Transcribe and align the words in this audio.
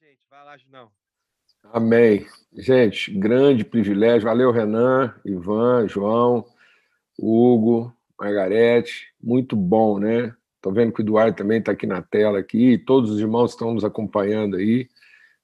gente. 0.00 0.20
Vai 0.30 0.44
lá, 0.44 0.56
Junão. 0.56 0.90
Amém. 1.72 2.26
Gente, 2.52 3.12
grande 3.12 3.64
privilégio. 3.64 4.28
Valeu, 4.28 4.50
Renan, 4.50 5.14
Ivan, 5.24 5.88
João, 5.88 6.44
Hugo, 7.18 7.92
Margarete. 8.18 9.12
Muito 9.20 9.56
bom, 9.56 9.98
né? 9.98 10.34
Estou 10.56 10.72
vendo 10.72 10.92
que 10.92 11.00
o 11.00 11.04
Eduardo 11.04 11.36
também 11.36 11.58
está 11.58 11.72
aqui 11.72 11.86
na 11.86 12.02
tela 12.02 12.38
aqui. 12.38 12.78
Todos 12.78 13.10
os 13.10 13.20
irmãos 13.20 13.52
estão 13.52 13.74
nos 13.74 13.84
acompanhando 13.84 14.56
aí 14.56 14.88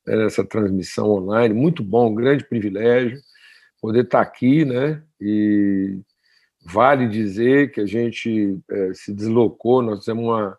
né, 0.06 0.16
nessa 0.16 0.44
transmissão 0.44 1.10
online. 1.10 1.54
Muito 1.54 1.82
bom, 1.82 2.14
grande 2.14 2.44
privilégio 2.44 3.20
poder 3.80 4.04
estar 4.04 4.24
tá 4.24 4.30
aqui, 4.30 4.64
né? 4.64 5.02
E 5.20 6.00
vale 6.64 7.08
dizer 7.08 7.70
que 7.70 7.80
a 7.80 7.86
gente 7.86 8.58
é, 8.70 8.94
se 8.94 9.12
deslocou, 9.12 9.82
nós 9.82 10.00
fizemos 10.00 10.24
uma 10.24 10.58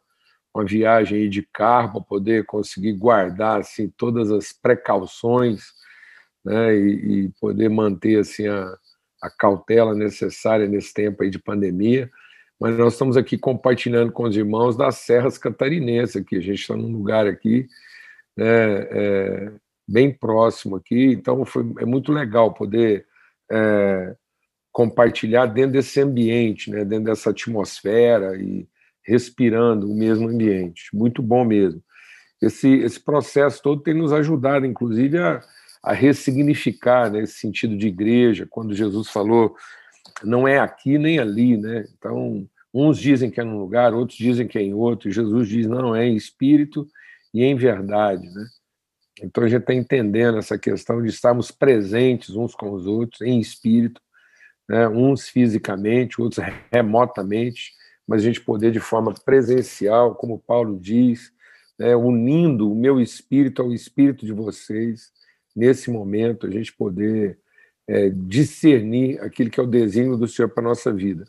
uma 0.55 0.65
viagem 0.65 1.29
de 1.29 1.43
carro 1.43 1.91
para 1.93 2.01
poder 2.01 2.45
conseguir 2.45 2.93
guardar 2.93 3.59
assim 3.59 3.89
todas 3.97 4.31
as 4.31 4.53
precauções 4.53 5.73
né, 6.43 6.73
e, 6.73 7.25
e 7.25 7.29
poder 7.41 7.69
manter 7.69 8.19
assim 8.19 8.47
a, 8.47 8.73
a, 9.21 9.29
cautela 9.29 9.93
necessária 9.93 10.65
nesse 10.65 10.93
tempo 10.93 11.23
aí 11.23 11.29
de 11.29 11.39
pandemia. 11.39 12.09
Mas 12.57 12.77
nós 12.77 12.93
estamos 12.93 13.17
aqui 13.17 13.37
compartilhando 13.37 14.13
com 14.13 14.23
os 14.23 14.37
irmãos 14.37 14.77
das 14.77 14.95
Serras 14.99 15.37
Catarinenses 15.37 16.15
aqui. 16.15 16.37
A 16.37 16.41
gente 16.41 16.61
está 16.61 16.75
num 16.75 16.91
lugar 16.91 17.27
aqui 17.27 17.67
né, 18.37 18.45
é, 18.91 19.51
bem 19.85 20.09
próximo 20.09 20.77
aqui, 20.77 21.11
então 21.11 21.43
foi, 21.43 21.63
é 21.79 21.85
muito 21.85 22.13
legal 22.13 22.53
poder 22.53 23.05
é, 23.51 24.15
compartilhar 24.71 25.47
dentro 25.47 25.73
desse 25.73 25.99
ambiente, 25.99 26.71
né, 26.71 26.85
dentro 26.85 27.05
dessa 27.05 27.31
atmosfera 27.31 28.37
e 28.37 28.65
respirando 29.05 29.89
o 29.89 29.95
mesmo 29.95 30.27
ambiente. 30.27 30.89
Muito 30.93 31.21
bom 31.21 31.45
mesmo. 31.45 31.81
Esse, 32.41 32.69
esse 32.79 32.99
processo 32.99 33.61
todo 33.61 33.81
tem 33.81 33.93
nos 33.93 34.11
ajudado, 34.11 34.65
inclusive, 34.65 35.17
a, 35.17 35.41
a 35.83 35.93
ressignificar 35.93 37.09
né, 37.09 37.21
esse 37.21 37.39
sentido 37.39 37.77
de 37.77 37.87
igreja, 37.87 38.47
quando 38.49 38.73
Jesus 38.73 39.09
falou 39.09 39.55
não 40.23 40.47
é 40.47 40.59
aqui 40.59 40.97
nem 40.97 41.19
ali, 41.19 41.57
né? 41.57 41.85
Então, 41.97 42.47
uns 42.73 42.99
dizem 42.99 43.29
que 43.29 43.39
é 43.39 43.43
num 43.43 43.59
lugar, 43.59 43.93
outros 43.93 44.17
dizem 44.17 44.47
que 44.47 44.57
é 44.57 44.61
em 44.61 44.73
outro, 44.73 45.09
e 45.09 45.11
Jesus 45.11 45.47
diz 45.47 45.67
não, 45.67 45.95
é 45.95 46.05
em 46.05 46.15
espírito 46.15 46.87
e 47.33 47.43
em 47.43 47.55
verdade, 47.55 48.27
né? 48.29 48.45
Então 49.21 49.43
a 49.43 49.47
gente 49.47 49.61
está 49.61 49.73
entendendo 49.73 50.37
essa 50.37 50.57
questão 50.57 51.01
de 51.01 51.09
estarmos 51.09 51.49
presentes 51.49 52.35
uns 52.35 52.53
com 52.53 52.71
os 52.71 52.85
outros, 52.85 53.21
em 53.21 53.39
espírito, 53.39 54.01
né? 54.67 54.87
uns 54.89 55.29
fisicamente, 55.29 56.21
outros 56.21 56.45
remotamente, 56.71 57.71
mas 58.07 58.21
a 58.21 58.25
gente 58.25 58.41
poder 58.41 58.71
de 58.71 58.79
forma 58.79 59.13
presencial, 59.13 60.15
como 60.15 60.39
Paulo 60.39 60.77
diz, 60.79 61.31
né, 61.77 61.95
unindo 61.95 62.71
o 62.71 62.75
meu 62.75 62.99
espírito 62.99 63.61
ao 63.61 63.73
espírito 63.73 64.25
de 64.25 64.33
vocês, 64.33 65.11
nesse 65.55 65.89
momento, 65.89 66.45
a 66.45 66.51
gente 66.51 66.73
poder 66.73 67.39
é, 67.87 68.09
discernir 68.09 69.19
aquilo 69.21 69.49
que 69.49 69.59
é 69.59 69.63
o 69.63 69.67
desenho 69.67 70.17
do 70.17 70.27
Senhor 70.27 70.49
para 70.49 70.63
a 70.63 70.69
nossa 70.69 70.91
vida. 70.91 71.25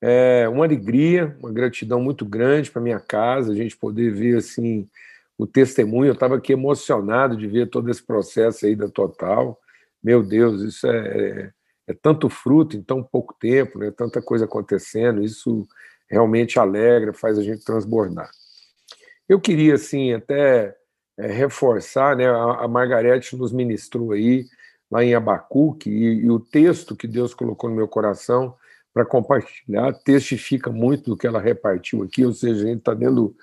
É 0.00 0.48
uma 0.48 0.64
alegria, 0.64 1.36
uma 1.40 1.52
gratidão 1.52 2.00
muito 2.00 2.24
grande 2.24 2.70
para 2.70 2.80
minha 2.80 3.00
casa, 3.00 3.52
a 3.52 3.54
gente 3.54 3.76
poder 3.76 4.12
ver 4.12 4.36
assim 4.36 4.88
o 5.36 5.46
testemunho. 5.46 6.10
Eu 6.10 6.14
estava 6.14 6.36
aqui 6.36 6.52
emocionado 6.52 7.36
de 7.36 7.46
ver 7.46 7.68
todo 7.68 7.90
esse 7.90 8.02
processo 8.02 8.66
aí 8.66 8.76
da 8.76 8.88
Total. 8.88 9.58
Meu 10.02 10.22
Deus, 10.22 10.62
isso 10.62 10.86
é, 10.86 11.52
é 11.88 11.94
tanto 11.94 12.28
fruto 12.28 12.76
em 12.76 12.82
tão 12.82 13.02
pouco 13.02 13.34
tempo, 13.40 13.78
né? 13.78 13.90
tanta 13.90 14.20
coisa 14.20 14.44
acontecendo, 14.44 15.24
isso 15.24 15.66
realmente 16.06 16.58
alegra, 16.58 17.14
faz 17.14 17.38
a 17.38 17.42
gente 17.42 17.64
transbordar. 17.64 18.30
Eu 19.26 19.40
queria, 19.40 19.74
assim, 19.74 20.12
até 20.12 20.76
é, 21.18 21.26
reforçar, 21.26 22.14
né? 22.14 22.28
a, 22.28 22.64
a 22.64 22.68
Margarete 22.68 23.34
nos 23.36 23.52
ministrou 23.52 24.12
aí, 24.12 24.44
lá 24.90 25.02
em 25.02 25.14
Abacuque, 25.14 25.90
e, 25.90 26.24
e 26.24 26.30
o 26.30 26.38
texto 26.38 26.94
que 26.94 27.08
Deus 27.08 27.32
colocou 27.32 27.70
no 27.70 27.76
meu 27.76 27.88
coração 27.88 28.54
para 28.92 29.06
compartilhar 29.06 29.92
testifica 30.04 30.70
muito 30.70 31.10
do 31.10 31.16
que 31.16 31.26
ela 31.26 31.40
repartiu 31.40 32.02
aqui, 32.02 32.24
ou 32.24 32.32
seja, 32.32 32.64
a 32.64 32.66
gente 32.66 32.80
está 32.80 32.92
dentro 32.92 33.34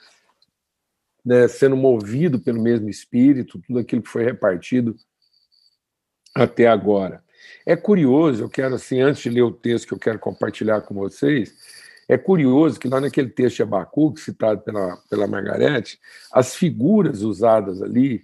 né, 1.24 1.48
sendo 1.48 1.76
movido 1.76 2.40
pelo 2.40 2.62
mesmo 2.62 2.90
Espírito, 2.90 3.60
tudo 3.66 3.80
aquilo 3.80 4.04
que 4.04 4.10
foi 4.10 4.24
repartido 4.24 4.96
até 6.36 6.68
agora. 6.68 7.25
É 7.66 7.76
curioso, 7.76 8.44
eu 8.44 8.50
quero, 8.50 8.76
assim, 8.76 9.02
antes 9.02 9.24
de 9.24 9.30
ler 9.30 9.42
o 9.42 9.52
texto 9.52 9.88
que 9.88 9.94
eu 9.94 10.00
quero 10.00 10.20
compartilhar 10.20 10.82
com 10.82 10.96
vocês, 10.96 11.54
é 12.08 12.18
curioso 12.18 12.80
que 12.80 12.88
lá 12.88 13.02
naquele 13.02 13.30
texto 13.30 13.58
de 13.58 13.64
Abacuque, 13.64 14.22
citado 14.22 14.62
pela, 14.62 14.98
pela 15.10 15.28
Margarete, 15.28 16.00
as 16.32 16.56
figuras 16.56 17.22
usadas 17.22 17.82
ali, 17.82 18.24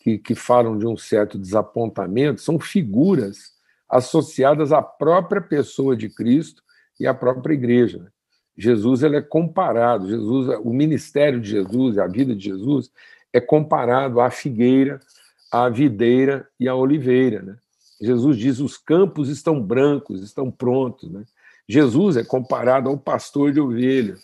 que, 0.00 0.16
que 0.18 0.34
falam 0.34 0.78
de 0.78 0.86
um 0.86 0.96
certo 0.96 1.38
desapontamento, 1.38 2.40
são 2.40 2.58
figuras 2.58 3.52
associadas 3.88 4.72
à 4.72 4.82
própria 4.82 5.40
pessoa 5.40 5.96
de 5.96 6.08
Cristo 6.08 6.62
e 6.98 7.06
à 7.06 7.12
própria 7.12 7.54
igreja. 7.54 8.10
Jesus 8.56 9.02
ele 9.02 9.16
é 9.16 9.22
comparado, 9.22 10.08
Jesus, 10.08 10.58
o 10.64 10.72
ministério 10.72 11.40
de 11.40 11.50
Jesus, 11.50 11.98
a 11.98 12.06
vida 12.06 12.34
de 12.34 12.44
Jesus 12.44 12.90
é 13.32 13.40
comparado 13.40 14.20
à 14.20 14.30
figueira, 14.30 14.98
à 15.50 15.68
videira 15.68 16.48
e 16.58 16.68
à 16.68 16.74
oliveira. 16.74 17.42
Né? 17.42 17.56
Jesus 18.00 18.36
diz: 18.36 18.60
os 18.60 18.76
campos 18.76 19.28
estão 19.28 19.60
brancos, 19.60 20.22
estão 20.22 20.50
prontos. 20.50 21.10
Né? 21.10 21.24
Jesus 21.68 22.16
é 22.16 22.24
comparado 22.24 22.88
ao 22.88 22.98
pastor 22.98 23.52
de 23.52 23.60
ovelhas. 23.60 24.20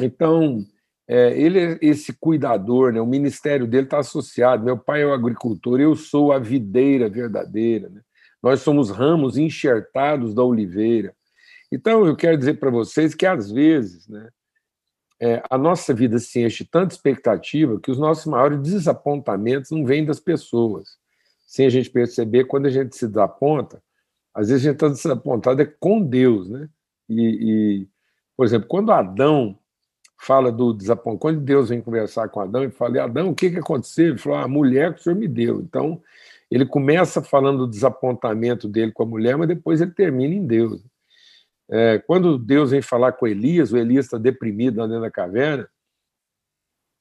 Então, 0.00 0.64
é, 1.06 1.38
ele 1.38 1.58
é 1.58 1.78
esse 1.82 2.12
cuidador, 2.12 2.92
né? 2.92 3.00
o 3.00 3.06
ministério 3.06 3.66
dele 3.66 3.84
está 3.84 3.98
associado. 3.98 4.64
Meu 4.64 4.78
pai 4.78 5.02
é 5.02 5.06
o 5.06 5.12
agricultor, 5.12 5.80
eu 5.80 5.94
sou 5.94 6.32
a 6.32 6.38
videira 6.38 7.08
verdadeira. 7.08 7.88
Né? 7.88 8.00
Nós 8.42 8.60
somos 8.60 8.90
ramos 8.90 9.36
enxertados 9.36 10.34
da 10.34 10.42
oliveira. 10.42 11.14
Então, 11.70 12.06
eu 12.06 12.16
quero 12.16 12.38
dizer 12.38 12.58
para 12.58 12.70
vocês 12.70 13.14
que, 13.14 13.26
às 13.26 13.50
vezes, 13.50 14.08
né, 14.08 14.28
é, 15.20 15.42
a 15.50 15.58
nossa 15.58 15.92
vida 15.92 16.18
se 16.18 16.40
enche 16.40 16.64
de 16.64 16.70
tanta 16.70 16.94
expectativa 16.94 17.80
que 17.80 17.90
os 17.90 17.98
nossos 17.98 18.24
maiores 18.26 18.60
desapontamentos 18.62 19.70
não 19.70 19.84
vêm 19.84 20.04
das 20.04 20.20
pessoas 20.20 20.96
sem 21.48 21.64
a 21.64 21.70
gente 21.70 21.88
perceber, 21.88 22.44
quando 22.44 22.66
a 22.66 22.70
gente 22.70 22.94
se 22.94 23.08
desaponta, 23.08 23.82
às 24.34 24.50
vezes 24.50 24.66
a 24.66 24.68
gente 24.68 24.74
está 24.74 24.88
desapontado 24.88 25.62
é 25.62 25.64
com 25.64 25.98
Deus, 25.98 26.46
né? 26.46 26.68
E, 27.08 27.22
e, 27.22 27.88
por 28.36 28.44
exemplo, 28.44 28.68
quando 28.68 28.92
Adão 28.92 29.58
fala 30.20 30.52
do 30.52 30.74
desapontamento, 30.74 31.22
quando 31.22 31.40
Deus 31.40 31.70
vem 31.70 31.80
conversar 31.80 32.28
com 32.28 32.40
Adão 32.40 32.64
e 32.64 32.70
fala, 32.70 33.02
Adão, 33.02 33.30
o 33.30 33.34
que, 33.34 33.50
que 33.50 33.58
aconteceu? 33.58 34.08
Ele 34.08 34.18
falou, 34.18 34.38
ah, 34.38 34.42
a 34.42 34.48
mulher 34.48 34.92
que 34.92 35.00
o 35.00 35.02
Senhor 35.02 35.16
me 35.16 35.26
deu. 35.26 35.60
Então, 35.60 36.02
ele 36.50 36.66
começa 36.66 37.22
falando 37.22 37.60
do 37.60 37.70
desapontamento 37.70 38.68
dele 38.68 38.92
com 38.92 39.04
a 39.04 39.06
mulher, 39.06 39.38
mas 39.38 39.48
depois 39.48 39.80
ele 39.80 39.92
termina 39.92 40.34
em 40.34 40.46
Deus. 40.46 40.84
É, 41.70 41.98
quando 42.06 42.38
Deus 42.38 42.72
vem 42.72 42.82
falar 42.82 43.12
com 43.12 43.26
Elias, 43.26 43.72
o 43.72 43.78
Elias 43.78 44.04
está 44.04 44.18
deprimido 44.18 44.80
lá 44.80 44.86
dentro 44.86 45.00
da 45.00 45.10
caverna, 45.10 45.66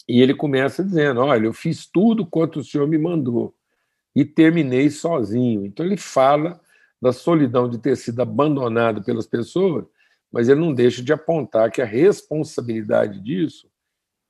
e 0.07 0.21
ele 0.21 0.33
começa 0.33 0.85
dizendo: 0.85 1.19
Olha, 1.19 1.45
eu 1.45 1.53
fiz 1.53 1.85
tudo 1.85 2.25
quanto 2.25 2.59
o 2.59 2.63
Senhor 2.63 2.87
me 2.87 2.97
mandou 2.97 3.56
e 4.17 4.25
terminei 4.25 4.89
sozinho. 4.89 5.63
Então 5.63 5.85
ele 5.85 5.95
fala 5.95 6.59
da 6.99 7.13
solidão 7.13 7.69
de 7.69 7.77
ter 7.77 7.95
sido 7.95 8.19
abandonado 8.19 9.03
pelas 9.03 9.27
pessoas, 9.27 9.85
mas 10.31 10.49
ele 10.49 10.59
não 10.59 10.73
deixa 10.73 11.03
de 11.03 11.13
apontar 11.13 11.69
que 11.69 11.83
a 11.83 11.85
responsabilidade 11.85 13.21
disso 13.21 13.69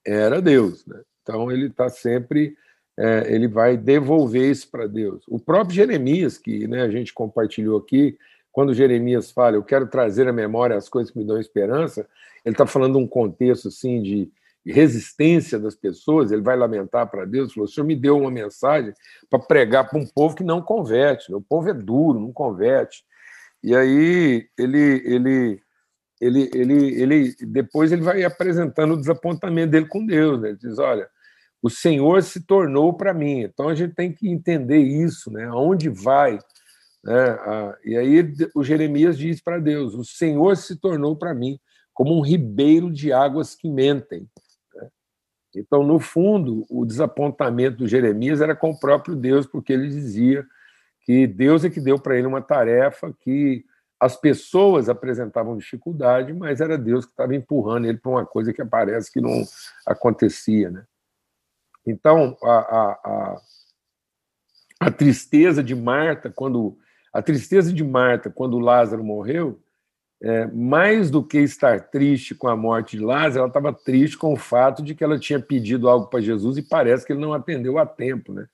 era 0.06 0.42
Deus. 0.42 0.86
Né? 0.86 1.02
Então 1.24 1.50
ele 1.50 1.68
está 1.68 1.88
sempre, 1.88 2.58
é, 3.00 3.34
ele 3.34 3.48
vai 3.48 3.78
devolver 3.78 4.52
isso 4.52 4.70
para 4.70 4.88
Deus. 4.88 5.24
O 5.26 5.40
próprio 5.40 5.78
Jeremias, 5.78 6.38
que 6.38 6.68
né, 6.68 6.82
a 6.82 6.90
gente 6.90 7.14
compartilhou 7.14 7.78
aqui, 7.78 8.18
quando 8.52 8.74
Jeremias 8.74 9.32
fala, 9.32 9.56
eu 9.56 9.64
quero 9.64 9.88
trazer 9.88 10.28
à 10.28 10.34
memória 10.34 10.76
as 10.76 10.90
coisas 10.90 11.14
que 11.14 11.18
me 11.18 11.24
dão 11.24 11.40
esperança, 11.40 12.06
ele 12.44 12.56
está 12.56 12.66
falando 12.66 13.00
um 13.00 13.08
contexto 13.08 13.70
assim 13.70 14.02
de 14.02 14.30
resistência 14.72 15.58
das 15.58 15.76
pessoas, 15.76 16.32
ele 16.32 16.42
vai 16.42 16.58
lamentar 16.58 17.10
para 17.10 17.26
Deus, 17.26 17.54
falou: 17.54 17.68
o 17.68 17.72
Senhor 17.72 17.86
me 17.86 17.96
deu 17.96 18.18
uma 18.18 18.32
mensagem 18.32 18.94
para 19.30 19.40
pregar 19.40 19.90
para 19.90 20.00
um 20.00 20.06
povo 20.06 20.36
que 20.36 20.44
não 20.44 20.62
converte, 20.62 21.34
o 21.34 21.42
povo 21.42 21.70
é 21.70 21.74
duro, 21.74 22.20
não 22.20 22.34
converte. 22.34 23.04
E 23.64 23.76
aí 23.76 24.48
ele, 24.58 25.02
ele, 25.06 25.62
ele, 26.22 26.50
ele, 26.54 27.02
ele 27.02 27.36
depois 27.42 27.92
ele 27.92 28.02
vai 28.02 28.24
apresentando 28.24 28.94
o 28.94 29.00
desapontamento 29.00 29.72
dele 29.72 29.88
com 29.88 30.06
Deus. 30.06 30.42
Né? 30.42 30.50
Ele 30.50 30.58
diz: 30.58 30.78
olha, 30.80 31.08
o 31.62 31.70
Senhor 31.70 32.22
se 32.22 32.46
tornou 32.46 32.94
para 32.94 33.14
mim. 33.14 33.42
Então 33.42 33.70
a 33.70 33.76
gente 33.76 33.96
tem 33.96 34.12
que 34.12 34.30
entender 34.30 34.80
isso, 34.80 35.32
né? 35.32 35.46
Aonde 35.46 35.90
vai? 35.90 36.40
Né? 37.04 37.38
E 37.86 37.98
aí 37.98 38.34
o 38.54 38.64
Jeremias 38.64 39.18
diz 39.18 39.42
para 39.42 39.60
Deus: 39.60 39.94
o 39.94 40.04
Senhor 40.04 40.56
se 40.58 40.76
tornou 40.76 41.16
para 41.16 41.34
mim 41.34 41.60
como 41.94 42.16
um 42.16 42.22
ribeiro 42.22 42.92
de 42.92 43.12
águas 43.12 43.56
que 43.56 43.70
mentem. 43.70 44.30
Então, 45.60 45.84
no 45.84 46.00
fundo, 46.00 46.66
o 46.70 46.86
desapontamento 46.86 47.78
do 47.78 47.88
Jeremias 47.88 48.42
era 48.42 48.56
com 48.56 48.72
o 48.72 48.80
próprio 48.80 49.16
Deus, 49.16 49.46
porque 49.46 49.74
ele 49.74 49.88
dizia 49.88 50.46
que 51.02 51.26
Deus 51.26 51.64
é 51.64 51.70
que 51.70 51.80
deu 51.80 52.00
para 52.00 52.18
ele 52.18 52.28
uma 52.28 52.42
tarefa 52.42 53.14
que 53.20 53.66
as 54.00 54.16
pessoas 54.16 54.90
apresentavam 54.90 55.58
dificuldade, 55.58 56.34
mas 56.34 56.62
era 56.62 56.78
Deus 56.78 57.06
que 57.06 57.12
estava 57.12 57.36
empurrando 57.36 57.86
ele 57.86 57.98
para 57.98 58.12
uma 58.12 58.26
coisa 58.26 58.54
que 58.54 58.64
parece 58.64 59.12
que 59.12 59.20
não 59.20 59.44
acontecia, 59.86 60.70
né? 60.70 60.86
Então, 61.86 62.38
a, 62.44 62.58
a, 62.58 62.92
a, 62.92 63.42
a 64.82 64.92
tristeza 64.92 65.64
de 65.64 65.74
Marta, 65.74 66.30
quando 66.30 66.78
a 67.14 67.22
tristeza 67.22 67.74
de 67.74 67.84
Marta 67.84 68.30
quando 68.30 68.60
Lázaro 68.60 69.04
morreu, 69.04 69.60
é, 70.22 70.48
mais 70.48 71.12
do 71.12 71.24
que 71.24 71.38
estar 71.38 71.90
triste 71.90 72.34
com 72.34 72.48
a 72.48 72.56
morte 72.56 72.98
de 72.98 73.04
Lázaro, 73.04 73.40
ela 73.40 73.48
estava 73.48 73.72
triste 73.72 74.18
com 74.18 74.34
o 74.34 74.38
fato 74.38 74.82
de 74.82 74.96
que 74.96 75.04
ela 75.04 75.20
tinha 75.20 75.40
pedido 75.40 75.88
algo 75.88 76.08
para 76.08 76.22
Jesus 76.22 76.58
e 76.58 76.62
parece 76.62 77.06
que 77.06 77.14
ele 77.14 77.22
não 77.22 77.34
atendeu 77.34 77.78
a 77.78 77.86
tempo, 77.86 78.34
né? 78.34 78.48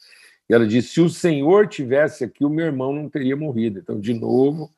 E 0.49 0.53
ela 0.53 0.67
disse: 0.67 0.89
se 0.89 1.01
o 1.01 1.09
Senhor 1.09 1.67
tivesse 1.67 2.23
aqui, 2.23 2.43
o 2.43 2.49
meu 2.49 2.65
irmão 2.65 2.93
não 2.93 3.09
teria 3.09 3.35
morrido. 3.35 3.79
Então, 3.79 3.99
de 3.99 4.13
novo, 4.13 4.71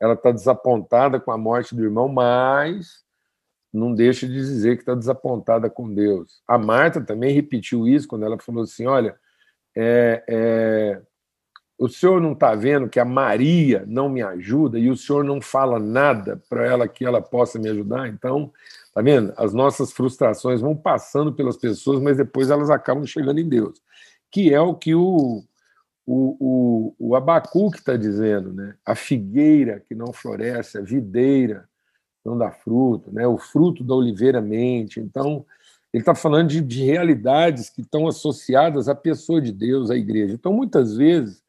ela 0.00 0.14
está 0.14 0.32
desapontada 0.32 1.20
com 1.20 1.30
a 1.30 1.38
morte 1.38 1.76
do 1.76 1.84
irmão, 1.84 2.08
mas 2.08 3.02
não 3.72 3.94
deixa 3.94 4.26
de 4.26 4.34
dizer 4.34 4.76
que 4.76 4.82
está 4.82 4.94
desapontada 4.94 5.70
com 5.70 5.92
Deus. 5.92 6.42
A 6.46 6.58
Marta 6.58 7.00
também 7.00 7.32
repetiu 7.32 7.86
isso 7.86 8.08
quando 8.08 8.24
ela 8.24 8.38
falou 8.38 8.64
assim: 8.64 8.86
olha, 8.86 9.16
é, 9.76 10.24
é, 10.28 11.02
o 11.82 11.88
senhor 11.88 12.20
não 12.20 12.30
está 12.30 12.54
vendo 12.54 12.88
que 12.88 13.00
a 13.00 13.04
Maria 13.04 13.84
não 13.88 14.08
me 14.08 14.22
ajuda 14.22 14.78
e 14.78 14.88
o 14.88 14.96
senhor 14.96 15.24
não 15.24 15.40
fala 15.40 15.80
nada 15.80 16.40
para 16.48 16.64
ela 16.64 16.86
que 16.86 17.04
ela 17.04 17.20
possa 17.20 17.58
me 17.58 17.68
ajudar? 17.68 18.08
Então, 18.08 18.52
tá 18.94 19.02
vendo? 19.02 19.32
As 19.36 19.52
nossas 19.52 19.90
frustrações 19.90 20.60
vão 20.60 20.76
passando 20.76 21.32
pelas 21.32 21.56
pessoas, 21.56 22.00
mas 22.00 22.16
depois 22.16 22.50
elas 22.50 22.70
acabam 22.70 23.04
chegando 23.04 23.40
em 23.40 23.48
Deus, 23.48 23.82
que 24.30 24.54
é 24.54 24.60
o 24.60 24.76
que 24.76 24.94
o, 24.94 25.42
o, 26.06 26.36
o, 26.38 26.94
o 27.00 27.16
Abacuque 27.16 27.78
está 27.78 27.96
dizendo, 27.96 28.52
né? 28.52 28.76
A 28.86 28.94
figueira 28.94 29.80
que 29.80 29.92
não 29.92 30.12
floresce, 30.12 30.78
a 30.78 30.82
videira 30.82 31.68
não 32.24 32.38
dá 32.38 32.52
fruto, 32.52 33.12
né? 33.12 33.26
O 33.26 33.38
fruto 33.38 33.82
da 33.82 33.96
oliveira 33.96 34.40
mente. 34.40 35.00
Então, 35.00 35.44
ele 35.92 36.02
está 36.02 36.14
falando 36.14 36.46
de, 36.46 36.60
de 36.60 36.84
realidades 36.84 37.68
que 37.68 37.80
estão 37.80 38.06
associadas 38.06 38.88
à 38.88 38.94
pessoa 38.94 39.40
de 39.40 39.50
Deus, 39.50 39.90
à 39.90 39.96
igreja. 39.96 40.32
Então, 40.32 40.52
muitas 40.52 40.96
vezes, 40.96 41.41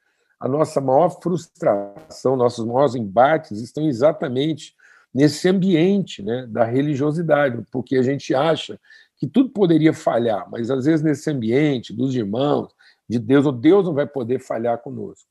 a 0.44 0.48
nossa 0.50 0.81
maior 0.81 1.10
frustração, 1.22 2.36
nossos 2.36 2.66
maiores 2.66 2.95
embates 2.95 3.62
estão 3.62 3.88
exatamente 3.88 4.75
nesse 5.13 5.48
ambiente 5.48 6.22
né, 6.22 6.45
da 6.50 6.66
religiosidade, 6.66 7.63
porque 7.72 7.95
a 7.95 8.01
gente 8.01 8.36
acha 8.36 8.78
que 9.16 9.25
tudo 9.25 9.51
poderia 9.51 9.94
falhar, 9.94 10.45
mas 10.51 10.69
às 10.69 10.84
vezes 10.84 11.01
nesse 11.01 11.31
ambiente 11.31 11.94
dos 11.94 12.13
irmãos, 12.13 12.75
de 13.07 13.19
Deus, 13.19 13.45
ou 13.45 13.54
Deus 13.54 13.86
não 13.86 13.94
vai 13.94 14.06
poder 14.06 14.40
falhar 14.40 14.80
conosco. 14.80 15.30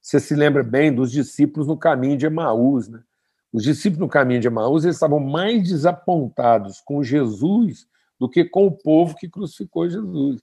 Você 0.00 0.20
se 0.20 0.36
lembra 0.36 0.62
bem 0.62 0.94
dos 0.94 1.10
discípulos 1.10 1.66
no 1.66 1.76
caminho 1.76 2.16
de 2.16 2.26
Emaús, 2.26 2.86
né? 2.86 3.02
Os 3.52 3.64
discípulos 3.64 3.98
no 3.98 4.08
caminho 4.08 4.40
de 4.40 4.46
Emaús 4.46 4.84
eles 4.84 4.94
estavam 4.94 5.18
mais 5.18 5.68
desapontados 5.68 6.80
com 6.80 7.02
Jesus 7.02 7.88
do 8.20 8.28
que 8.28 8.44
com 8.44 8.68
o 8.68 8.72
povo 8.72 9.16
que 9.16 9.28
crucificou 9.28 9.90
Jesus. 9.90 10.40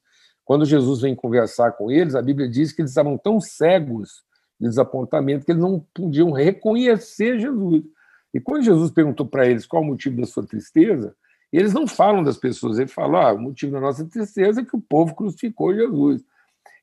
Quando 0.52 0.66
Jesus 0.66 1.00
vem 1.00 1.16
conversar 1.16 1.72
com 1.72 1.90
eles, 1.90 2.14
a 2.14 2.22
Bíblia 2.22 2.46
diz 2.46 2.74
que 2.74 2.82
eles 2.82 2.92
estavam 2.92 3.18
tão 3.18 3.40
cegos 3.40 4.22
de 4.60 4.68
desapontamento 4.68 5.46
que 5.46 5.54
eles 5.54 5.62
não 5.62 5.80
podiam 5.94 6.34
reconhecer 6.34 7.40
Jesus. 7.40 7.86
E 8.34 8.40
quando 8.42 8.66
Jesus 8.66 8.92
perguntou 8.92 9.26
para 9.26 9.46
eles 9.46 9.66
qual 9.66 9.82
o 9.82 9.86
motivo 9.86 10.20
da 10.20 10.28
sua 10.28 10.46
tristeza, 10.46 11.16
eles 11.54 11.74
não 11.74 11.88
falam 11.88 12.22
das 12.22 12.36
pessoas, 12.36 12.80
eles 12.80 12.92
falam: 12.92 13.22
ah, 13.22 13.32
o 13.32 13.40
motivo 13.40 13.72
da 13.72 13.80
nossa 13.80 14.04
tristeza 14.04 14.60
é 14.60 14.66
que 14.66 14.76
o 14.76 14.82
povo 14.82 15.16
crucificou 15.16 15.74
Jesus. 15.74 16.22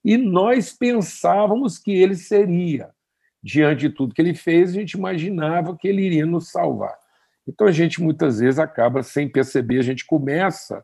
E 0.03 0.17
nós 0.17 0.73
pensávamos 0.73 1.77
que 1.77 1.93
ele 1.93 2.15
seria. 2.15 2.89
Diante 3.43 3.81
de 3.81 3.91
tudo 3.91 4.15
que 4.15 4.23
ele 4.23 4.35
fez, 4.35 4.71
a 4.71 4.73
gente 4.73 4.93
imaginava 4.93 5.77
que 5.77 5.89
ele 5.89 6.01
iria 6.01 6.25
nos 6.25 6.49
salvar. 6.51 6.97
Então 7.47 7.67
a 7.67 7.73
gente 7.73 8.03
muitas 8.03 8.39
vezes 8.39 8.59
acaba 8.59 9.03
sem 9.03 9.29
perceber, 9.29 9.79
a 9.79 9.83
gente 9.83 10.07
começa 10.07 10.83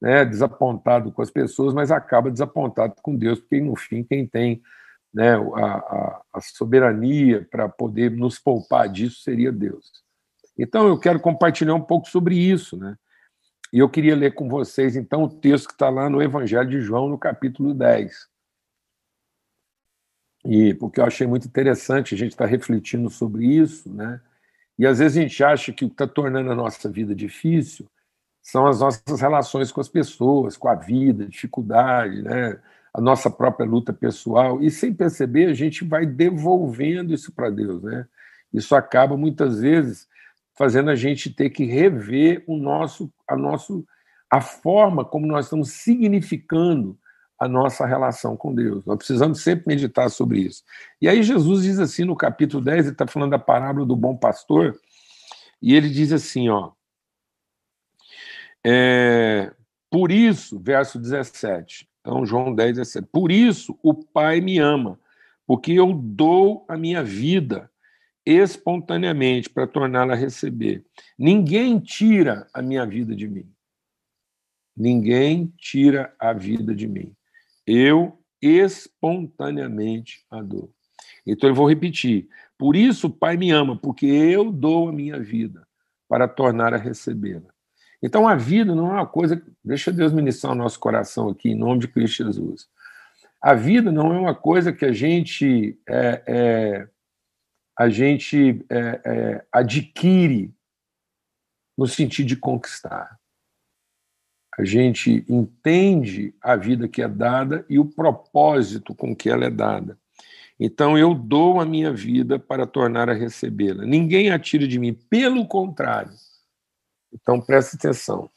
né, 0.00 0.24
desapontado 0.24 1.12
com 1.12 1.20
as 1.20 1.30
pessoas, 1.30 1.74
mas 1.74 1.90
acaba 1.90 2.30
desapontado 2.30 2.94
com 3.02 3.14
Deus, 3.14 3.38
porque 3.38 3.60
no 3.60 3.76
fim 3.76 4.02
quem 4.02 4.26
tem 4.26 4.62
né, 5.12 5.34
a, 5.34 5.66
a, 5.66 6.22
a 6.34 6.40
soberania 6.40 7.46
para 7.50 7.68
poder 7.68 8.10
nos 8.10 8.38
poupar 8.38 8.88
disso 8.88 9.20
seria 9.22 9.52
Deus. 9.52 9.90
Então 10.56 10.86
eu 10.86 10.98
quero 10.98 11.20
compartilhar 11.20 11.74
um 11.74 11.82
pouco 11.82 12.08
sobre 12.08 12.36
isso, 12.36 12.76
né? 12.76 12.96
E 13.72 13.78
eu 13.78 13.88
queria 13.88 14.16
ler 14.16 14.34
com 14.34 14.48
vocês, 14.48 14.96
então, 14.96 15.22
o 15.22 15.28
texto 15.28 15.68
que 15.68 15.74
está 15.74 15.88
lá 15.88 16.10
no 16.10 16.20
Evangelho 16.20 16.68
de 16.68 16.80
João, 16.80 17.08
no 17.08 17.16
capítulo 17.16 17.72
10. 17.72 18.28
E 20.44 20.74
porque 20.74 20.98
eu 21.00 21.04
achei 21.04 21.24
muito 21.26 21.46
interessante 21.46 22.14
a 22.14 22.18
gente 22.18 22.32
estar 22.32 22.46
tá 22.46 22.50
refletindo 22.50 23.08
sobre 23.08 23.46
isso, 23.46 23.92
né? 23.92 24.20
E 24.76 24.86
às 24.86 24.98
vezes 24.98 25.18
a 25.18 25.20
gente 25.20 25.44
acha 25.44 25.72
que 25.72 25.84
o 25.84 25.88
que 25.88 25.94
está 25.94 26.06
tornando 26.06 26.50
a 26.50 26.54
nossa 26.54 26.90
vida 26.90 27.14
difícil 27.14 27.88
são 28.50 28.66
as 28.66 28.80
nossas 28.80 29.20
relações 29.20 29.70
com 29.70 29.80
as 29.80 29.88
pessoas, 29.88 30.56
com 30.56 30.68
a 30.68 30.74
vida, 30.74 31.24
dificuldade, 31.26 32.20
né? 32.20 32.58
a 32.92 33.00
nossa 33.00 33.30
própria 33.30 33.64
luta 33.64 33.92
pessoal, 33.92 34.60
e 34.60 34.70
sem 34.72 34.92
perceber 34.92 35.46
a 35.46 35.54
gente 35.54 35.84
vai 35.84 36.04
devolvendo 36.04 37.14
isso 37.14 37.32
para 37.32 37.48
Deus. 37.48 37.80
Né? 37.80 38.04
Isso 38.52 38.74
acaba 38.74 39.16
muitas 39.16 39.60
vezes 39.60 40.08
fazendo 40.58 40.90
a 40.90 40.96
gente 40.96 41.30
ter 41.30 41.50
que 41.50 41.64
rever 41.64 42.42
o 42.44 42.56
nosso, 42.56 43.12
a, 43.28 43.36
nosso, 43.36 43.86
a 44.28 44.40
forma 44.40 45.04
como 45.04 45.28
nós 45.28 45.46
estamos 45.46 45.70
significando 45.70 46.98
a 47.38 47.46
nossa 47.46 47.86
relação 47.86 48.36
com 48.36 48.52
Deus. 48.52 48.84
Nós 48.84 48.98
precisamos 48.98 49.42
sempre 49.42 49.68
meditar 49.68 50.10
sobre 50.10 50.40
isso. 50.40 50.64
E 51.00 51.08
aí 51.08 51.22
Jesus 51.22 51.62
diz 51.62 51.78
assim 51.78 52.04
no 52.04 52.16
capítulo 52.16 52.64
10, 52.64 52.86
ele 52.86 52.92
está 52.92 53.06
falando 53.06 53.30
da 53.30 53.38
parábola 53.38 53.86
do 53.86 53.94
bom 53.94 54.16
pastor, 54.16 54.76
e 55.62 55.72
ele 55.74 55.88
diz 55.88 56.12
assim, 56.12 56.48
ó, 56.48 56.72
é, 58.64 59.52
por 59.90 60.12
isso, 60.12 60.58
verso 60.58 60.98
17, 60.98 61.88
então 62.00 62.24
João 62.24 62.54
10, 62.54 62.76
17, 62.76 63.08
por 63.10 63.32
isso 63.32 63.78
o 63.82 63.94
Pai 63.94 64.40
me 64.40 64.58
ama, 64.58 64.98
porque 65.46 65.72
eu 65.72 65.92
dou 65.92 66.64
a 66.68 66.76
minha 66.76 67.02
vida 67.02 67.70
espontaneamente 68.24 69.48
para 69.48 69.66
torná-la 69.66 70.12
a 70.12 70.16
receber. 70.16 70.84
Ninguém 71.18 71.78
tira 71.78 72.46
a 72.52 72.62
minha 72.62 72.86
vida 72.86 73.14
de 73.14 73.26
mim. 73.26 73.50
Ninguém 74.76 75.52
tira 75.58 76.14
a 76.18 76.32
vida 76.32 76.74
de 76.74 76.86
mim. 76.86 77.14
Eu 77.66 78.18
espontaneamente 78.40 80.24
a 80.30 80.40
dou. 80.42 80.72
Então 81.26 81.48
eu 81.50 81.54
vou 81.54 81.68
repetir. 81.68 82.28
Por 82.56 82.76
isso 82.76 83.08
o 83.08 83.12
Pai 83.12 83.36
me 83.36 83.50
ama, 83.50 83.76
porque 83.76 84.06
eu 84.06 84.52
dou 84.52 84.88
a 84.88 84.92
minha 84.92 85.18
vida 85.18 85.66
para 86.08 86.28
tornar 86.28 86.72
a 86.74 86.78
recebê-la. 86.78 87.49
Então 88.02 88.26
a 88.26 88.34
vida 88.34 88.74
não 88.74 88.88
é 88.90 88.92
uma 88.94 89.06
coisa. 89.06 89.42
Deixa 89.62 89.92
Deus 89.92 90.12
ministrar 90.12 90.52
o 90.52 90.56
nosso 90.56 90.78
coração 90.78 91.28
aqui, 91.28 91.50
em 91.50 91.54
nome 91.54 91.80
de 91.80 91.88
Cristo 91.88 92.24
Jesus. 92.24 92.68
A 93.40 93.54
vida 93.54 93.90
não 93.92 94.12
é 94.12 94.18
uma 94.18 94.34
coisa 94.34 94.72
que 94.72 94.84
a 94.84 94.92
gente 94.92 95.78
é, 95.88 96.22
é, 96.26 96.88
a 97.78 97.88
gente 97.88 98.64
é, 98.70 99.00
é 99.04 99.44
adquire 99.52 100.54
no 101.76 101.86
sentido 101.86 102.26
de 102.26 102.36
conquistar. 102.36 103.18
A 104.58 104.64
gente 104.64 105.24
entende 105.28 106.34
a 106.40 106.56
vida 106.56 106.88
que 106.88 107.00
é 107.00 107.08
dada 107.08 107.64
e 107.68 107.78
o 107.78 107.84
propósito 107.84 108.94
com 108.94 109.14
que 109.16 109.30
ela 109.30 109.46
é 109.46 109.50
dada. 109.50 109.98
Então 110.58 110.98
eu 110.98 111.14
dou 111.14 111.58
a 111.58 111.64
minha 111.64 111.92
vida 111.92 112.38
para 112.38 112.66
tornar 112.66 113.08
a 113.08 113.14
recebê-la. 113.14 113.86
Ninguém 113.86 114.30
atira 114.30 114.68
de 114.68 114.78
mim, 114.78 114.92
pelo 114.92 115.46
contrário 115.46 116.12
então 117.12 117.40
preste 117.40 117.76
atenção. 117.76 118.30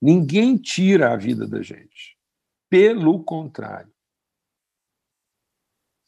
Ninguém 0.00 0.56
tira 0.56 1.12
a 1.12 1.16
vida 1.16 1.46
da 1.46 1.62
gente. 1.62 2.16
Pelo 2.68 3.22
contrário. 3.24 3.92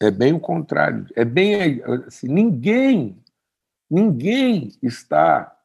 É 0.01 0.11
bem 0.11 0.33
o 0.33 0.41
contrário. 0.41 1.07
É 1.17 1.25
bem 1.25 1.83
assim, 2.07 2.29
ninguém, 2.29 3.23
ninguém 3.91 4.73
está 4.83 5.57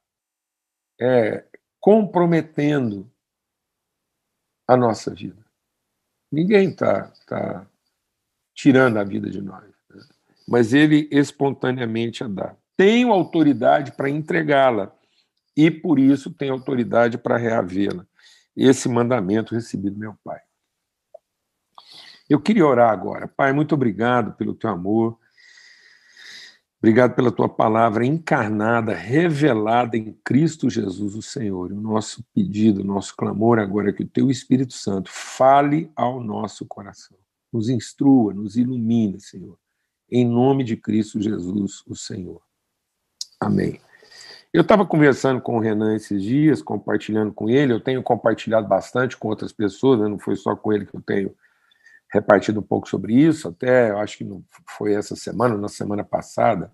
é, 1.00 1.46
comprometendo 1.80 3.10
a 4.68 4.76
nossa 4.76 5.14
vida. 5.14 5.44
Ninguém 6.32 6.70
está 6.70 7.12
tá 7.28 7.68
tirando 8.56 8.98
a 8.98 9.04
vida 9.04 9.30
de 9.30 9.42
nós. 9.42 9.64
Né? 9.90 10.02
Mas 10.48 10.74
ele 10.74 11.08
espontaneamente 11.12 12.24
a 12.24 12.28
dá. 12.28 12.56
Tenho 12.76 13.12
autoridade 13.12 13.92
para 13.92 14.10
entregá-la 14.10 14.96
e 15.56 15.70
por 15.70 16.00
isso 16.00 16.32
tem 16.32 16.50
autoridade 16.50 17.18
para 17.18 17.38
reavê-la. 17.38 18.06
Esse 18.56 18.88
mandamento 18.88 19.56
recebido 19.56 19.94
do 19.94 20.00
meu 20.00 20.16
Pai. 20.24 20.40
Eu 22.30 22.40
queria 22.40 22.66
orar 22.66 22.92
agora. 22.92 23.28
Pai, 23.28 23.52
muito 23.54 23.76
obrigado 23.76 24.34
pelo 24.34 24.54
teu 24.54 24.70
amor. 24.70 25.20
Obrigado 26.80 27.16
pela 27.16 27.32
tua 27.32 27.48
palavra 27.48 28.06
encarnada, 28.06 28.94
revelada 28.94 29.96
em 29.96 30.12
Cristo 30.24 30.70
Jesus, 30.70 31.16
o 31.16 31.22
Senhor. 31.22 31.72
O 31.72 31.80
nosso 31.80 32.22
pedido, 32.34 32.82
o 32.82 32.84
nosso 32.84 33.16
clamor 33.16 33.58
agora 33.58 33.90
é 33.90 33.94
que 33.94 34.04
o 34.04 34.08
teu 34.08 34.30
Espírito 34.30 34.74
Santo 34.74 35.10
fale 35.10 35.90
ao 35.96 36.22
nosso 36.22 36.66
coração. 36.66 37.18
Nos 37.52 37.70
instrua, 37.70 38.34
nos 38.34 38.58
ilumine, 38.58 39.22
Senhor. 39.22 39.58
Em 40.12 40.28
nome 40.28 40.66
de 40.66 40.76
Cristo 40.76 41.22
Jesus, 41.22 41.84
o 41.88 41.96
Senhor. 41.96 42.42
Amém. 43.40 43.80
Eu 44.54 44.62
estava 44.62 44.86
conversando 44.86 45.42
com 45.42 45.58
o 45.58 45.60
Renan 45.60 45.96
esses 45.96 46.22
dias, 46.22 46.62
compartilhando 46.62 47.34
com 47.34 47.50
ele. 47.50 47.74
Eu 47.74 47.80
tenho 47.80 48.04
compartilhado 48.04 48.68
bastante 48.68 49.18
com 49.18 49.28
outras 49.28 49.52
pessoas, 49.52 50.00
né? 50.00 50.08
não 50.08 50.20
foi 50.20 50.36
só 50.36 50.56
com 50.56 50.72
ele 50.72 50.86
que 50.86 50.96
eu 50.96 51.02
tenho 51.02 51.36
repartido 52.14 52.60
um 52.60 52.64
pouco 52.64 52.88
sobre 52.88 53.16
isso. 53.16 53.48
Até 53.48 53.90
eu 53.90 53.98
acho 53.98 54.20
que 54.20 54.24
não 54.24 54.44
foi 54.78 54.94
essa 54.94 55.16
semana, 55.16 55.58
na 55.58 55.68
semana 55.68 56.04
passada. 56.04 56.72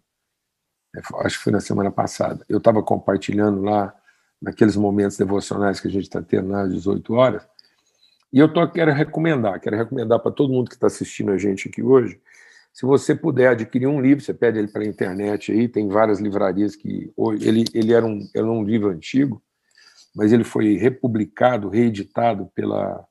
É, 0.93 0.99
acho 1.25 1.37
que 1.37 1.43
foi 1.45 1.53
na 1.53 1.61
semana 1.61 1.89
passada. 1.89 2.45
Eu 2.49 2.57
estava 2.57 2.83
compartilhando 2.83 3.61
lá, 3.61 3.95
naqueles 4.41 4.75
momentos 4.75 5.15
devocionais 5.17 5.79
que 5.79 5.87
a 5.87 5.91
gente 5.91 6.03
está 6.03 6.21
tendo 6.21 6.53
às 6.53 6.69
18 6.73 7.13
horas. 7.13 7.47
E 8.31 8.39
eu 8.39 8.51
tô, 8.51 8.67
quero 8.69 8.91
recomendar, 8.91 9.57
quero 9.61 9.77
recomendar 9.77 10.19
para 10.19 10.31
todo 10.31 10.51
mundo 10.51 10.67
que 10.69 10.75
está 10.75 10.87
assistindo 10.87 11.31
a 11.31 11.37
gente 11.37 11.69
aqui 11.69 11.81
hoje, 11.81 12.19
se 12.79 12.85
você 12.85 13.13
puder 13.13 13.49
adquirir 13.49 13.87
um 13.87 13.99
livro, 13.99 14.23
você 14.23 14.33
pede 14.33 14.57
ele 14.57 14.69
pela 14.69 14.85
internet 14.85 15.51
aí, 15.51 15.67
tem 15.67 15.89
várias 15.89 16.21
livrarias 16.21 16.77
que. 16.77 17.11
Ele, 17.41 17.65
ele 17.73 17.91
era, 17.91 18.05
um, 18.05 18.25
era 18.33 18.49
um 18.49 18.63
livro 18.63 18.87
antigo, 18.87 19.43
mas 20.15 20.31
ele 20.31 20.45
foi 20.45 20.77
republicado, 20.77 21.67
reeditado 21.67 22.49
pela, 22.55 23.05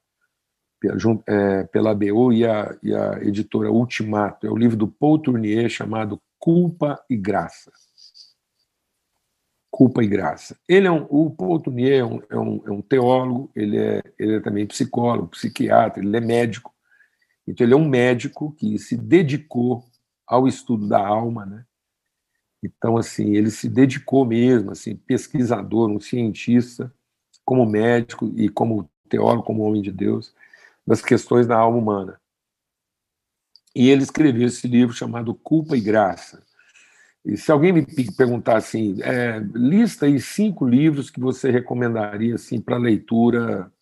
pela, 0.81 0.97
é, 1.27 1.65
pela 1.65 1.91
ABU 1.91 2.33
e 2.33 2.47
a, 2.47 2.79
e 2.83 2.95
a 2.95 3.19
editora 3.23 3.71
Ultimato. 3.71 4.47
É 4.47 4.51
o 4.51 4.57
livro 4.57 4.75
do 4.75 4.89
Paul 4.89 5.19
Tournier 5.19 5.69
chamado 5.69 6.19
Culpa 6.39 6.99
e 7.11 7.15
Graça. 7.15 7.71
Culpa 9.71 10.03
e 10.03 10.07
Graça. 10.07 10.59
Ele 10.67 10.87
é 10.87 10.91
um, 10.91 11.07
o 11.11 11.29
Paul 11.29 11.61
Tournier 11.61 12.01
é 12.01 12.05
um, 12.07 12.23
é 12.31 12.39
um, 12.39 12.63
é 12.69 12.71
um 12.71 12.81
teólogo, 12.81 13.51
ele 13.55 13.77
é, 13.77 14.03
ele 14.19 14.37
é 14.37 14.41
também 14.41 14.67
psicólogo, 14.67 15.29
psiquiatra, 15.29 16.03
ele 16.03 16.17
é 16.17 16.21
médico 16.21 16.73
então, 17.51 17.67
ele 17.67 17.75
é 17.75 17.77
um 17.77 17.89
médico 17.89 18.53
que 18.53 18.79
se 18.79 18.97
dedicou 18.97 19.85
ao 20.27 20.47
estudo 20.47 20.87
da 20.87 21.05
alma, 21.05 21.47
né? 21.47 21.65
Então, 22.63 22.97
assim, 22.97 23.35
ele 23.35 23.51
se 23.51 23.69
dedicou 23.69 24.25
mesmo, 24.27 24.73
assim, 24.73 24.97
pesquisador, 24.97 25.89
um 25.89 26.01
cientista, 26.01 26.93
como 27.45 27.65
médico 27.65 28.31
e 28.37 28.49
como 28.49 28.91
teólogo, 29.09 29.45
como 29.45 29.63
homem 29.63 29.81
de 29.81 29.91
Deus, 29.91 30.35
das 30.87 31.01
questões 31.01 31.47
da 31.47 31.57
alma 31.57 31.79
humana. 31.79 32.21
E 33.75 33.89
ele 33.89 34.03
escreveu 34.03 34.47
esse 34.47 34.67
livro 34.67 34.95
chamado 34.95 35.35
Culpa 35.35 35.77
e 35.77 35.81
Graça. 35.81 36.43
E 37.25 37.37
se 37.37 37.51
alguém 37.51 37.73
me 37.73 37.87
perguntar 38.17 38.57
assim, 38.57 38.97
é, 39.03 39.39
lista 39.55 40.07
aí 40.07 40.21
cinco 40.21 40.67
livros 40.67 41.11
que 41.11 41.21
você 41.21 41.51
recomendaria 41.51 42.35
assim 42.35 42.61
para 42.61 42.77
leitura 42.77 43.73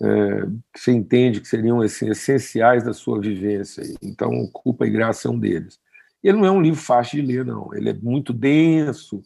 é, 0.00 0.42
que 0.72 0.80
você 0.80 0.92
entende 0.92 1.40
que 1.40 1.48
seriam 1.48 1.80
assim, 1.80 2.10
essenciais 2.10 2.84
da 2.84 2.92
sua 2.92 3.20
vivência. 3.20 3.82
Então, 4.02 4.48
Culpa 4.52 4.86
e 4.86 4.90
Graça 4.90 5.28
é 5.28 5.30
um 5.30 5.38
deles. 5.38 5.78
Ele 6.22 6.38
não 6.38 6.46
é 6.46 6.50
um 6.50 6.60
livro 6.60 6.80
fácil 6.80 7.20
de 7.20 7.26
ler, 7.26 7.44
não. 7.44 7.72
Ele 7.74 7.90
é 7.90 7.94
muito 7.94 8.32
denso, 8.32 9.22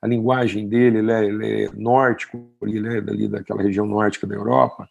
a 0.00 0.06
linguagem 0.06 0.68
dele 0.68 0.98
ele 0.98 1.12
é, 1.12 1.24
ele 1.24 1.64
é 1.64 1.70
nórdico, 1.74 2.48
ele 2.62 2.96
é 2.96 3.00
dali 3.00 3.28
daquela 3.28 3.62
região 3.62 3.86
nórdica 3.86 4.26
da 4.26 4.34
Europa, 4.34 4.88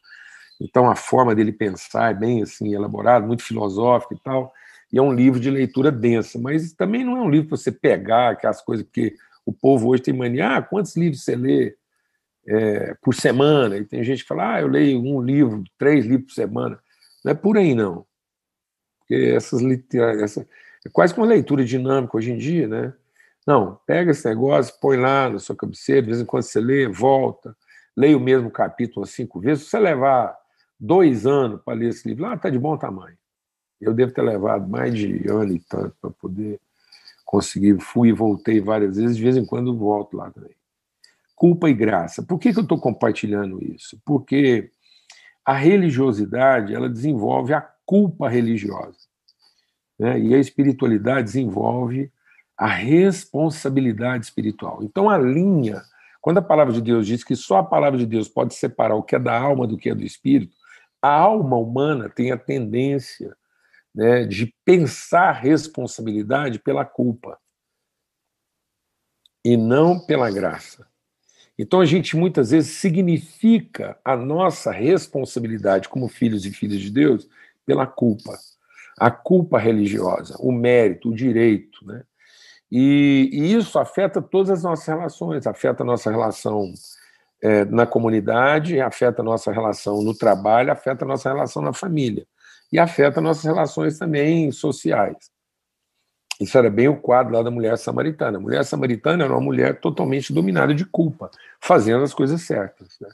então 0.60 0.90
a 0.90 0.96
forma 0.96 1.36
dele 1.36 1.52
pensar 1.52 2.12
é 2.12 2.14
bem 2.14 2.42
assim 2.42 2.74
elaborada, 2.74 3.26
muito 3.26 3.44
filosófica 3.44 4.14
e 4.14 4.20
tal, 4.20 4.54
e 4.92 4.98
é 4.98 5.02
um 5.02 5.14
livro 5.14 5.40
de 5.40 5.50
leitura 5.50 5.92
densa, 5.92 6.40
mas 6.40 6.74
também 6.74 7.04
não 7.04 7.18
é 7.18 7.22
um 7.22 7.30
livro 7.30 7.50
para 7.50 7.58
você 7.58 7.72
pegar 7.72 8.32
aquelas 8.32 8.62
coisas, 8.62 8.86
porque 8.86 9.16
o 9.46 9.54
povo 9.54 9.90
hoje 9.90 10.04
tem 10.04 10.14
mania, 10.14 10.58
ah, 10.58 10.62
quantos 10.62 10.96
livros 10.96 11.24
você 11.24 11.36
lê? 11.36 11.76
É, 12.48 12.94
por 13.02 13.14
semana, 13.16 13.78
e 13.78 13.86
tem 13.86 14.04
gente 14.04 14.22
que 14.22 14.28
fala, 14.28 14.56
ah, 14.56 14.62
eu 14.62 14.68
leio 14.68 15.00
um 15.02 15.22
livro, 15.22 15.64
três 15.78 16.06
livros 16.06 16.28
por 16.28 16.34
semana. 16.34 16.80
Não 17.24 17.32
é 17.32 17.36
por 17.36 17.58
aí, 17.58 17.74
não. 17.74 18.06
Porque 19.00 19.16
essas 19.36 19.62
essa, 20.22 20.48
é 20.86 20.90
quase 20.90 21.14
que 21.14 21.20
uma 21.20 21.26
leitura 21.26 21.64
dinâmica 21.64 22.18
hoje 22.18 22.32
em 22.32 22.38
dia, 22.38 22.68
né? 22.68 22.94
Não, 23.46 23.80
pega 23.86 24.12
esse 24.12 24.28
negócio, 24.28 24.74
põe 24.80 24.98
lá 24.98 25.30
na 25.30 25.40
sua 25.40 25.56
cabeceira, 25.56 26.02
de 26.02 26.08
vez 26.08 26.22
em 26.22 26.26
quando 26.26 26.44
você 26.44 26.60
lê, 26.60 26.88
volta, 26.88 27.56
leia 27.96 28.18
o 28.18 28.20
mesmo 28.20 28.50
capítulo 28.50 29.06
cinco 29.06 29.40
vezes. 29.40 29.66
Se 29.66 29.72
você 29.72 29.80
levar 29.80 30.36
dois 30.80 31.28
anos 31.28 31.62
para 31.64 31.76
ler 31.76 31.90
esse 31.90 32.08
livro, 32.08 32.24
lá 32.24 32.36
está 32.36 32.50
de 32.50 32.58
bom 32.58 32.78
tamanho. 32.78 33.18
Eu 33.80 33.94
devo 33.94 34.12
ter 34.12 34.24
levado 34.24 34.68
mais 34.68 34.96
de 34.96 35.28
ano 35.30 35.54
e 35.54 35.60
tanto 35.60 35.96
para 36.02 36.10
poder 36.10 36.60
conseguir. 37.24 37.80
Fui 37.80 38.10
e 38.10 38.14
voltei 38.14 38.60
várias 38.60 38.98
vezes, 38.98 39.18
de 39.18 39.24
vez 39.24 39.38
em 39.38 39.46
quando 39.46 39.78
volto 39.78 40.18
lá 40.18 40.32
também 40.32 40.56
culpa 41.36 41.70
e 41.70 41.74
graça. 41.74 42.24
Por 42.24 42.40
que, 42.40 42.54
que 42.54 42.60
eu 42.60 42.64
estou 42.64 42.80
compartilhando 42.80 43.64
isso? 43.64 44.00
Porque 44.06 44.72
a 45.46 45.54
religiosidade 45.54 46.74
ela 46.74 46.90
desenvolve 46.90 47.54
a 47.54 47.62
culpa 47.86 48.28
religiosa. 48.30 48.98
Né? 50.00 50.20
E 50.20 50.34
a 50.34 50.40
espiritualidade 50.40 51.26
desenvolve 51.26 52.12
a 52.58 52.68
responsabilidade 52.68 54.26
espiritual. 54.26 54.82
Então, 54.82 55.10
a 55.10 55.18
linha, 55.18 55.82
quando 56.22 56.38
a 56.38 56.42
palavra 56.42 56.74
de 56.74 56.82
Deus 56.82 57.06
diz 57.06 57.24
que 57.24 57.36
só 57.36 57.58
a 57.58 57.64
palavra 57.64 58.00
de 58.00 58.06
Deus 58.06 58.30
pode 58.30 58.56
separar 58.56 58.96
o 58.96 59.04
que 59.04 59.16
é 59.16 59.20
da 59.20 59.38
alma 59.38 59.68
do 59.68 59.78
que 59.78 59.90
é 59.90 59.96
do 59.96 60.04
espírito, 60.04 60.56
a 61.02 61.10
alma 61.10 61.58
humana 61.58 62.10
tem 62.10 62.32
a 62.32 62.38
tendência 62.38 63.36
né, 63.94 64.26
de 64.26 64.54
pensar 64.64 65.34
responsabilidade 65.34 66.60
pela 66.60 66.84
culpa 66.84 67.38
e 69.44 69.56
não 69.56 70.00
pela 70.00 70.32
graça. 70.32 70.88
Então 71.58 71.80
a 71.80 71.86
gente 71.86 72.18
muitas 72.18 72.52
vezes 72.52 72.78
significa 72.78 73.98
a 74.04 74.16
nossa 74.16 74.72
responsabilidade 74.72 75.88
como 75.88 76.08
filhos 76.08 76.46
e 76.46 76.52
filhas 76.52 76.82
de 76.82 76.92
Deus 76.92 77.30
pela 77.66 77.88
culpa. 77.88 78.38
A 78.98 79.10
culpa 79.10 79.58
religiosa, 79.58 80.36
o 80.40 80.52
mérito, 80.52 81.10
o 81.10 81.16
direito. 81.16 81.86
Né? 81.86 82.04
E, 82.72 83.30
e 83.32 83.54
isso 83.54 83.80
afeta 83.80 84.22
todas 84.22 84.50
as 84.50 84.64
nossas 84.64 84.86
relações, 84.86 85.48
afeta 85.48 85.84
a 85.84 85.86
nossa 85.86 86.12
relação 86.12 86.74
é, 87.42 87.64
na 87.66 87.86
comunidade, 87.86 88.80
afeta 88.80 89.22
a 89.22 89.26
nossa 89.26 89.52
relação 89.52 90.02
no 90.02 90.14
trabalho, 90.14 90.72
afeta 90.72 91.06
a 91.06 91.08
nossa 91.08 91.30
relação 91.30 91.62
na 91.62 91.74
família. 91.74 92.26
E 92.72 92.80
afeta 92.80 93.22
nossas 93.22 93.44
relações 93.44 93.98
também 93.98 94.52
sociais. 94.52 95.35
Isso 96.40 96.58
era 96.58 96.70
bem 96.70 96.88
o 96.88 96.98
quadro 96.98 97.34
lá 97.34 97.42
da 97.42 97.52
mulher 97.52 97.78
samaritana. 97.78 98.38
A 98.38 98.42
mulher 98.42 98.66
samaritana 98.66 99.24
era 99.24 99.34
uma 99.34 99.42
mulher 99.42 99.80
totalmente 99.80 100.34
dominada 100.34 100.74
de 100.74 100.86
culpa, 100.86 101.32
fazendo 101.60 102.04
as 102.04 102.14
coisas 102.14 102.42
certas. 102.42 102.98
Né? 103.00 103.10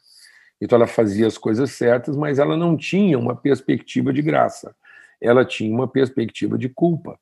Então 0.60 0.76
ela 0.76 0.88
fazia 0.88 1.28
as 1.28 1.38
coisas 1.38 1.72
certas, 1.72 2.16
mas 2.16 2.40
ela 2.40 2.58
não 2.58 2.76
tinha 2.76 3.18
uma 3.18 3.36
perspectiva 3.36 4.12
de 4.12 4.22
graça. 4.22 4.76
Ela 5.20 5.46
tinha 5.46 5.74
uma 5.74 5.88
perspectiva 5.88 6.58
de 6.58 6.68
culpa. 6.70 7.20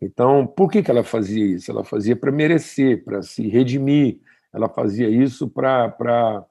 Então, 0.00 0.46
por 0.46 0.70
que, 0.70 0.82
que 0.82 0.90
ela 0.90 1.04
fazia 1.04 1.44
isso? 1.46 1.70
Ela 1.70 1.84
fazia 1.84 2.16
para 2.16 2.32
merecer, 2.32 3.04
para 3.04 3.22
se 3.22 3.46
redimir. 3.48 4.18
Ela 4.52 4.68
fazia 4.68 5.08
isso 5.08 5.48
para 5.48 6.44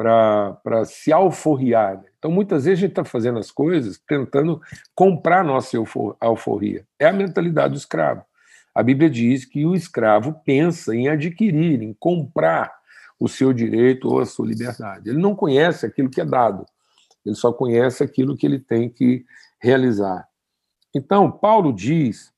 para 0.00 0.84
se 0.86 1.12
alforriar. 1.12 1.98
Né? 1.98 2.04
Então, 2.18 2.30
muitas 2.30 2.64
vezes 2.64 2.78
a 2.78 2.80
gente 2.80 2.92
está 2.92 3.04
fazendo 3.04 3.38
as 3.38 3.50
coisas 3.50 3.98
tentando 3.98 4.60
comprar 4.94 5.44
nossa 5.44 5.76
alforria. 6.18 6.86
É 6.98 7.06
a 7.06 7.12
mentalidade 7.12 7.74
do 7.74 7.76
escravo. 7.76 8.24
A 8.74 8.82
Bíblia 8.82 9.10
diz 9.10 9.44
que 9.44 9.66
o 9.66 9.74
escravo 9.74 10.40
pensa 10.44 10.94
em 10.94 11.08
adquirir, 11.08 11.82
em 11.82 11.92
comprar 11.92 12.72
o 13.18 13.28
seu 13.28 13.52
direito 13.52 14.08
ou 14.08 14.20
a 14.20 14.26
sua 14.26 14.46
liberdade. 14.46 15.10
Ele 15.10 15.18
não 15.18 15.34
conhece 15.34 15.84
aquilo 15.84 16.08
que 16.08 16.20
é 16.20 16.24
dado, 16.24 16.64
ele 17.26 17.34
só 17.34 17.52
conhece 17.52 18.02
aquilo 18.02 18.36
que 18.36 18.46
ele 18.46 18.58
tem 18.58 18.88
que 18.88 19.26
realizar. 19.60 20.26
Então, 20.94 21.30
Paulo 21.30 21.74
diz, 21.74 22.32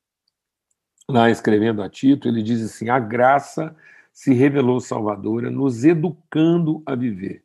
lá 1.09 1.31
escrevendo 1.31 1.81
a 1.81 1.89
Tito, 1.89 2.27
ele 2.27 2.43
diz 2.43 2.61
assim: 2.65 2.89
a 2.89 2.99
graça 2.99 3.77
se 4.13 4.35
revelou 4.35 4.81
salvadora, 4.81 5.49
nos 5.49 5.85
educando 5.85 6.83
a 6.85 6.97
viver. 6.97 7.45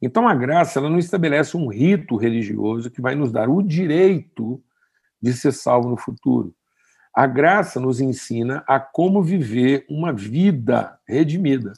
Então 0.00 0.26
a 0.26 0.34
graça 0.34 0.78
ela 0.78 0.88
não 0.88 0.98
estabelece 0.98 1.56
um 1.56 1.68
rito 1.68 2.16
religioso 2.16 2.90
que 2.90 3.00
vai 3.00 3.14
nos 3.14 3.30
dar 3.30 3.48
o 3.48 3.62
direito 3.62 4.62
de 5.20 5.32
ser 5.32 5.52
salvo 5.52 5.88
no 5.88 5.96
futuro. 5.96 6.54
A 7.14 7.26
graça 7.26 7.78
nos 7.78 8.00
ensina 8.00 8.64
a 8.66 8.80
como 8.80 9.22
viver 9.22 9.84
uma 9.90 10.12
vida 10.12 10.98
redimida, 11.06 11.72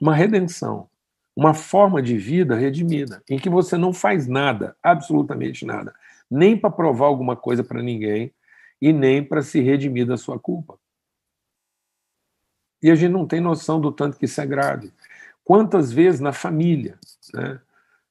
uma 0.00 0.14
redenção, 0.14 0.88
uma 1.34 1.54
forma 1.54 2.02
de 2.02 2.16
vida 2.16 2.54
redimida, 2.54 3.22
em 3.28 3.38
que 3.38 3.48
você 3.48 3.76
não 3.76 3.92
faz 3.92 4.26
nada, 4.26 4.76
absolutamente 4.82 5.64
nada, 5.64 5.94
nem 6.30 6.56
para 6.56 6.70
provar 6.70 7.06
alguma 7.06 7.34
coisa 7.34 7.64
para 7.64 7.82
ninguém 7.82 8.32
e 8.80 8.92
nem 8.92 9.24
para 9.24 9.42
se 9.42 9.60
redimir 9.60 10.06
da 10.06 10.16
sua 10.16 10.38
culpa. 10.38 10.78
E 12.82 12.90
a 12.90 12.94
gente 12.94 13.12
não 13.12 13.26
tem 13.26 13.40
noção 13.40 13.80
do 13.80 13.92
tanto 13.92 14.18
que 14.18 14.26
isso 14.26 14.40
é 14.40 14.46
grave. 14.46 14.92
Quantas 15.44 15.92
vezes 15.92 16.20
na 16.20 16.32
família, 16.32 16.98
né? 17.32 17.60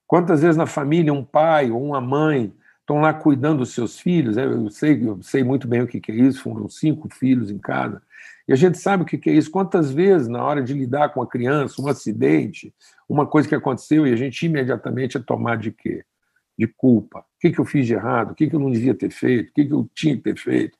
quantas 0.08 0.42
vezes 0.42 0.58
na 0.58 0.66
família 0.66 1.14
um 1.14 1.24
pai 1.24 1.72
ou 1.72 1.84
uma 1.84 2.02
mãe 2.02 2.54
estão 2.80 3.00
lá 3.00 3.14
cuidando 3.14 3.60
dos 3.60 3.74
seus 3.74 4.00
filhos? 4.00 4.36
Né? 4.36 4.46
Eu 4.46 4.70
sei, 4.70 5.08
eu 5.08 5.22
sei 5.22 5.44
muito 5.44 5.68
bem 5.68 5.82
o 5.82 5.88
que 5.88 6.12
é 6.12 6.16
isso, 6.16 6.44
foram 6.44 6.68
cinco 6.70 7.08
filhos 7.14 7.50
em 7.50 7.58
casa. 7.58 8.02
E 8.48 8.54
a 8.54 8.56
gente 8.56 8.78
sabe 8.78 9.04
o 9.04 9.06
que 9.06 9.30
é 9.30 9.34
isso. 9.34 9.52
Quantas 9.52 9.92
vezes, 9.92 10.28
na 10.28 10.44
hora 10.44 10.62
de 10.62 10.74
lidar 10.74 11.10
com 11.10 11.22
a 11.22 11.28
criança, 11.28 11.82
um 11.82 11.88
acidente, 11.88 12.74
uma 13.08 13.26
coisa 13.26 13.48
que 13.48 13.56
aconteceu, 13.56 14.06
e 14.06 14.14
a 14.14 14.16
gente 14.16 14.46
imediatamente 14.46 15.18
é 15.18 15.20
tomar 15.20 15.58
de 15.58 15.72
quê? 15.72 16.04
De 16.58 16.68
culpa. 16.68 17.20
O 17.20 17.24
que, 17.40 17.60
eu 17.60 17.66
fiz 17.66 17.88
de 17.88 17.94
errado? 17.94 18.32
O 18.32 18.36
que, 18.36 18.50
eu 18.52 18.60
não 18.60 18.72
devia 18.72 18.94
ter 18.94 19.10
feito? 19.10 19.50
O 19.50 19.54
que 19.54 19.74
eu 19.74 19.90
tinha 19.96 20.16
que 20.18 20.24
ter 20.24 20.38
feito? 20.38 20.78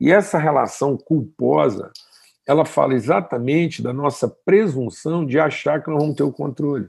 E 0.00 0.10
essa 0.10 0.38
relação 0.38 0.96
culposa 0.96 1.92
ela 2.46 2.64
fala 2.64 2.94
exatamente 2.94 3.80
da 3.80 3.92
nossa 3.92 4.28
presunção 4.28 5.24
de 5.24 5.38
achar 5.38 5.82
que 5.82 5.88
nós 5.88 6.00
vamos 6.00 6.16
ter 6.16 6.24
o 6.24 6.32
controle. 6.32 6.88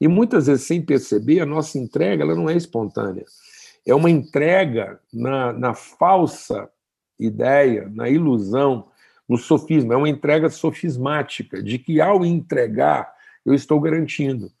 E 0.00 0.06
muitas 0.06 0.46
vezes, 0.46 0.66
sem 0.66 0.80
perceber, 0.80 1.40
a 1.40 1.46
nossa 1.46 1.78
entrega 1.78 2.22
ela 2.22 2.34
não 2.34 2.48
é 2.48 2.56
espontânea. 2.56 3.24
É 3.86 3.94
uma 3.94 4.10
entrega 4.10 5.00
na, 5.12 5.52
na 5.52 5.74
falsa 5.74 6.68
ideia, 7.18 7.90
na 7.92 8.08
ilusão, 8.08 8.88
no 9.28 9.36
sofisma. 9.36 9.94
É 9.94 9.96
uma 9.96 10.08
entrega 10.08 10.48
sofismática, 10.50 11.62
de 11.62 11.78
que 11.78 12.00
ao 12.00 12.24
entregar, 12.24 13.12
eu 13.44 13.54
estou 13.54 13.80
garantindo 13.80 14.52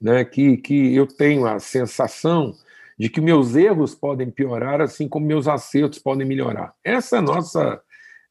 né, 0.00 0.24
que, 0.24 0.56
que 0.56 0.94
eu 0.94 1.06
tenho 1.06 1.46
a 1.46 1.58
sensação 1.58 2.54
de 2.98 3.08
que 3.08 3.20
meus 3.20 3.54
erros 3.54 3.94
podem 3.94 4.30
piorar, 4.30 4.80
assim 4.80 5.08
como 5.08 5.26
meus 5.26 5.46
acertos 5.46 5.98
podem 5.98 6.26
melhorar. 6.26 6.74
Essa 6.82 7.18
é 7.18 7.20
nossa, 7.20 7.80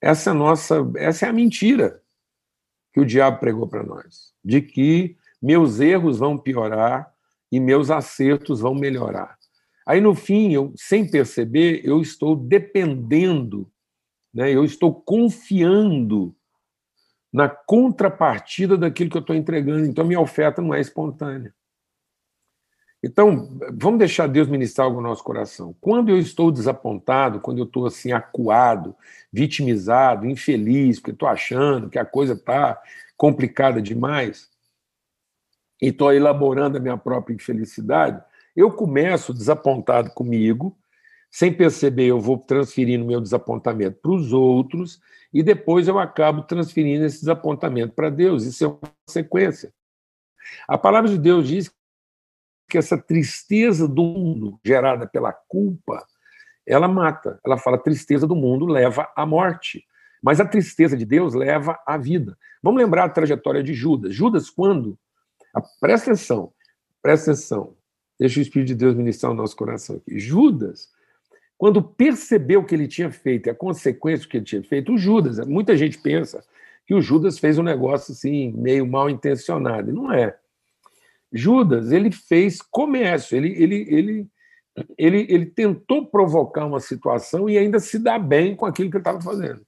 essa 0.01 0.31
é 0.31 0.33
nossa, 0.33 0.91
essa 0.97 1.25
é 1.25 1.29
a 1.29 1.33
mentira 1.33 2.01
que 2.91 2.99
o 2.99 3.05
diabo 3.05 3.39
pregou 3.39 3.67
para 3.67 3.83
nós, 3.83 4.33
de 4.43 4.61
que 4.61 5.17
meus 5.45 5.79
erros 5.79 6.17
vão 6.17 6.35
piorar 6.35 7.13
e 7.51 7.59
meus 7.59 7.91
acertos 7.91 8.61
vão 8.61 8.73
melhorar. 8.73 9.37
Aí 9.85 10.01
no 10.01 10.15
fim, 10.15 10.51
eu, 10.51 10.73
sem 10.75 11.07
perceber, 11.07 11.81
eu 11.83 12.01
estou 12.01 12.35
dependendo, 12.35 13.71
né? 14.33 14.51
Eu 14.51 14.65
estou 14.65 14.91
confiando 14.91 16.35
na 17.31 17.47
contrapartida 17.47 18.75
daquilo 18.75 19.11
que 19.11 19.17
eu 19.17 19.21
estou 19.21 19.35
entregando. 19.35 19.85
Então, 19.85 20.03
minha 20.03 20.19
oferta 20.19 20.63
não 20.63 20.73
é 20.73 20.81
espontânea. 20.81 21.53
Então, 23.03 23.59
vamos 23.71 23.99
deixar 23.99 24.25
Deus 24.25 24.47
ministrar 24.47 24.87
algo 24.87 24.99
no 24.99 25.09
nosso 25.09 25.23
coração. 25.23 25.75
Quando 25.79 26.09
eu 26.09 26.17
estou 26.17 26.51
desapontado, 26.51 27.39
quando 27.39 27.59
eu 27.59 27.65
estou 27.65 27.85
assim, 27.85 28.11
acuado, 28.11 28.95
vitimizado, 29.31 30.25
infeliz, 30.25 30.99
porque 30.99 31.11
estou 31.11 31.27
achando 31.27 31.87
que 31.87 31.99
a 31.99 32.05
coisa 32.05 32.33
está 32.33 32.81
complicada 33.15 33.79
demais, 33.79 34.49
e 35.81 35.87
estou 35.87 36.13
elaborando 36.13 36.77
a 36.77 36.79
minha 36.79 36.97
própria 36.97 37.33
infelicidade, 37.33 38.23
eu 38.55 38.71
começo 38.71 39.33
desapontado 39.33 40.11
comigo, 40.11 40.77
sem 41.29 41.51
perceber, 41.51 42.05
eu 42.05 42.19
vou 42.19 42.37
transferindo 42.37 43.05
meu 43.05 43.19
desapontamento 43.19 43.99
para 44.01 44.11
os 44.11 44.31
outros, 44.31 45.01
e 45.33 45.43
depois 45.43 45.87
eu 45.87 45.99
acabo 45.99 46.43
transferindo 46.43 47.03
esse 47.03 47.19
desapontamento 47.19 47.93
para 47.93 48.09
Deus. 48.09 48.45
Isso 48.45 48.63
é 48.63 48.67
uma 48.67 48.79
sequência. 49.05 49.73
A 50.67 50.77
palavra 50.77 51.09
de 51.09 51.17
Deus 51.17 51.47
diz 51.47 51.69
que 52.69 52.77
essa 52.77 52.97
tristeza 52.97 53.87
do 53.87 54.03
mundo 54.03 54.59
gerada 54.63 55.05
pela 55.05 55.33
culpa, 55.33 56.05
ela 56.65 56.87
mata. 56.87 57.39
Ela 57.45 57.57
fala: 57.57 57.77
tristeza 57.77 58.25
do 58.25 58.35
mundo 58.35 58.65
leva 58.65 59.11
à 59.15 59.25
morte. 59.25 59.85
Mas 60.23 60.39
a 60.39 60.45
tristeza 60.45 60.97
de 60.97 61.05
Deus 61.05 61.33
leva 61.33 61.77
à 61.85 61.97
vida. 61.97 62.37
Vamos 62.63 62.81
lembrar 62.81 63.03
a 63.03 63.09
trajetória 63.09 63.61
de 63.61 63.73
Judas. 63.73 64.15
Judas, 64.15 64.49
quando. 64.49 64.97
Presta 65.79 66.11
atenção, 66.11 66.53
presta 67.01 67.31
atenção. 67.31 67.75
Deixa 68.19 68.39
o 68.39 68.41
Espírito 68.41 68.69
de 68.69 68.75
Deus 68.75 68.95
ministrar 68.95 69.31
o 69.31 69.35
nosso 69.35 69.55
coração 69.55 69.97
aqui. 69.97 70.19
Judas, 70.19 70.89
quando 71.57 71.81
percebeu 71.81 72.61
o 72.61 72.65
que 72.65 72.75
ele 72.75 72.87
tinha 72.87 73.11
feito 73.11 73.49
a 73.49 73.55
consequência 73.55 74.27
que 74.27 74.37
ele 74.37 74.45
tinha 74.45 74.63
feito, 74.63 74.93
o 74.93 74.97
Judas, 74.97 75.39
muita 75.45 75.75
gente 75.75 75.97
pensa 75.97 76.43
que 76.85 76.93
o 76.93 77.01
Judas 77.01 77.39
fez 77.39 77.57
um 77.57 77.63
negócio 77.63 78.13
assim, 78.13 78.51
meio 78.53 78.85
mal 78.85 79.09
intencionado. 79.09 79.91
Não 79.91 80.11
é. 80.11 80.37
Judas, 81.31 81.91
ele 81.91 82.11
fez 82.11 82.61
comércio, 82.61 83.35
ele, 83.35 83.51
ele, 83.61 83.75
ele, 83.89 84.27
ele, 84.97 85.27
ele 85.29 85.45
tentou 85.45 86.05
provocar 86.05 86.65
uma 86.65 86.79
situação 86.79 87.49
e 87.49 87.57
ainda 87.57 87.79
se 87.79 87.99
dá 87.99 88.17
bem 88.17 88.55
com 88.55 88.65
aquilo 88.65 88.89
que 88.89 88.97
ele 88.97 89.01
estava 89.01 89.21
fazendo. 89.21 89.65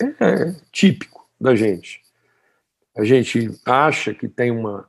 É 0.00 0.52
típico 0.72 1.28
da 1.38 1.54
gente. 1.54 2.02
A 3.00 3.04
gente 3.04 3.50
acha 3.64 4.12
que 4.12 4.28
tem 4.28 4.50
uma. 4.50 4.86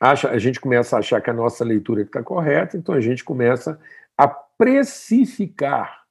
Acha, 0.00 0.30
a 0.30 0.38
gente 0.38 0.58
começa 0.58 0.96
a 0.96 1.00
achar 1.00 1.20
que 1.20 1.28
a 1.28 1.34
nossa 1.34 1.62
leitura 1.62 2.00
está 2.00 2.22
correta, 2.22 2.74
então 2.74 2.94
a 2.94 3.02
gente 3.02 3.22
começa 3.22 3.78
a 4.16 4.26
precificar 4.26 6.04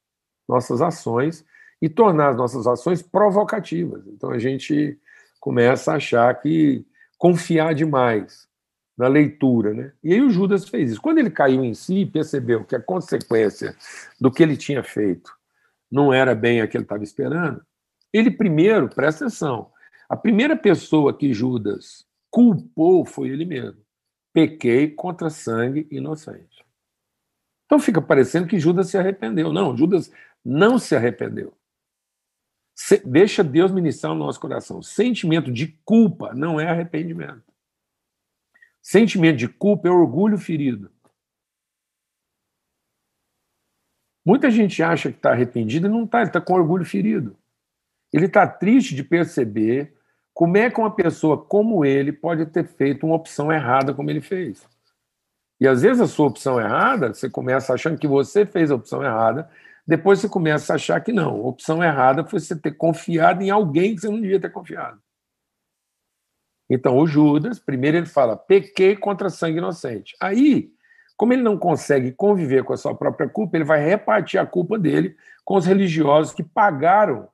nossas 0.47 0.79
ações 0.79 1.43
e 1.81 1.89
tornar 1.89 2.29
as 2.29 2.37
nossas 2.37 2.67
ações 2.67 3.01
provocativas. 3.01 4.05
Então 4.05 4.29
a 4.29 4.37
gente 4.37 4.99
começa 5.39 5.91
a 5.91 5.95
achar 5.95 6.39
que 6.39 6.85
confiar 7.17 7.73
demais 7.73 8.47
na 8.95 9.07
leitura, 9.07 9.73
né? 9.73 9.91
E 10.03 10.13
aí 10.13 10.21
o 10.21 10.29
Judas 10.29 10.69
fez 10.69 10.91
isso. 10.91 11.01
Quando 11.01 11.17
ele 11.17 11.31
caiu 11.31 11.63
em 11.63 11.73
si, 11.73 12.05
percebeu 12.05 12.63
que 12.63 12.75
a 12.75 12.81
consequência 12.81 13.75
do 14.21 14.29
que 14.29 14.43
ele 14.43 14.55
tinha 14.55 14.83
feito 14.83 15.33
não 15.91 16.13
era 16.13 16.35
bem 16.35 16.61
a 16.61 16.67
que 16.67 16.77
ele 16.77 16.83
estava 16.83 17.03
esperando. 17.03 17.59
Ele 18.13 18.29
primeiro, 18.29 18.87
presta 18.87 19.25
atenção, 19.25 19.72
a 20.13 20.15
primeira 20.15 20.55
pessoa 20.55 21.17
que 21.17 21.33
Judas 21.33 22.07
culpou 22.29 23.03
foi 23.03 23.29
ele 23.29 23.45
mesmo. 23.45 23.83
Pequei 24.31 24.91
contra 24.91 25.27
sangue 25.31 25.87
inocente. 25.89 26.63
Então 27.65 27.79
fica 27.79 27.99
parecendo 27.99 28.47
que 28.47 28.59
Judas 28.59 28.91
se 28.91 28.95
arrependeu. 28.95 29.51
Não, 29.51 29.75
Judas 29.75 30.13
não 30.45 30.77
se 30.77 30.95
arrependeu. 30.95 31.57
Se, 32.75 32.99
deixa 32.99 33.43
Deus 33.43 33.71
ministrar 33.71 34.13
no 34.13 34.19
nosso 34.19 34.39
coração. 34.39 34.83
Sentimento 34.83 35.51
de 35.51 35.69
culpa 35.83 36.31
não 36.35 36.59
é 36.59 36.69
arrependimento. 36.69 37.51
Sentimento 38.83 39.37
de 39.37 39.47
culpa 39.47 39.87
é 39.87 39.91
orgulho 39.91 40.37
ferido. 40.37 40.91
Muita 44.23 44.51
gente 44.51 44.83
acha 44.83 45.11
que 45.11 45.17
está 45.17 45.31
arrependido 45.31 45.87
e 45.87 45.89
não 45.89 46.03
está, 46.03 46.19
ele 46.19 46.27
está 46.27 46.39
com 46.39 46.53
orgulho 46.53 46.85
ferido. 46.85 47.35
Ele 48.13 48.27
está 48.27 48.45
triste 48.45 48.93
de 48.93 49.03
perceber 49.03 49.97
como 50.33 50.57
é 50.57 50.69
que 50.69 50.79
uma 50.79 50.93
pessoa 50.93 51.37
como 51.37 51.85
ele 51.85 52.11
pode 52.11 52.45
ter 52.47 52.65
feito 52.65 53.05
uma 53.05 53.15
opção 53.15 53.51
errada 53.51 53.93
como 53.93 54.09
ele 54.09 54.21
fez. 54.21 54.67
E 55.59 55.67
às 55.67 55.83
vezes 55.83 56.01
a 56.01 56.07
sua 56.07 56.27
opção 56.27 56.59
errada, 56.59 57.13
você 57.13 57.29
começa 57.29 57.73
achando 57.73 57.97
que 57.97 58.07
você 58.07 58.45
fez 58.45 58.71
a 58.71 58.75
opção 58.75 59.03
errada, 59.03 59.49
depois 59.85 60.19
você 60.19 60.27
começa 60.27 60.73
a 60.73 60.75
achar 60.75 60.99
que 61.01 61.11
não. 61.11 61.29
A 61.29 61.47
opção 61.47 61.83
errada 61.83 62.25
foi 62.25 62.39
você 62.39 62.55
ter 62.55 62.71
confiado 62.71 63.43
em 63.43 63.49
alguém 63.49 63.95
que 63.95 64.01
você 64.01 64.09
não 64.09 64.19
devia 64.19 64.39
ter 64.39 64.51
confiado. 64.51 64.99
Então, 66.69 66.97
o 66.97 67.05
Judas, 67.05 67.59
primeiro 67.59 67.97
ele 67.97 68.05
fala, 68.05 68.35
pequei 68.35 68.95
contra 68.95 69.29
sangue 69.29 69.57
inocente. 69.57 70.15
Aí, 70.19 70.71
como 71.15 71.33
ele 71.33 71.43
não 71.43 71.57
consegue 71.57 72.11
conviver 72.11 72.63
com 72.63 72.73
a 72.73 72.77
sua 72.77 72.95
própria 72.95 73.29
culpa, 73.29 73.57
ele 73.57 73.63
vai 73.63 73.83
repartir 73.83 74.39
a 74.39 74.45
culpa 74.45 74.79
dele 74.79 75.15
com 75.45 75.55
os 75.55 75.65
religiosos 75.65 76.33
que 76.33 76.41
pagaram 76.41 77.29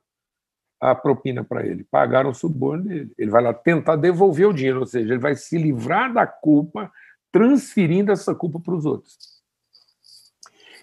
a 0.80 0.94
propina 0.94 1.44
para 1.44 1.66
ele, 1.66 1.84
pagaram 1.84 2.30
o 2.30 2.34
suborno 2.34 2.84
dele. 2.84 3.12
Ele 3.18 3.30
vai 3.30 3.42
lá 3.42 3.52
tentar 3.52 3.96
devolver 3.96 4.48
o 4.48 4.52
dinheiro, 4.52 4.80
ou 4.80 4.86
seja, 4.86 5.12
ele 5.12 5.20
vai 5.20 5.34
se 5.34 5.58
livrar 5.58 6.12
da 6.12 6.26
culpa, 6.26 6.90
transferindo 7.30 8.10
essa 8.10 8.34
culpa 8.34 8.58
para 8.58 8.74
os 8.74 8.86
outros. 8.86 9.18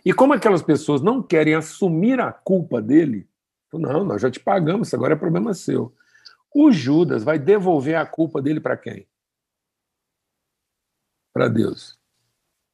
E 0.05 0.13
como 0.13 0.33
aquelas 0.33 0.61
pessoas 0.61 1.01
não 1.01 1.21
querem 1.21 1.55
assumir 1.55 2.19
a 2.21 2.31
culpa 2.31 2.81
dele, 2.81 3.27
não, 3.73 4.05
nós 4.05 4.21
já 4.21 4.31
te 4.31 4.39
pagamos, 4.39 4.93
agora 4.93 5.13
é 5.13 5.17
problema 5.17 5.53
seu. 5.53 5.93
O 6.53 6.71
Judas 6.71 7.23
vai 7.23 7.37
devolver 7.37 7.95
a 7.95 8.05
culpa 8.05 8.41
dele 8.41 8.59
para 8.59 8.77
quem? 8.77 9.07
Para 11.33 11.49
Deus. 11.49 11.99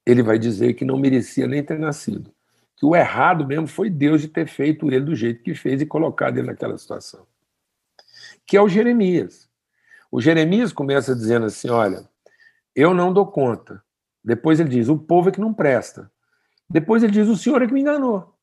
Ele 0.05 0.21
vai 0.21 0.37
dizer 0.37 0.73
que 0.73 0.85
não 0.85 0.97
merecia 0.97 1.47
nem 1.47 1.63
ter 1.63 1.79
nascido. 1.79 2.33
Que 2.75 2.85
o 2.85 2.95
errado 2.95 3.45
mesmo 3.45 3.67
foi 3.67 3.89
Deus 3.89 4.21
de 4.21 4.27
ter 4.27 4.47
feito 4.47 4.87
ele 4.87 5.05
do 5.05 5.15
jeito 5.15 5.43
que 5.43 5.53
fez 5.53 5.81
e 5.81 5.85
colocado 5.85 6.37
ele 6.37 6.47
naquela 6.47 6.77
situação. 6.77 7.25
Que 8.45 8.57
é 8.57 8.61
o 8.61 8.69
Jeremias. 8.69 9.49
O 10.11 10.21
Jeremias 10.21 10.73
começa 10.73 11.15
dizendo 11.15 11.45
assim: 11.45 11.69
olha, 11.69 12.07
eu 12.75 12.93
não 12.93 13.13
dou 13.13 13.25
conta. 13.25 13.83
Depois 14.23 14.59
ele 14.59 14.69
diz: 14.69 14.89
o 14.89 14.97
povo 14.97 15.29
é 15.29 15.31
que 15.31 15.41
não 15.41 15.53
presta. 15.53 16.11
Depois 16.69 17.03
ele 17.03 17.13
diz: 17.13 17.27
o 17.27 17.37
senhor 17.37 17.61
é 17.61 17.67
que 17.67 17.73
me 17.73 17.81
enganou. 17.81 18.33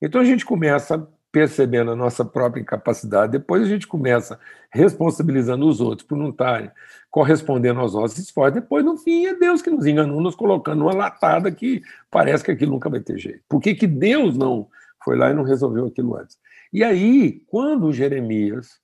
Então 0.00 0.20
a 0.20 0.24
gente 0.24 0.44
começa 0.44 1.08
percebendo 1.32 1.90
a 1.90 1.96
nossa 1.96 2.24
própria 2.24 2.60
incapacidade, 2.60 3.32
depois 3.32 3.62
a 3.62 3.66
gente 3.66 3.86
começa 3.86 4.38
responsabilizando 4.70 5.66
os 5.66 5.80
outros 5.80 6.06
por 6.06 6.16
não 6.16 6.28
estarem 6.28 6.70
correspondendo 7.10 7.80
aos 7.80 7.94
nossos 7.94 8.18
esforços, 8.18 8.60
depois 8.60 8.84
no 8.84 8.98
fim 8.98 9.26
é 9.26 9.34
Deus 9.34 9.62
que 9.62 9.70
nos 9.70 9.86
enganou, 9.86 10.20
nos 10.20 10.34
colocando 10.34 10.80
numa 10.80 10.94
latada 10.94 11.50
que 11.50 11.82
parece 12.10 12.44
que 12.44 12.50
aquilo 12.50 12.72
nunca 12.72 12.90
vai 12.90 13.00
ter 13.00 13.18
jeito. 13.18 13.40
Por 13.48 13.60
que, 13.60 13.74
que 13.74 13.86
Deus 13.86 14.36
não 14.36 14.68
foi 15.02 15.16
lá 15.16 15.30
e 15.30 15.34
não 15.34 15.42
resolveu 15.42 15.86
aquilo 15.86 16.16
antes? 16.16 16.38
E 16.70 16.84
aí, 16.84 17.42
quando 17.46 17.92
Jeremias 17.92 18.78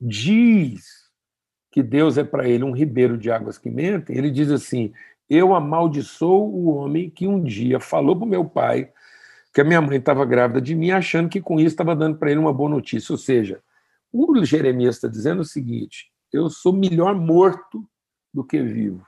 diz 0.00 1.08
que 1.72 1.82
Deus 1.82 2.16
é 2.18 2.24
para 2.24 2.48
ele 2.48 2.64
um 2.64 2.72
ribeiro 2.72 3.18
de 3.18 3.30
águas 3.30 3.58
que 3.58 3.70
mentem, 3.70 4.16
ele 4.16 4.30
diz 4.30 4.50
assim: 4.50 4.92
eu 5.28 5.54
amaldiçoo 5.54 6.54
o 6.54 6.68
homem 6.68 7.10
que 7.10 7.26
um 7.26 7.42
dia 7.42 7.78
falou 7.78 8.16
para 8.16 8.24
o 8.24 8.28
meu 8.28 8.44
pai 8.44 8.90
que 9.52 9.60
a 9.60 9.64
minha 9.64 9.80
mãe 9.80 9.98
estava 9.98 10.24
grávida 10.24 10.60
de 10.60 10.74
mim, 10.74 10.90
achando 10.90 11.28
que 11.28 11.40
com 11.40 11.58
isso 11.58 11.68
estava 11.68 11.96
dando 11.96 12.18
para 12.18 12.30
ele 12.30 12.40
uma 12.40 12.52
boa 12.52 12.70
notícia. 12.70 13.12
Ou 13.12 13.18
seja, 13.18 13.62
o 14.12 14.44
Jeremias 14.44 14.96
está 14.96 15.08
dizendo 15.08 15.40
o 15.40 15.44
seguinte: 15.44 16.12
eu 16.32 16.48
sou 16.48 16.72
melhor 16.72 17.14
morto 17.14 17.88
do 18.32 18.44
que 18.44 18.62
vivo. 18.62 19.06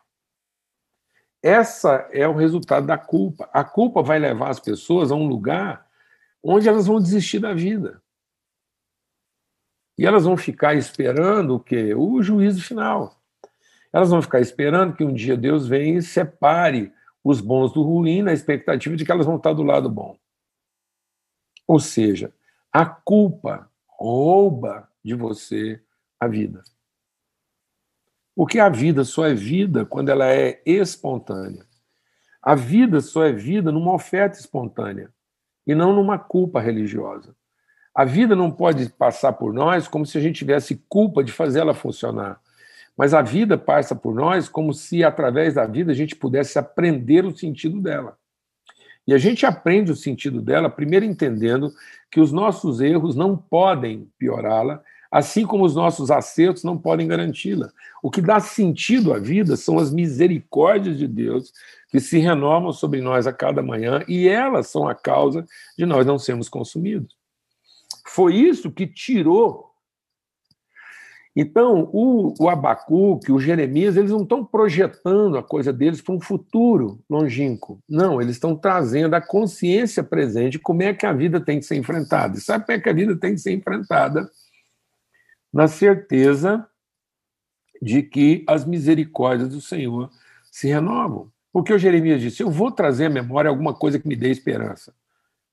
Essa 1.43 2.09
é 2.13 2.29
o 2.29 2.35
resultado 2.35 2.87
da 2.87 2.99
culpa. 2.99 3.49
A 3.53 3.65
culpa 3.65 4.03
vai 4.03 4.19
levar 4.19 4.51
as 4.51 4.61
pessoas 4.61 5.11
a 5.11 5.15
um 5.15 5.27
lugar 5.27 5.87
onde 6.43 6.69
elas 6.69 6.87
vão 6.87 7.01
desistir 7.01 7.39
da 7.39 7.55
vida. 7.55 8.03
E 9.97 10.07
elas 10.07 10.25
vão 10.25 10.37
ficar 10.37 10.75
esperando 10.75 11.57
o 11.57 11.61
quê? 11.61 11.95
O 11.95 12.23
juízo 12.23 12.63
final. 12.63 13.21
Elas 13.93 14.11
vão 14.11 14.23
ficar 14.23 14.41
esperando 14.41 14.95
que 14.95 15.05
um 15.05 15.13
dia 15.13 15.37
Deus 15.37 15.67
venha 15.67 15.99
e 15.99 16.03
separe 16.03 16.93
os 17.23 17.41
bons 17.41 17.73
do 17.73 17.83
ruim, 17.83 18.23
na 18.23 18.33
expectativa 18.33 18.97
de 18.97 19.05
que 19.05 19.13
elas 19.13 19.27
vão 19.27 19.37
estar 19.37 19.53
do 19.53 19.63
lado 19.63 19.91
bom. 19.91 20.17
Ou 21.71 21.79
seja, 21.79 22.33
a 22.73 22.85
culpa 22.85 23.71
rouba 23.87 24.89
de 25.05 25.15
você 25.15 25.81
a 26.19 26.27
vida. 26.27 26.65
Porque 28.35 28.59
a 28.59 28.69
vida 28.69 29.05
só 29.05 29.25
é 29.25 29.35
vida 29.35 29.87
quando 29.87 30.09
ela 30.09 30.27
é 30.27 30.61
espontânea. 30.67 31.65
A 32.43 32.57
vida 32.57 33.01
só 33.01 33.23
é 33.23 33.31
vida 33.31 33.71
numa 33.71 33.95
oferta 33.95 34.37
espontânea 34.37 35.13
e 35.65 35.73
não 35.73 35.95
numa 35.95 36.19
culpa 36.19 36.61
religiosa. 36.61 37.37
A 37.95 38.05
vida 38.05 38.35
não 38.35 38.51
pode 38.51 38.91
passar 38.91 39.35
por 39.35 39.53
nós 39.53 39.87
como 39.87 40.05
se 40.05 40.19
a 40.19 40.21
gente 40.21 40.39
tivesse 40.39 40.85
culpa 40.89 41.23
de 41.23 41.31
fazer 41.31 41.61
ela 41.61 41.73
funcionar. 41.73 42.41
Mas 42.97 43.15
a 43.15 43.23
vida 43.23 43.57
passa 43.57 43.95
por 43.95 44.13
nós 44.13 44.49
como 44.49 44.75
se, 44.75 45.05
através 45.05 45.55
da 45.55 45.67
vida, 45.67 45.93
a 45.93 45.95
gente 45.95 46.17
pudesse 46.17 46.59
aprender 46.59 47.25
o 47.25 47.37
sentido 47.37 47.81
dela. 47.81 48.19
E 49.07 49.15
a 49.15 49.19
gente 49.19 49.45
aprende 49.47 49.91
o 49.91 49.97
sentido 49.97 50.41
dela, 50.41 50.69
primeiro 50.71 51.05
entendendo 51.05 51.73
que 52.11 52.21
os 52.21 52.33
nossos 52.33 52.81
erros 52.81 53.17
não 53.17 53.37
podem 53.37 54.09
piorá-la, 54.19 54.83
assim 55.11 55.45
como 55.45 55.65
os 55.65 55.75
nossos 55.75 56.11
acertos 56.11 56.63
não 56.63 56.79
podem 56.79 57.09
garanti-la. 57.09 57.71
O 58.03 58.11
que 58.11 58.23
dá 58.23 58.39
sentido 58.39 59.13
à 59.13 59.19
vida 59.19 59.57
são 59.57 59.79
as 59.79 59.93
misericórdias 59.93 60.97
de 60.97 61.09
Deus 61.09 61.53
que 61.91 61.99
se 61.99 62.19
renovam 62.19 62.73
sobre 62.73 63.01
nós 63.01 63.27
a 63.27 63.33
cada 63.33 63.63
manhã 63.63 64.05
e 64.07 64.29
elas 64.29 64.69
são 64.69 64.87
a 64.87 64.95
causa 64.95 65.45
de 65.77 65.85
nós 65.85 66.07
não 66.07 66.19
sermos 66.19 66.49
consumidos. 66.49 67.17
Foi 68.07 68.35
isso 68.35 68.71
que 68.71 68.87
tirou. 68.87 69.70
Então, 71.35 71.89
o, 71.93 72.35
o 72.41 72.49
Abacuque, 72.49 73.31
o 73.31 73.39
Jeremias, 73.39 73.97
eles 73.97 74.11
não 74.11 74.23
estão 74.23 74.45
projetando 74.45 75.39
a 75.39 75.43
coisa 75.43 75.73
deles 75.73 76.03
para 76.03 76.15
um 76.15 76.21
futuro 76.21 77.01
longínquo. 77.09 77.79
Não, 77.89 78.21
eles 78.21 78.37
estão 78.37 78.57
trazendo 78.57 79.15
a 79.15 79.21
consciência 79.21 80.03
presente 80.03 80.59
como 80.59 80.83
é 80.83 80.93
que 80.93 81.07
a 81.07 81.13
vida 81.13 81.41
tem 81.41 81.61
que 81.61 81.67
ser 81.67 81.77
enfrentada. 81.77 82.37
E 82.37 82.41
sabe 82.41 82.67
como 82.67 82.77
é 82.77 82.81
que 82.81 82.89
a 82.89 82.93
vida 82.93 83.17
tem 83.17 83.35
que 83.35 83.41
ser 83.41 83.53
enfrentada? 83.53 84.29
Na 85.53 85.69
certeza 85.69 86.67
de 87.81 88.03
que 88.03 88.45
as 88.47 88.65
misericórdias 88.65 89.49
do 89.49 89.61
Senhor 89.61 90.11
se 90.51 90.69
renovam. 90.69 91.31
Porque 91.53 91.73
o 91.73 91.79
Jeremias 91.79 92.21
disse: 92.21 92.43
Eu 92.43 92.51
vou 92.51 92.71
trazer 92.71 93.07
à 93.07 93.11
memória 93.11 93.49
alguma 93.49 93.75
coisa 93.75 93.99
que 93.99 94.07
me 94.07 94.17
dê 94.17 94.31
esperança. 94.31 94.93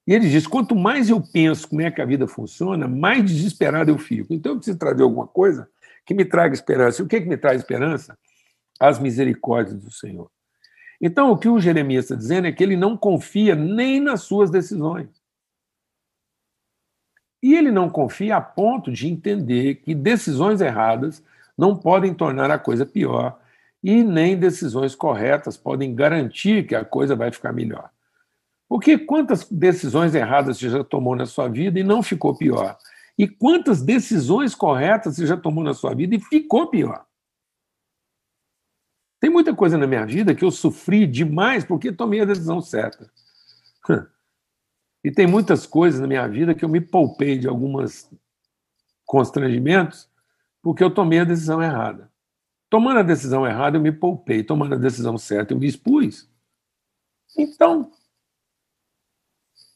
E 0.07 0.13
ele 0.13 0.29
diz: 0.29 0.47
quanto 0.47 0.73
mais 0.73 1.09
eu 1.09 1.21
penso 1.21 1.67
como 1.67 1.81
é 1.81 1.91
que 1.91 2.01
a 2.01 2.05
vida 2.05 2.27
funciona, 2.27 2.87
mais 2.87 3.25
desesperado 3.25 3.91
eu 3.91 3.97
fico. 3.97 4.33
Então 4.33 4.53
eu 4.53 4.55
preciso 4.55 4.77
trazer 4.77 5.03
alguma 5.03 5.27
coisa 5.27 5.69
que 6.05 6.13
me 6.13 6.23
traga 6.23 6.53
esperança. 6.53 7.01
E 7.01 7.05
o 7.05 7.07
que, 7.07 7.19
que 7.19 7.27
me 7.27 7.35
traz 7.35 7.61
esperança? 7.61 8.17
As 8.79 8.97
misericórdias 8.97 9.77
do 9.77 9.91
Senhor. 9.91 10.31
Então 11.01 11.29
o 11.31 11.37
que 11.37 11.49
o 11.49 11.59
Jeremias 11.59 12.05
está 12.05 12.15
dizendo 12.15 12.47
é 12.47 12.51
que 12.51 12.63
ele 12.63 12.77
não 12.77 12.95
confia 12.95 13.53
nem 13.53 13.99
nas 13.99 14.21
suas 14.21 14.49
decisões. 14.49 15.09
E 17.43 17.53
ele 17.53 17.69
não 17.69 17.89
confia 17.89 18.37
a 18.37 18.41
ponto 18.41 18.91
de 18.91 19.07
entender 19.07 19.75
que 19.75 19.93
decisões 19.93 20.61
erradas 20.61 21.21
não 21.57 21.75
podem 21.75 22.13
tornar 22.13 22.49
a 22.49 22.57
coisa 22.57 22.85
pior 22.85 23.39
e 23.83 24.03
nem 24.03 24.37
decisões 24.37 24.95
corretas 24.95 25.55
podem 25.55 25.93
garantir 25.93 26.65
que 26.65 26.75
a 26.75 26.83
coisa 26.83 27.15
vai 27.15 27.31
ficar 27.31 27.51
melhor. 27.53 27.91
Porque 28.67 28.97
quantas 28.97 29.49
decisões 29.49 30.13
erradas 30.13 30.57
você 30.57 30.69
já 30.69 30.83
tomou 30.83 31.15
na 31.15 31.25
sua 31.25 31.47
vida 31.47 31.79
e 31.79 31.83
não 31.83 32.03
ficou 32.03 32.35
pior? 32.35 32.77
E 33.17 33.27
quantas 33.27 33.81
decisões 33.81 34.53
corretas 34.53 35.15
você 35.15 35.25
já 35.25 35.37
tomou 35.37 35.63
na 35.63 35.73
sua 35.73 35.95
vida 35.95 36.15
e 36.15 36.19
ficou 36.19 36.67
pior? 36.67 37.05
Tem 39.19 39.29
muita 39.29 39.55
coisa 39.55 39.77
na 39.77 39.87
minha 39.87 40.05
vida 40.05 40.35
que 40.35 40.43
eu 40.43 40.51
sofri 40.51 41.07
demais 41.07 41.65
porque 41.65 41.91
tomei 41.91 42.21
a 42.21 42.25
decisão 42.25 42.61
certa. 42.61 43.09
E 45.03 45.11
tem 45.11 45.25
muitas 45.25 45.65
coisas 45.65 45.99
na 45.99 46.07
minha 46.07 46.27
vida 46.27 46.53
que 46.53 46.65
eu 46.65 46.69
me 46.69 46.81
poupei 46.81 47.39
de 47.39 47.47
alguns 47.47 48.11
constrangimentos 49.05 50.09
porque 50.61 50.83
eu 50.83 50.93
tomei 50.93 51.19
a 51.19 51.23
decisão 51.23 51.63
errada. 51.63 52.11
Tomando 52.69 52.99
a 52.99 53.03
decisão 53.03 53.47
errada, 53.47 53.77
eu 53.77 53.81
me 53.81 53.91
poupei. 53.91 54.43
Tomando 54.43 54.75
a 54.75 54.77
decisão 54.77 55.17
certa, 55.17 55.53
eu 55.53 55.57
me 55.57 55.65
expus. 55.65 56.29
Então, 57.37 57.89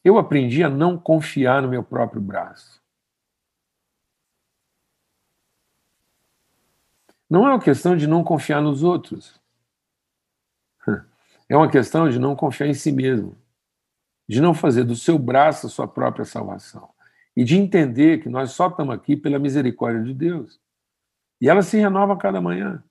eu 0.04 0.18
aprendi 0.18 0.64
a 0.64 0.70
não 0.70 0.98
confiar 0.98 1.62
no 1.62 1.70
meu 1.70 1.84
próprio 1.84 2.22
braço. 2.22 2.82
Não 7.30 7.48
é 7.48 7.52
uma 7.52 7.62
questão 7.62 7.96
de 7.96 8.08
não 8.08 8.24
confiar 8.24 8.62
nos 8.62 8.84
outros. 8.84 9.40
É 11.48 11.56
uma 11.56 11.70
questão 11.70 12.10
de 12.10 12.20
não 12.20 12.36
confiar 12.36 12.68
em 12.68 12.74
si 12.74 12.92
mesmo. 12.92 13.38
De 14.28 14.42
não 14.42 14.54
fazer 14.54 14.84
do 14.84 14.96
seu 14.96 15.20
braço 15.20 15.68
a 15.68 15.70
sua 15.70 15.88
própria 15.88 16.26
salvação. 16.26 16.90
E 17.36 17.44
de 17.44 17.58
entender 17.58 18.22
que 18.22 18.28
nós 18.28 18.52
só 18.52 18.68
estamos 18.68 18.94
aqui 18.94 19.16
pela 19.16 19.40
misericórdia 19.40 20.04
de 20.04 20.14
Deus. 20.14 20.60
E 21.40 21.48
ela 21.48 21.62
se 21.62 21.78
renova 21.78 22.14
a 22.14 22.18
cada 22.18 22.42
manhã. 22.42 22.84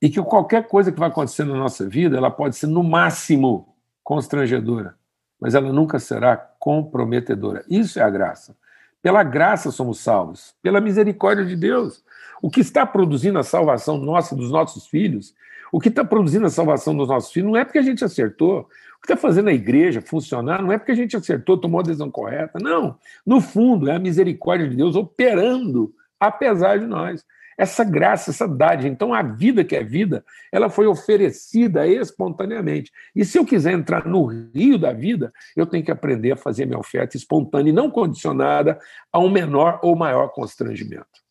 E 0.00 0.10
que 0.10 0.22
qualquer 0.22 0.68
coisa 0.68 0.92
que 0.92 1.00
vai 1.00 1.08
acontecer 1.08 1.44
na 1.44 1.54
nossa 1.54 1.88
vida, 1.88 2.16
ela 2.16 2.30
pode 2.30 2.54
ser 2.54 2.66
no 2.66 2.84
máximo 2.84 3.74
constrangedora 4.04 4.96
mas 5.40 5.54
ela 5.54 5.72
nunca 5.72 5.98
será 5.98 6.36
comprometedora. 6.36 7.64
Isso 7.68 7.98
é 7.98 8.02
a 8.02 8.10
graça. 8.10 8.56
Pela 9.02 9.22
graça 9.22 9.70
somos 9.70 10.00
salvos, 10.00 10.54
pela 10.62 10.80
misericórdia 10.80 11.44
de 11.44 11.54
Deus. 11.54 12.04
O 12.42 12.50
que 12.50 12.60
está 12.60 12.84
produzindo 12.84 13.38
a 13.38 13.42
salvação 13.42 13.96
nossa 13.98 14.34
dos 14.34 14.50
nossos 14.50 14.86
filhos, 14.86 15.34
o 15.70 15.80
que 15.80 15.88
está 15.88 16.04
produzindo 16.04 16.46
a 16.46 16.50
salvação 16.50 16.96
dos 16.96 17.08
nossos 17.08 17.32
filhos, 17.32 17.48
não 17.48 17.56
é 17.56 17.64
porque 17.64 17.78
a 17.78 17.82
gente 17.82 18.04
acertou. 18.04 18.60
O 18.60 19.00
que 19.00 19.12
está 19.12 19.16
fazendo 19.16 19.48
a 19.48 19.52
igreja 19.52 20.00
funcionar 20.00 20.62
não 20.62 20.72
é 20.72 20.78
porque 20.78 20.92
a 20.92 20.96
gente 20.96 21.16
acertou, 21.16 21.58
tomou 21.58 21.80
a 21.80 21.82
decisão 21.82 22.10
correta. 22.10 22.58
Não. 22.60 22.98
No 23.24 23.40
fundo, 23.40 23.88
é 23.88 23.94
a 23.94 23.98
misericórdia 23.98 24.68
de 24.68 24.76
Deus 24.76 24.96
operando 24.96 25.94
apesar 26.18 26.78
de 26.78 26.86
nós 26.86 27.24
essa 27.56 27.84
graça, 27.84 28.30
essa 28.30 28.46
dádiva. 28.46 28.88
Então, 28.88 29.14
a 29.14 29.22
vida 29.22 29.64
que 29.64 29.74
é 29.74 29.82
vida, 29.82 30.24
ela 30.52 30.68
foi 30.68 30.86
oferecida 30.86 31.86
espontaneamente. 31.86 32.92
E 33.14 33.24
se 33.24 33.38
eu 33.38 33.46
quiser 33.46 33.72
entrar 33.72 34.06
no 34.06 34.26
rio 34.26 34.78
da 34.78 34.92
vida, 34.92 35.32
eu 35.56 35.66
tenho 35.66 35.84
que 35.84 35.90
aprender 35.90 36.32
a 36.32 36.36
fazer 36.36 36.66
minha 36.66 36.78
oferta 36.78 37.16
espontânea 37.16 37.70
e 37.70 37.74
não 37.74 37.90
condicionada 37.90 38.78
a 39.10 39.18
um 39.18 39.30
menor 39.30 39.80
ou 39.82 39.96
maior 39.96 40.28
constrangimento. 40.28 41.26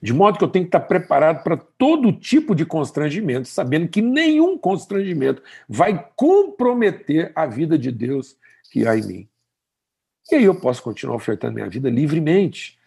De 0.00 0.12
modo 0.12 0.38
que 0.38 0.44
eu 0.44 0.48
tenho 0.48 0.64
que 0.64 0.68
estar 0.68 0.80
preparado 0.80 1.42
para 1.42 1.56
todo 1.56 2.12
tipo 2.12 2.54
de 2.54 2.64
constrangimento, 2.64 3.48
sabendo 3.48 3.88
que 3.88 4.00
nenhum 4.00 4.56
constrangimento 4.56 5.42
vai 5.68 6.08
comprometer 6.14 7.32
a 7.34 7.46
vida 7.46 7.76
de 7.76 7.90
Deus 7.90 8.36
que 8.70 8.86
há 8.86 8.96
em 8.96 9.06
mim. 9.06 9.28
E 10.30 10.36
aí 10.36 10.44
eu 10.44 10.54
posso 10.54 10.82
continuar 10.82 11.16
ofertando 11.16 11.54
minha 11.54 11.68
vida 11.68 11.90
livremente 11.90 12.77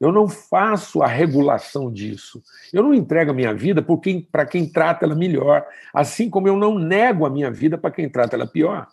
eu 0.00 0.12
não 0.12 0.28
faço 0.28 1.02
a 1.02 1.06
regulação 1.06 1.90
disso. 1.90 2.42
Eu 2.72 2.82
não 2.82 2.92
entrego 2.92 3.30
a 3.30 3.34
minha 3.34 3.54
vida 3.54 3.84
para 4.30 4.46
quem 4.46 4.66
trata 4.66 5.06
ela 5.06 5.14
melhor, 5.14 5.64
assim 5.92 6.28
como 6.28 6.48
eu 6.48 6.56
não 6.56 6.78
nego 6.78 7.24
a 7.24 7.30
minha 7.30 7.50
vida 7.50 7.78
para 7.78 7.90
quem 7.90 8.08
trata 8.08 8.36
ela 8.36 8.46
pior. 8.46 8.86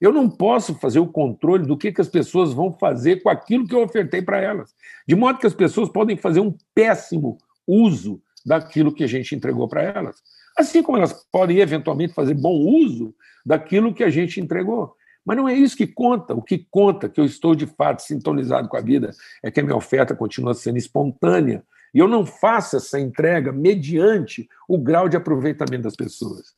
Eu 0.00 0.12
não 0.12 0.28
posso 0.28 0.74
fazer 0.74 0.98
o 0.98 1.06
controle 1.06 1.66
do 1.66 1.76
que, 1.76 1.92
que 1.92 2.00
as 2.00 2.08
pessoas 2.08 2.52
vão 2.52 2.76
fazer 2.78 3.22
com 3.22 3.28
aquilo 3.28 3.66
que 3.66 3.74
eu 3.74 3.82
ofertei 3.82 4.20
para 4.20 4.40
elas. 4.40 4.74
De 5.06 5.14
modo 5.14 5.38
que 5.38 5.46
as 5.46 5.54
pessoas 5.54 5.88
podem 5.88 6.16
fazer 6.16 6.40
um 6.40 6.54
péssimo 6.74 7.38
uso 7.66 8.20
daquilo 8.44 8.92
que 8.92 9.04
a 9.04 9.06
gente 9.06 9.34
entregou 9.34 9.68
para 9.68 9.82
elas. 9.82 10.16
Assim 10.56 10.82
como 10.82 10.96
elas 10.98 11.12
podem, 11.30 11.58
eventualmente, 11.58 12.14
fazer 12.14 12.34
bom 12.34 12.54
uso 12.54 13.14
daquilo 13.44 13.92
que 13.92 14.04
a 14.04 14.10
gente 14.10 14.40
entregou. 14.40 14.94
Mas 15.26 15.36
não 15.36 15.48
é 15.48 15.54
isso 15.54 15.76
que 15.76 15.88
conta. 15.88 16.34
O 16.34 16.40
que 16.40 16.56
conta, 16.70 17.08
que 17.08 17.20
eu 17.20 17.24
estou 17.24 17.56
de 17.56 17.66
fato 17.66 18.00
sintonizado 18.00 18.68
com 18.68 18.76
a 18.76 18.80
vida, 18.80 19.12
é 19.42 19.50
que 19.50 19.58
a 19.58 19.62
minha 19.62 19.76
oferta 19.76 20.14
continua 20.14 20.54
sendo 20.54 20.78
espontânea. 20.78 21.64
E 21.92 21.98
eu 21.98 22.06
não 22.06 22.24
faço 22.24 22.76
essa 22.76 23.00
entrega 23.00 23.50
mediante 23.50 24.48
o 24.68 24.78
grau 24.78 25.08
de 25.08 25.16
aproveitamento 25.16 25.82
das 25.82 25.96
pessoas. 25.96 26.54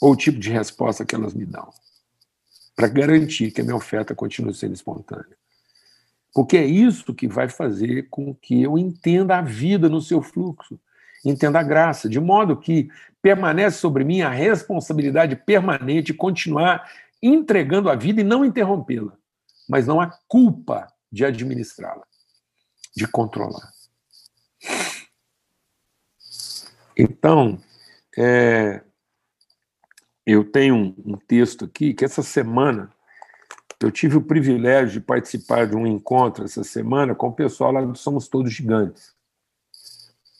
Ou 0.00 0.12
o 0.12 0.16
tipo 0.16 0.40
de 0.40 0.50
resposta 0.50 1.04
que 1.04 1.14
elas 1.14 1.34
me 1.34 1.46
dão. 1.46 1.70
Para 2.74 2.88
garantir 2.88 3.52
que 3.52 3.60
a 3.60 3.64
minha 3.64 3.76
oferta 3.76 4.12
continue 4.12 4.52
sendo 4.52 4.74
espontânea. 4.74 5.36
Porque 6.34 6.56
é 6.56 6.64
isso 6.64 7.14
que 7.14 7.28
vai 7.28 7.48
fazer 7.48 8.08
com 8.10 8.34
que 8.34 8.60
eu 8.60 8.76
entenda 8.76 9.38
a 9.38 9.42
vida 9.42 9.88
no 9.88 10.00
seu 10.00 10.20
fluxo 10.20 10.80
entenda 11.24 11.60
a 11.60 11.62
graça, 11.62 12.08
de 12.08 12.20
modo 12.20 12.56
que 12.56 12.90
permanece 13.20 13.78
sobre 13.78 14.04
mim 14.04 14.22
a 14.22 14.30
responsabilidade 14.30 15.36
permanente 15.36 16.06
de 16.06 16.14
continuar 16.14 16.90
entregando 17.22 17.88
a 17.88 17.94
vida 17.94 18.20
e 18.20 18.24
não 18.24 18.44
interrompê-la, 18.44 19.12
mas 19.68 19.86
não 19.86 20.00
a 20.00 20.12
culpa 20.26 20.92
de 21.10 21.24
administrá-la, 21.24 22.04
de 22.96 23.06
controlar. 23.06 23.70
Então, 26.96 27.60
é, 28.18 28.82
eu 30.26 30.44
tenho 30.44 30.74
um, 30.74 30.94
um 31.06 31.16
texto 31.16 31.64
aqui 31.64 31.94
que 31.94 32.04
essa 32.04 32.22
semana 32.22 32.90
eu 33.80 33.90
tive 33.90 34.16
o 34.16 34.22
privilégio 34.22 35.00
de 35.00 35.00
participar 35.00 35.66
de 35.66 35.74
um 35.74 35.86
encontro 35.86 36.44
essa 36.44 36.62
semana 36.62 37.14
com 37.14 37.28
o 37.28 37.32
pessoal 37.32 37.72
lá 37.72 37.80
do 37.80 37.96
Somos 37.96 38.28
Todos 38.28 38.52
Gigantes. 38.52 39.14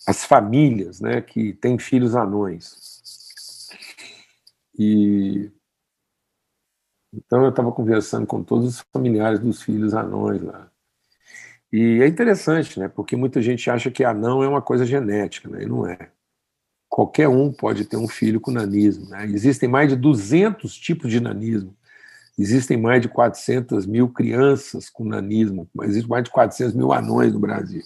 As 0.07 0.25
famílias 0.25 1.01
né, 1.01 1.21
que 1.21 1.53
têm 1.55 1.79
filhos 1.79 2.15
anões. 2.15 3.71
E 4.79 5.51
então 7.15 7.43
eu 7.43 7.51
estava 7.51 7.71
conversando 7.71 8.27
com 8.27 8.43
todos 8.43 8.67
os 8.67 8.85
familiares 8.93 9.39
dos 9.39 9.63
filhos 9.63 9.93
anões 9.93 10.41
lá. 10.41 10.71
E 11.71 12.01
é 12.03 12.07
interessante, 12.07 12.79
né? 12.79 12.89
Porque 12.89 13.17
muita 13.17 13.41
gente 13.43 13.71
acha 13.71 13.91
que 13.91 14.05
anão 14.05 14.43
é 14.43 14.49
uma 14.49 14.63
coisa 14.63 14.85
genética, 14.85 15.49
né? 15.49 15.63
E 15.63 15.67
não 15.67 15.87
é. 15.87 16.11
Qualquer 16.89 17.29
um 17.29 17.53
pode 17.53 17.85
ter 17.85 17.97
um 17.97 18.09
filho 18.09 18.41
com 18.41 18.51
nanismo. 18.51 19.09
Né? 19.09 19.27
Existem 19.27 19.69
mais 19.69 19.89
de 19.89 19.97
200 19.97 20.75
tipos 20.77 21.11
de 21.11 21.21
nanismo. 21.21 21.77
Existem 22.39 22.77
mais 22.77 23.01
de 23.03 23.09
400 23.09 23.87
mil 23.87 24.09
crianças 24.09 24.89
com 24.89 25.05
nanismo, 25.05 25.69
existem 25.83 26.09
mais 26.09 26.25
de 26.25 26.31
400 26.31 26.75
mil 26.75 26.93
anões 26.93 27.33
no 27.33 27.39
Brasil. 27.39 27.83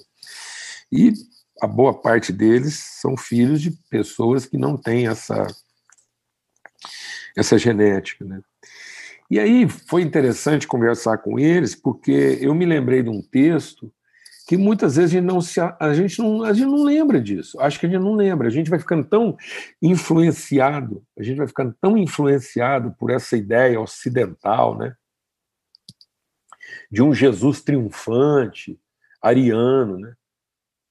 E 0.90 1.12
a 1.60 1.66
boa 1.66 1.94
parte 1.94 2.32
deles 2.32 2.78
são 3.00 3.16
filhos 3.16 3.60
de 3.60 3.70
pessoas 3.90 4.46
que 4.46 4.58
não 4.58 4.76
têm 4.76 5.08
essa, 5.08 5.46
essa 7.36 7.58
genética. 7.58 8.24
Né? 8.24 8.40
E 9.30 9.40
aí 9.40 9.68
foi 9.68 10.02
interessante 10.02 10.66
conversar 10.66 11.18
com 11.18 11.38
eles, 11.38 11.74
porque 11.74 12.38
eu 12.40 12.54
me 12.54 12.66
lembrei 12.66 13.02
de 13.02 13.10
um 13.10 13.22
texto 13.22 13.92
que 14.46 14.56
muitas 14.56 14.94
vezes 14.94 15.10
a 15.10 15.14
gente 15.18 15.24
não 15.24 15.40
se, 15.40 15.60
a 15.60 15.92
gente 15.92 16.20
não, 16.20 16.44
a 16.44 16.52
gente 16.52 16.66
não 16.66 16.84
lembra 16.84 17.20
disso. 17.20 17.60
Acho 17.60 17.80
que 17.80 17.86
a 17.86 17.88
gente 17.88 18.02
não 18.02 18.14
lembra. 18.14 18.46
A 18.46 18.50
gente 18.50 18.70
vai 18.70 18.78
ficando 18.78 19.04
tão 19.04 19.36
influenciado, 19.82 21.04
a 21.18 21.22
gente 21.22 21.38
vai 21.38 21.48
ficando 21.48 21.74
tão 21.80 21.98
influenciado 21.98 22.94
por 22.96 23.10
essa 23.10 23.36
ideia 23.36 23.80
ocidental, 23.80 24.78
né? 24.78 24.94
De 26.88 27.02
um 27.02 27.12
Jesus 27.12 27.60
triunfante, 27.60 28.78
ariano, 29.20 29.98
né? 29.98 30.14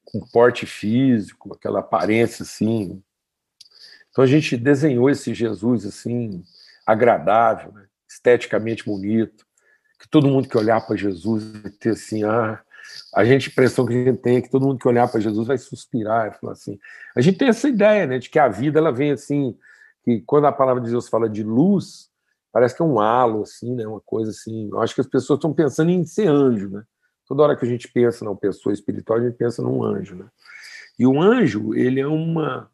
Com 0.05 0.19
porte 0.31 0.65
físico, 0.65 1.53
aquela 1.53 1.79
aparência 1.79 2.43
assim. 2.43 3.01
Então 4.09 4.23
a 4.23 4.27
gente 4.27 4.55
desenhou 4.55 5.09
esse 5.09 5.33
Jesus 5.33 5.85
assim 5.85 6.43
agradável, 6.85 7.71
né? 7.73 7.85
esteticamente 8.07 8.85
bonito, 8.85 9.45
que 9.99 10.07
todo 10.07 10.27
mundo 10.27 10.47
que 10.47 10.57
olhar 10.57 10.85
para 10.85 10.95
Jesus 10.95 11.43
vai 11.61 11.71
ter 11.71 11.89
assim, 11.91 12.23
ah, 12.23 12.61
a 13.13 13.25
gente, 13.25 13.49
a 13.49 13.51
impressão 13.51 13.85
que 13.85 13.93
a 13.93 14.03
gente 14.03 14.21
tem 14.21 14.37
é 14.37 14.41
que 14.41 14.49
todo 14.49 14.65
mundo 14.65 14.79
que 14.79 14.87
olhar 14.87 15.07
para 15.07 15.19
Jesus 15.19 15.47
vai 15.47 15.57
suspirar 15.57 16.27
e 16.27 16.39
falar 16.39 16.53
assim. 16.53 16.79
A 17.15 17.21
gente 17.21 17.37
tem 17.37 17.47
essa 17.47 17.67
ideia, 17.67 18.05
né, 18.05 18.19
de 18.19 18.29
que 18.29 18.39
a 18.39 18.47
vida 18.47 18.79
ela 18.79 18.91
vem 18.91 19.11
assim, 19.11 19.57
que 20.03 20.21
quando 20.21 20.45
a 20.45 20.51
palavra 20.51 20.81
de 20.81 20.89
Deus 20.89 21.09
fala 21.09 21.27
de 21.27 21.43
luz, 21.43 22.09
parece 22.51 22.75
que 22.75 22.81
é 22.81 22.85
um 22.85 22.99
halo, 22.99 23.41
assim, 23.41 23.73
né, 23.75 23.87
uma 23.87 24.01
coisa 24.01 24.31
assim. 24.31 24.69
Eu 24.69 24.81
acho 24.81 24.93
que 24.93 25.01
as 25.01 25.07
pessoas 25.07 25.37
estão 25.37 25.53
pensando 25.53 25.89
em 25.91 26.05
ser 26.05 26.27
anjo, 26.27 26.69
né? 26.69 26.83
Toda 27.27 27.43
hora 27.43 27.55
que 27.55 27.65
a 27.65 27.67
gente 27.67 27.87
pensa 27.87 28.23
numa 28.23 28.35
pessoa 28.35 28.73
espiritual, 28.73 29.19
a 29.19 29.23
gente 29.23 29.35
pensa 29.35 29.61
num 29.61 29.83
anjo, 29.83 30.15
né? 30.15 30.29
E 30.97 31.05
o 31.05 31.21
anjo, 31.21 31.73
ele 31.73 31.99
é 31.99 32.07
uma 32.07 32.71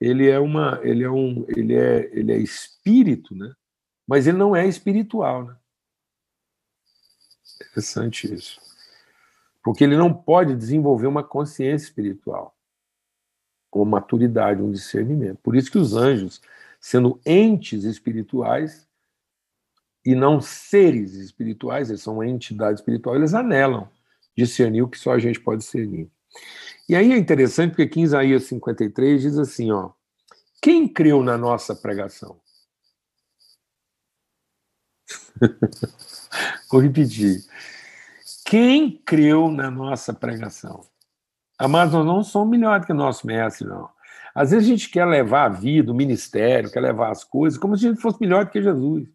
ele 0.00 0.28
é 0.28 0.38
uma 0.38 0.80
ele 0.82 1.04
é 1.04 1.10
um 1.10 1.44
ele 1.48 1.74
é 1.74 2.10
ele 2.12 2.32
é 2.32 2.38
espírito, 2.38 3.34
né? 3.34 3.52
Mas 4.06 4.26
ele 4.26 4.38
não 4.38 4.56
é 4.56 4.66
espiritual, 4.66 5.44
né? 5.44 5.56
Interessante 7.60 8.32
isso 8.32 8.60
porque 9.62 9.84
ele 9.84 9.96
não 9.96 10.12
pode 10.12 10.56
desenvolver 10.56 11.06
uma 11.06 11.22
consciência 11.22 11.86
espiritual, 11.86 12.56
uma 13.72 13.84
maturidade, 13.84 14.60
um 14.60 14.72
discernimento. 14.72 15.38
Por 15.38 15.54
isso 15.54 15.70
que 15.70 15.78
os 15.78 15.94
anjos, 15.94 16.42
sendo 16.80 17.20
entes 17.24 17.84
espirituais 17.84 18.88
e 20.04 20.14
não 20.14 20.40
seres 20.40 21.14
espirituais, 21.14 21.88
eles 21.88 22.02
são 22.02 22.14
uma 22.14 22.26
entidade 22.26 22.80
espiritual, 22.80 23.16
eles 23.16 23.34
anelam 23.34 23.88
discernir 24.36 24.82
o 24.82 24.88
que 24.88 24.98
só 24.98 25.12
a 25.12 25.18
gente 25.18 25.40
pode 25.40 25.60
discernir. 25.60 26.10
E 26.88 26.96
aí 26.96 27.12
é 27.12 27.16
interessante 27.16 27.70
porque 27.70 27.82
aqui 27.82 28.00
em 28.00 28.04
Isaías 28.04 28.44
53 28.44 29.22
diz 29.22 29.38
assim, 29.38 29.70
ó, 29.70 29.90
quem 30.60 30.88
creu 30.88 31.22
na 31.22 31.36
nossa 31.38 31.74
pregação? 31.74 32.40
Vou 36.70 36.80
repetir. 36.80 37.44
Quem 38.44 38.90
creu 39.04 39.50
na 39.50 39.70
nossa 39.70 40.12
pregação? 40.12 40.84
Amados, 41.58 41.94
nós 41.94 42.06
não 42.06 42.22
somos 42.24 42.50
melhores 42.50 42.86
que 42.86 42.92
o 42.92 42.96
nosso 42.96 43.26
mestre, 43.26 43.66
não. 43.66 43.88
Às 44.34 44.50
vezes 44.50 44.66
a 44.66 44.70
gente 44.72 44.90
quer 44.90 45.04
levar 45.04 45.44
a 45.44 45.48
vida, 45.48 45.92
o 45.92 45.94
ministério, 45.94 46.70
quer 46.70 46.80
levar 46.80 47.10
as 47.10 47.22
coisas 47.22 47.58
como 47.58 47.76
se 47.76 47.86
a 47.86 47.90
gente 47.90 48.00
fosse 48.00 48.18
melhor 48.20 48.44
do 48.44 48.50
que 48.50 48.62
Jesus. 48.62 49.08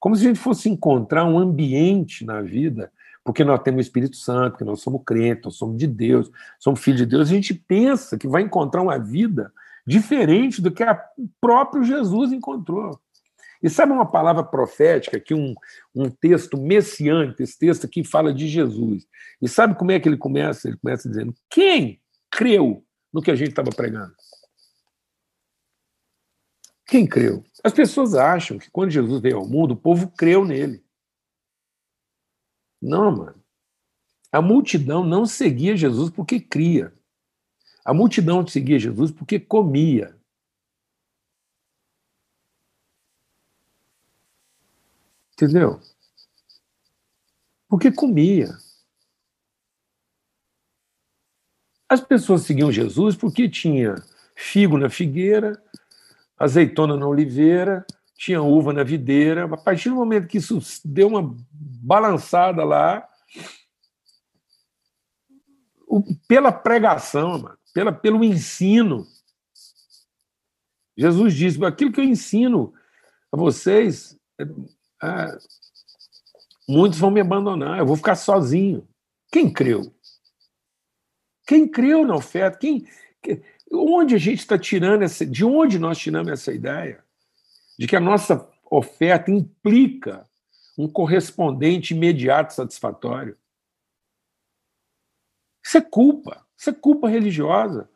Como 0.00 0.16
se 0.16 0.24
a 0.24 0.28
gente 0.28 0.40
fosse 0.40 0.68
encontrar 0.68 1.24
um 1.26 1.38
ambiente 1.38 2.24
na 2.24 2.40
vida, 2.40 2.90
porque 3.22 3.44
nós 3.44 3.62
temos 3.62 3.78
o 3.78 3.82
Espírito 3.82 4.16
Santo, 4.16 4.56
que 4.56 4.64
nós 4.64 4.80
somos 4.80 5.02
crentes, 5.04 5.44
nós 5.44 5.56
somos 5.56 5.76
de 5.76 5.86
Deus, 5.86 6.30
somos 6.58 6.80
filhos 6.80 7.00
de 7.00 7.06
Deus. 7.06 7.28
A 7.28 7.32
gente 7.32 7.52
pensa 7.52 8.16
que 8.16 8.26
vai 8.26 8.42
encontrar 8.42 8.80
uma 8.80 8.98
vida 8.98 9.52
diferente 9.86 10.62
do 10.62 10.70
que 10.70 10.82
o 10.82 11.28
próprio 11.40 11.84
Jesus 11.84 12.32
encontrou. 12.32 12.98
E 13.62 13.68
sabe 13.68 13.92
uma 13.92 14.06
palavra 14.06 14.42
profética, 14.42 15.20
que 15.20 15.34
um, 15.34 15.54
um 15.94 16.08
texto 16.08 16.56
messiânico, 16.56 17.42
esse 17.42 17.58
texto 17.58 17.84
aqui 17.84 18.02
fala 18.02 18.32
de 18.32 18.48
Jesus. 18.48 19.06
E 19.40 19.48
sabe 19.48 19.74
como 19.74 19.90
é 19.92 20.00
que 20.00 20.08
ele 20.08 20.16
começa? 20.16 20.68
Ele 20.68 20.78
começa 20.78 21.08
dizendo: 21.08 21.34
quem 21.50 22.00
creu 22.30 22.82
no 23.12 23.20
que 23.20 23.30
a 23.30 23.36
gente 23.36 23.50
estava 23.50 23.70
pregando? 23.70 24.12
Quem 26.90 27.06
creu? 27.06 27.44
As 27.62 27.72
pessoas 27.72 28.16
acham 28.16 28.58
que 28.58 28.68
quando 28.68 28.90
Jesus 28.90 29.22
veio 29.22 29.36
ao 29.36 29.46
mundo, 29.46 29.74
o 29.74 29.76
povo 29.76 30.10
creu 30.10 30.44
nele. 30.44 30.84
Não, 32.82 33.16
mano. 33.16 33.44
A 34.32 34.42
multidão 34.42 35.04
não 35.04 35.24
seguia 35.24 35.76
Jesus 35.76 36.10
porque 36.10 36.40
cria. 36.40 36.92
A 37.84 37.94
multidão 37.94 38.44
seguia 38.44 38.76
Jesus 38.76 39.12
porque 39.12 39.38
comia. 39.38 40.18
Entendeu? 45.34 45.80
Porque 47.68 47.92
comia. 47.92 48.48
As 51.88 52.00
pessoas 52.00 52.42
seguiam 52.42 52.72
Jesus 52.72 53.14
porque 53.14 53.48
tinha 53.48 53.94
figo 54.34 54.78
na 54.78 54.88
figueira, 54.88 55.62
azeitona 56.40 56.96
na 56.96 57.06
oliveira, 57.06 57.84
tinha 58.16 58.42
uva 58.42 58.72
na 58.72 58.82
videira. 58.82 59.44
A 59.44 59.56
partir 59.56 59.90
do 59.90 59.96
momento 59.96 60.26
que 60.26 60.38
isso 60.38 60.58
deu 60.82 61.08
uma 61.08 61.36
balançada 61.52 62.64
lá, 62.64 63.06
pela 66.26 66.50
pregação, 66.50 67.54
pela, 67.74 67.92
pelo 67.92 68.24
ensino, 68.24 69.06
Jesus 70.96 71.34
disse: 71.34 71.64
aquilo 71.64 71.92
que 71.92 72.00
eu 72.00 72.04
ensino 72.04 72.72
a 73.30 73.36
vocês 73.36 74.18
ah, 75.02 75.36
muitos 76.68 76.98
vão 76.98 77.10
me 77.10 77.20
abandonar, 77.20 77.78
eu 77.78 77.86
vou 77.86 77.96
ficar 77.96 78.14
sozinho. 78.14 78.88
Quem 79.30 79.52
creu? 79.52 79.94
Quem 81.46 81.68
creu 81.68 82.06
na 82.06 82.14
oferta? 82.14 82.58
Quem, 82.58 82.86
onde 83.72 84.14
a 84.14 84.18
gente 84.18 84.40
está 84.40 84.58
tirando 84.58 85.02
essa. 85.02 85.24
De 85.24 85.44
onde 85.44 85.78
nós 85.78 85.98
tiramos 85.98 86.30
essa 86.30 86.52
ideia? 86.52 87.04
De 87.78 87.86
que 87.86 87.96
a 87.96 88.00
nossa 88.00 88.48
oferta 88.70 89.30
implica 89.30 90.28
um 90.78 90.88
correspondente 90.88 91.94
imediato 91.94 92.54
satisfatório. 92.54 93.36
Isso 95.64 95.76
é 95.76 95.80
culpa, 95.80 96.46
isso 96.56 96.70
é 96.70 96.72
culpa 96.72 97.08
religiosa. 97.08 97.88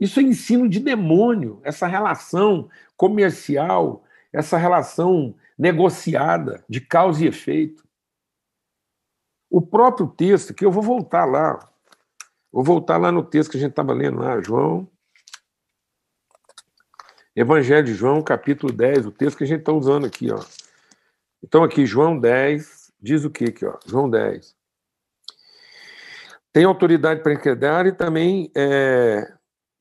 Isso 0.00 0.18
é 0.18 0.22
ensino 0.22 0.66
de 0.66 0.80
demônio, 0.80 1.60
essa 1.62 1.86
relação 1.86 2.70
comercial, 2.96 4.02
essa 4.32 4.56
relação 4.56 5.34
negociada 5.58 6.64
de 6.66 6.80
causa 6.80 7.22
e 7.22 7.28
efeito. 7.28 7.86
O 9.50 9.60
próprio 9.60 10.08
texto, 10.08 10.54
que 10.54 10.64
eu 10.64 10.72
vou 10.72 10.82
voltar 10.82 11.26
lá, 11.26 11.68
vou 12.50 12.64
voltar 12.64 12.96
lá 12.96 13.12
no 13.12 13.22
texto 13.22 13.50
que 13.50 13.58
a 13.58 13.60
gente 13.60 13.70
estava 13.70 13.92
lendo 13.92 14.20
lá, 14.20 14.40
João. 14.40 14.88
Evangelho 17.40 17.86
de 17.86 17.94
João, 17.94 18.20
capítulo 18.20 18.70
10, 18.70 19.06
o 19.06 19.10
texto 19.10 19.38
que 19.38 19.44
a 19.44 19.46
gente 19.46 19.60
está 19.60 19.72
usando 19.72 20.04
aqui, 20.04 20.30
ó. 20.30 20.38
Então, 21.42 21.64
aqui, 21.64 21.86
João 21.86 22.18
10, 22.18 22.92
diz 23.00 23.24
o 23.24 23.30
que 23.30 23.44
aqui, 23.44 23.64
ó? 23.64 23.78
João 23.86 24.10
10. 24.10 24.54
Tem 26.52 26.64
autoridade 26.64 27.22
para 27.22 27.32
incredar 27.32 27.86
e 27.86 27.92
também 27.92 28.50
é, 28.54 29.26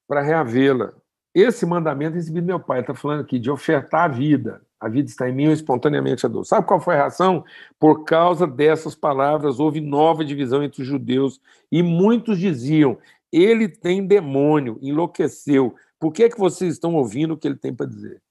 para 0.07 0.21
reavê-la. 0.21 0.93
Esse 1.35 1.65
mandamento 1.65 2.15
recebi 2.15 2.39
do 2.39 2.47
meu 2.47 2.61
pai, 2.61 2.79
está 2.79 2.95
falando 2.95 3.21
aqui 3.21 3.37
de 3.37 3.51
ofertar 3.51 4.05
a 4.05 4.07
vida. 4.07 4.61
A 4.79 4.87
vida 4.87 5.09
está 5.09 5.27
em 5.27 5.33
mim, 5.33 5.47
eu 5.47 5.51
espontaneamente 5.51 6.25
a 6.25 6.29
dor. 6.29 6.45
Sabe 6.45 6.65
qual 6.65 6.79
foi 6.79 6.95
a 6.95 6.99
reação? 6.99 7.43
Por 7.77 8.05
causa 8.05 8.47
dessas 8.47 8.95
palavras, 8.95 9.59
houve 9.59 9.81
nova 9.81 10.23
divisão 10.23 10.63
entre 10.63 10.81
os 10.81 10.87
judeus 10.87 11.41
e 11.69 11.83
muitos 11.83 12.39
diziam: 12.39 12.97
ele 13.33 13.67
tem 13.67 14.07
demônio, 14.07 14.79
enlouqueceu. 14.81 15.75
Por 15.99 16.13
que, 16.13 16.23
é 16.23 16.29
que 16.29 16.39
vocês 16.39 16.73
estão 16.73 16.95
ouvindo 16.95 17.33
o 17.33 17.37
que 17.37 17.47
ele 17.47 17.57
tem 17.57 17.75
para 17.75 17.85
dizer? 17.85 18.21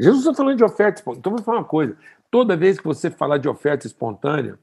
Jesus 0.00 0.20
está 0.20 0.34
falando 0.34 0.56
de 0.56 0.64
oferta 0.64 1.00
espontânea. 1.00 1.20
Então, 1.20 1.32
vou 1.36 1.44
falar 1.44 1.58
uma 1.58 1.64
coisa: 1.64 1.96
toda 2.30 2.56
vez 2.56 2.78
que 2.78 2.84
você 2.84 3.10
falar 3.10 3.36
de 3.36 3.48
oferta 3.48 3.86
espontânea, 3.86 4.58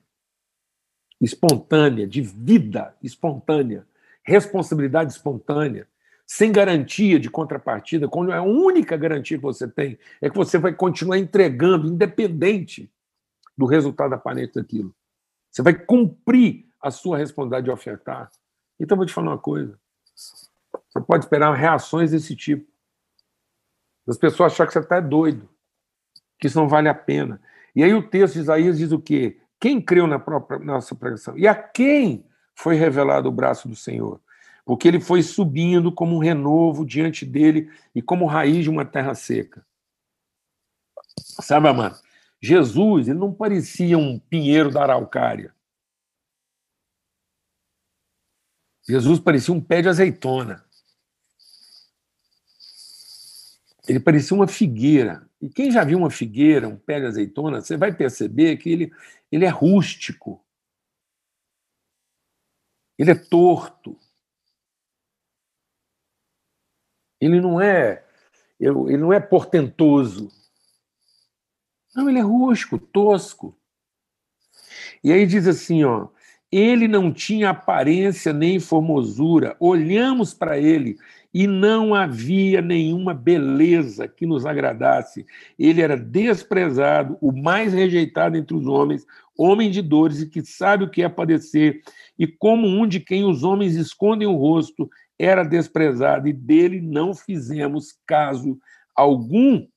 espontânea, 1.21 2.07
de 2.07 2.21
vida 2.21 2.95
espontânea, 3.03 3.87
responsabilidade 4.23 5.13
espontânea, 5.13 5.87
sem 6.25 6.51
garantia 6.51 7.19
de 7.19 7.29
contrapartida, 7.29 8.07
quando 8.07 8.31
a 8.31 8.41
única 8.41 8.97
garantia 8.97 9.37
que 9.37 9.43
você 9.43 9.67
tem 9.67 9.99
é 10.19 10.29
que 10.29 10.35
você 10.35 10.57
vai 10.57 10.73
continuar 10.73 11.19
entregando, 11.19 11.87
independente 11.87 12.91
do 13.55 13.65
resultado 13.65 14.13
aparente 14.13 14.55
daquilo. 14.55 14.93
Você 15.51 15.61
vai 15.61 15.73
cumprir 15.73 16.67
a 16.81 16.89
sua 16.91 17.17
responsabilidade 17.17 17.65
de 17.65 17.71
ofertar. 17.71 18.31
Então, 18.79 18.97
vou 18.97 19.05
te 19.05 19.13
falar 19.13 19.31
uma 19.31 19.37
coisa. 19.37 19.79
Você 20.13 21.01
pode 21.01 21.25
esperar 21.25 21.53
reações 21.53 22.11
desse 22.11 22.35
tipo. 22.35 22.67
As 24.07 24.17
pessoas 24.17 24.53
achar 24.53 24.65
que 24.65 24.73
você 24.73 24.79
está 24.79 24.99
doido, 24.99 25.49
que 26.39 26.47
isso 26.47 26.57
não 26.57 26.67
vale 26.67 26.87
a 26.87 26.93
pena. 26.93 27.41
E 27.75 27.83
aí 27.83 27.93
o 27.93 28.07
texto 28.07 28.35
de 28.35 28.39
Isaías 28.39 28.77
diz 28.77 28.91
o 28.91 28.99
quê? 28.99 29.39
Quem 29.59 29.81
creu 29.81 30.07
na 30.07 30.17
própria 30.17 30.59
nossa 30.59 30.95
pregação? 30.95 31.37
E 31.37 31.47
a 31.47 31.53
quem 31.53 32.25
foi 32.55 32.75
revelado 32.75 33.27
o 33.27 33.31
braço 33.31 33.67
do 33.67 33.75
Senhor? 33.75 34.21
Porque 34.65 34.87
ele 34.87 34.99
foi 34.99 35.21
subindo 35.21 35.91
como 35.91 36.15
um 36.15 36.19
renovo 36.19 36.85
diante 36.85 37.25
dele 37.25 37.69
e 37.93 38.01
como 38.01 38.25
raiz 38.25 38.63
de 38.63 38.69
uma 38.69 38.85
terra 38.85 39.13
seca. 39.13 39.65
Sabe, 41.17 41.67
amado? 41.67 41.99
Jesus, 42.41 43.07
ele 43.07 43.17
não 43.17 43.33
parecia 43.33 43.97
um 43.97 44.19
pinheiro 44.19 44.71
da 44.71 44.83
araucária. 44.83 45.53
Jesus 48.87 49.19
parecia 49.19 49.53
um 49.53 49.61
pé 49.61 49.81
de 49.81 49.89
azeitona. 49.89 50.65
Ele 53.87 53.99
parecia 53.99 54.35
uma 54.35 54.47
figueira. 54.47 55.29
E 55.41 55.49
quem 55.49 55.71
já 55.71 55.83
viu 55.83 55.97
uma 55.97 56.09
figueira, 56.09 56.67
um 56.67 56.77
pé 56.77 56.99
de 56.99 57.05
azeitona, 57.05 57.61
você 57.61 57.77
vai 57.77 57.93
perceber 57.93 58.57
que 58.57 58.69
ele, 58.69 58.93
ele 59.31 59.45
é 59.45 59.49
rústico. 59.49 60.43
Ele 62.97 63.11
é 63.11 63.15
torto. 63.15 63.97
Ele 67.19 67.39
não 67.39 67.61
é 67.61 68.05
ele 68.59 68.97
não 68.97 69.13
é 69.13 69.19
portentoso. 69.19 70.31
Não, 71.95 72.09
ele 72.09 72.19
é 72.19 72.23
rústico, 72.23 72.79
tosco. 72.79 73.55
E 75.03 75.11
aí 75.11 75.25
diz 75.25 75.47
assim, 75.47 75.83
ó, 75.83 76.09
ele 76.51 76.87
não 76.87 77.11
tinha 77.11 77.49
aparência 77.49 78.31
nem 78.31 78.59
formosura. 78.59 79.55
Olhamos 79.59 80.33
para 80.33 80.57
ele 80.57 80.97
e 81.33 81.45
não 81.45 81.93
havia 81.93 82.61
nenhuma 82.61 83.13
beleza 83.13 84.07
que 84.07 84.25
nos 84.25 84.45
agradasse. 84.45 85.25
Ele 85.59 85.81
era 85.81 85.97
desprezado, 85.97 87.17
o 87.21 87.31
mais 87.31 87.73
rejeitado 87.73 88.37
entre 88.37 88.55
os 88.55 88.65
homens, 88.65 89.05
homem 89.37 89.69
de 89.69 89.81
dores 89.81 90.21
e 90.21 90.29
que 90.29 90.43
sabe 90.43 90.83
o 90.83 90.89
que 90.89 91.03
é 91.03 91.09
padecer, 91.09 91.81
e 92.17 92.25
como 92.25 92.65
um 92.65 92.87
de 92.87 92.99
quem 92.99 93.23
os 93.23 93.43
homens 93.43 93.75
escondem 93.75 94.27
o 94.27 94.35
rosto, 94.35 94.89
era 95.19 95.43
desprezado 95.43 96.27
e 96.27 96.33
dele 96.33 96.81
não 96.81 97.13
fizemos 97.13 97.95
caso 98.05 98.57
algum. 98.95 99.67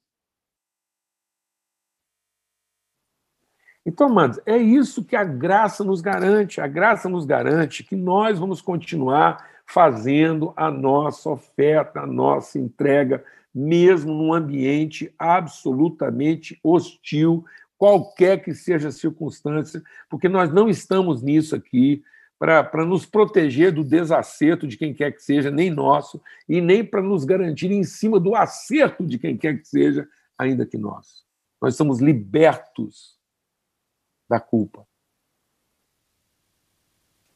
Então, 3.84 4.08
amados, 4.08 4.38
é 4.44 4.58
isso 4.58 5.04
que 5.04 5.16
a 5.16 5.24
graça 5.24 5.82
nos 5.82 6.00
garante. 6.00 6.60
A 6.60 6.66
graça 6.66 7.08
nos 7.08 7.24
garante 7.24 7.82
que 7.82 7.96
nós 7.96 8.38
vamos 8.38 8.60
continuar 8.60 9.48
fazendo 9.66 10.52
a 10.56 10.70
nossa 10.70 11.30
oferta, 11.30 12.00
a 12.00 12.06
nossa 12.06 12.58
entrega, 12.58 13.24
mesmo 13.54 14.12
num 14.12 14.34
ambiente 14.34 15.14
absolutamente 15.18 16.58
hostil, 16.62 17.44
qualquer 17.78 18.42
que 18.42 18.52
seja 18.52 18.88
a 18.88 18.92
circunstância, 18.92 19.82
porque 20.08 20.28
nós 20.28 20.52
não 20.52 20.68
estamos 20.68 21.22
nisso 21.22 21.56
aqui 21.56 22.02
para 22.38 22.84
nos 22.84 23.06
proteger 23.06 23.70
do 23.70 23.84
desacerto 23.84 24.66
de 24.66 24.76
quem 24.76 24.94
quer 24.94 25.12
que 25.12 25.22
seja, 25.22 25.50
nem 25.50 25.70
nosso, 25.70 26.20
e 26.48 26.60
nem 26.60 26.84
para 26.84 27.02
nos 27.02 27.24
garantir 27.24 27.70
em 27.70 27.84
cima 27.84 28.18
do 28.18 28.34
acerto 28.34 29.06
de 29.06 29.18
quem 29.18 29.36
quer 29.36 29.58
que 29.58 29.68
seja, 29.68 30.06
ainda 30.38 30.66
que 30.66 30.78
nós. 30.78 31.24
Nós 31.60 31.76
somos 31.76 32.00
libertos 32.00 33.19
da 34.30 34.40
culpa 34.40 34.86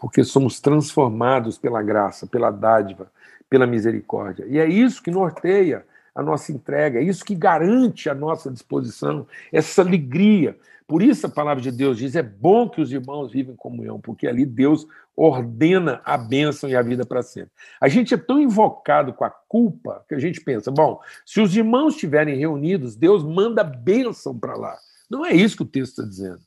porque 0.04 0.22
somos 0.22 0.60
transformados 0.60 1.56
pela 1.56 1.82
graça, 1.82 2.26
pela 2.26 2.50
dádiva, 2.50 3.10
pela 3.48 3.66
misericórdia. 3.66 4.44
E 4.46 4.58
é 4.58 4.66
isso 4.66 5.02
que 5.02 5.10
norteia 5.10 5.86
a 6.14 6.22
nossa 6.22 6.52
entrega, 6.52 7.00
é 7.00 7.02
isso 7.02 7.24
que 7.24 7.34
garante 7.34 8.10
a 8.10 8.14
nossa 8.14 8.50
disposição, 8.50 9.26
essa 9.50 9.80
alegria. 9.80 10.58
Por 10.86 11.02
isso 11.02 11.26
a 11.26 11.30
palavra 11.30 11.62
de 11.62 11.72
Deus 11.72 11.96
diz: 11.96 12.14
é 12.14 12.22
bom 12.22 12.68
que 12.68 12.82
os 12.82 12.92
irmãos 12.92 13.32
vivem 13.32 13.54
em 13.54 13.56
comunhão, 13.56 13.98
porque 13.98 14.26
ali 14.26 14.44
Deus 14.44 14.86
ordena 15.16 16.02
a 16.04 16.18
bênção 16.18 16.68
e 16.68 16.76
a 16.76 16.82
vida 16.82 17.06
para 17.06 17.22
sempre. 17.22 17.52
A 17.80 17.88
gente 17.88 18.12
é 18.12 18.18
tão 18.18 18.38
invocado 18.38 19.14
com 19.14 19.24
a 19.24 19.30
culpa 19.30 20.04
que 20.06 20.14
a 20.14 20.18
gente 20.18 20.38
pensa: 20.42 20.70
bom, 20.70 21.00
se 21.24 21.40
os 21.40 21.56
irmãos 21.56 21.94
estiverem 21.94 22.36
reunidos, 22.36 22.94
Deus 22.94 23.24
manda 23.24 23.64
bênção 23.64 24.38
para 24.38 24.54
lá. 24.54 24.76
Não 25.08 25.24
é 25.24 25.32
isso 25.32 25.56
que 25.56 25.62
o 25.62 25.66
texto 25.66 26.02
está 26.02 26.04
dizendo. 26.04 26.40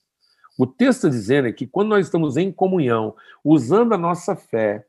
O 0.58 0.66
texto 0.66 1.06
está 1.06 1.10
dizendo 1.10 1.48
é 1.48 1.54
que 1.54 1.68
quando 1.68 1.90
nós 1.90 2.08
estamos 2.08 2.36
em 2.36 2.52
comunhão, 2.52 3.16
usando 3.44 3.94
a 3.94 3.98
nossa 3.98 4.36
fé 4.36 4.88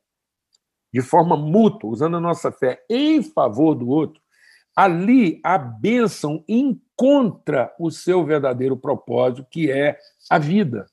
de 0.92 1.02
forma 1.02 1.37
mútua, 1.37 1.90
usando 1.90 2.16
a 2.16 2.20
nossa 2.20 2.50
fé 2.50 2.83
em 2.88 3.22
favor 3.22 3.74
do 3.74 3.87
outro, 3.88 4.22
ali 4.74 5.40
a 5.44 5.59
bênção 5.59 6.42
encontra 6.48 7.74
o 7.78 7.90
seu 7.90 8.24
verdadeiro 8.24 8.76
propósito, 8.76 9.46
que 9.50 9.70
é 9.70 9.98
a 10.31 10.38
vida. 10.38 10.87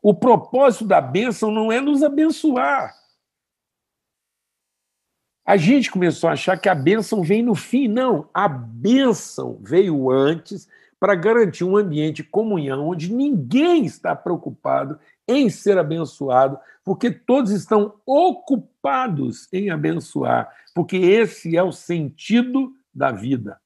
O 0.00 0.14
propósito 0.14 0.84
da 0.84 1.00
bênção 1.00 1.50
não 1.50 1.72
é 1.72 1.80
nos 1.80 2.02
abençoar. 2.02 2.94
A 5.44 5.56
gente 5.56 5.90
começou 5.90 6.30
a 6.30 6.34
achar 6.34 6.56
que 6.56 6.68
a 6.68 6.74
bênção 6.74 7.22
vem 7.22 7.42
no 7.42 7.54
fim. 7.54 7.88
Não, 7.88 8.28
a 8.32 8.48
bênção 8.48 9.58
veio 9.60 10.08
antes 10.10 10.68
para 11.02 11.16
garantir 11.16 11.64
um 11.64 11.76
ambiente 11.76 12.18
de 12.18 12.28
comunhão 12.28 12.86
onde 12.86 13.12
ninguém 13.12 13.84
está 13.84 14.14
preocupado 14.14 15.00
em 15.26 15.50
ser 15.50 15.76
abençoado, 15.76 16.60
porque 16.84 17.10
todos 17.10 17.50
estão 17.50 18.00
ocupados 18.06 19.52
em 19.52 19.68
abençoar, 19.68 20.54
porque 20.72 20.96
esse 20.96 21.56
é 21.56 21.62
o 21.62 21.72
sentido 21.72 22.72
da 22.94 23.10
vida. 23.10 23.60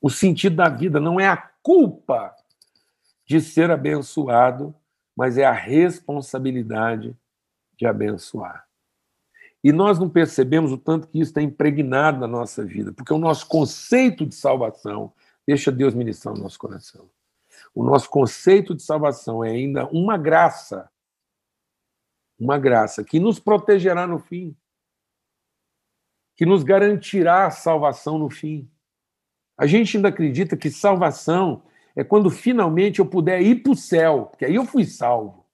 O 0.00 0.08
sentido 0.08 0.56
da 0.56 0.70
vida 0.70 0.98
não 0.98 1.20
é 1.20 1.28
a 1.28 1.36
culpa 1.62 2.34
de 3.26 3.38
ser 3.38 3.70
abençoado, 3.70 4.74
mas 5.14 5.36
é 5.36 5.44
a 5.44 5.52
responsabilidade 5.52 7.14
de 7.76 7.86
abençoar. 7.86 8.66
E 9.62 9.72
nós 9.72 9.98
não 9.98 10.08
percebemos 10.08 10.70
o 10.70 10.78
tanto 10.78 11.08
que 11.08 11.20
isso 11.20 11.30
está 11.30 11.42
impregnado 11.42 12.20
na 12.20 12.28
nossa 12.28 12.64
vida, 12.64 12.92
porque 12.92 13.12
o 13.12 13.18
nosso 13.18 13.46
conceito 13.46 14.24
de 14.24 14.34
salvação, 14.34 15.12
deixa 15.46 15.72
Deus 15.72 15.94
ministrar 15.94 16.34
o 16.34 16.38
nosso 16.38 16.58
coração. 16.58 17.10
O 17.74 17.82
nosso 17.82 18.08
conceito 18.08 18.74
de 18.74 18.82
salvação 18.82 19.44
é 19.44 19.50
ainda 19.50 19.86
uma 19.88 20.16
graça, 20.16 20.88
uma 22.38 22.58
graça 22.58 23.02
que 23.02 23.18
nos 23.18 23.40
protegerá 23.40 24.06
no 24.06 24.18
fim, 24.18 24.56
que 26.36 26.46
nos 26.46 26.62
garantirá 26.62 27.50
salvação 27.50 28.16
no 28.16 28.30
fim. 28.30 28.70
A 29.56 29.66
gente 29.66 29.96
ainda 29.96 30.08
acredita 30.08 30.56
que 30.56 30.70
salvação 30.70 31.64
é 31.96 32.04
quando 32.04 32.30
finalmente 32.30 33.00
eu 33.00 33.06
puder 33.06 33.42
ir 33.42 33.56
para 33.56 33.72
o 33.72 33.76
céu, 33.76 34.26
porque 34.26 34.44
aí 34.44 34.54
eu 34.54 34.64
fui 34.64 34.84
salvo. 34.84 35.47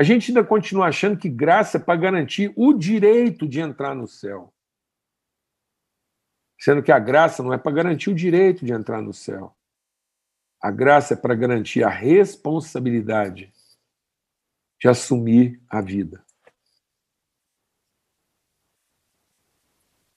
A 0.00 0.02
gente 0.02 0.30
ainda 0.30 0.42
continua 0.42 0.86
achando 0.86 1.18
que 1.18 1.28
graça 1.28 1.76
é 1.76 1.80
para 1.80 2.00
garantir 2.00 2.54
o 2.56 2.72
direito 2.72 3.46
de 3.46 3.60
entrar 3.60 3.94
no 3.94 4.08
céu. 4.08 4.50
Sendo 6.58 6.82
que 6.82 6.90
a 6.90 6.98
graça 6.98 7.42
não 7.42 7.52
é 7.52 7.58
para 7.58 7.70
garantir 7.70 8.08
o 8.08 8.14
direito 8.14 8.64
de 8.64 8.72
entrar 8.72 9.02
no 9.02 9.12
céu. 9.12 9.54
A 10.58 10.70
graça 10.70 11.12
é 11.12 11.16
para 11.18 11.34
garantir 11.34 11.84
a 11.84 11.90
responsabilidade 11.90 13.52
de 14.80 14.88
assumir 14.88 15.60
a 15.68 15.82
vida. 15.82 16.24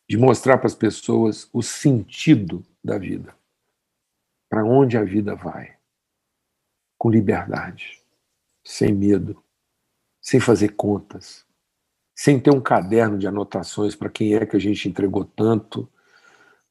De 0.08 0.16
mostrar 0.16 0.60
para 0.60 0.68
as 0.68 0.76
pessoas 0.76 1.50
o 1.52 1.62
sentido 1.62 2.66
da 2.82 2.98
vida. 2.98 3.38
Para 4.48 4.64
onde 4.64 4.98
a 4.98 5.04
vida 5.04 5.36
vai. 5.36 5.78
Com 6.98 7.10
liberdade, 7.10 8.02
sem 8.64 8.94
medo, 8.94 9.43
sem 10.24 10.40
fazer 10.40 10.70
contas, 10.70 11.46
sem 12.16 12.40
ter 12.40 12.52
um 12.52 12.62
caderno 12.62 13.20
de 13.20 13.28
anotações 13.28 13.96
para 13.96 14.10
quem 14.10 14.34
é 14.34 14.46
que 14.46 14.56
a 14.56 14.60
gente 14.60 14.88
entregou 14.88 15.26
tanto 15.26 15.88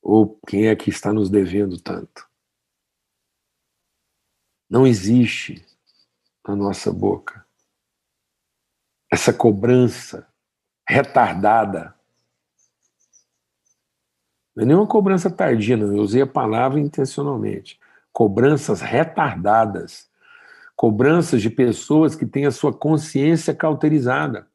ou 0.01 0.41
quem 0.49 0.67
é 0.67 0.75
que 0.75 0.91
está 0.91 1.13
nos 1.13 1.31
devendo 1.31 1.79
tanto. 1.79 2.29
Não 4.69 4.87
existe 4.87 5.65
na 6.49 6.57
nossa 6.57 6.91
boca 6.91 7.47
essa 9.11 9.33
cobrança 9.33 10.27
retardada 10.89 11.95
Não 14.57 14.63
é 14.63 14.67
nenhuma 14.67 14.87
cobrança 14.87 15.31
tardia, 15.31 15.77
não. 15.77 15.95
Eu 15.95 16.03
usei 16.03 16.23
a 16.23 16.27
palavra 16.27 16.81
intencionalmente. 16.81 17.79
Cobranças 18.13 18.81
retardadas. 18.81 20.11
Cobranças 20.77 21.43
de 21.43 21.51
pessoas 21.51 22.15
que 22.15 22.27
têm 22.27 22.47
a 22.47 22.51
sua 22.51 22.73
consciência 22.73 23.55
cauterizada. 23.55 24.49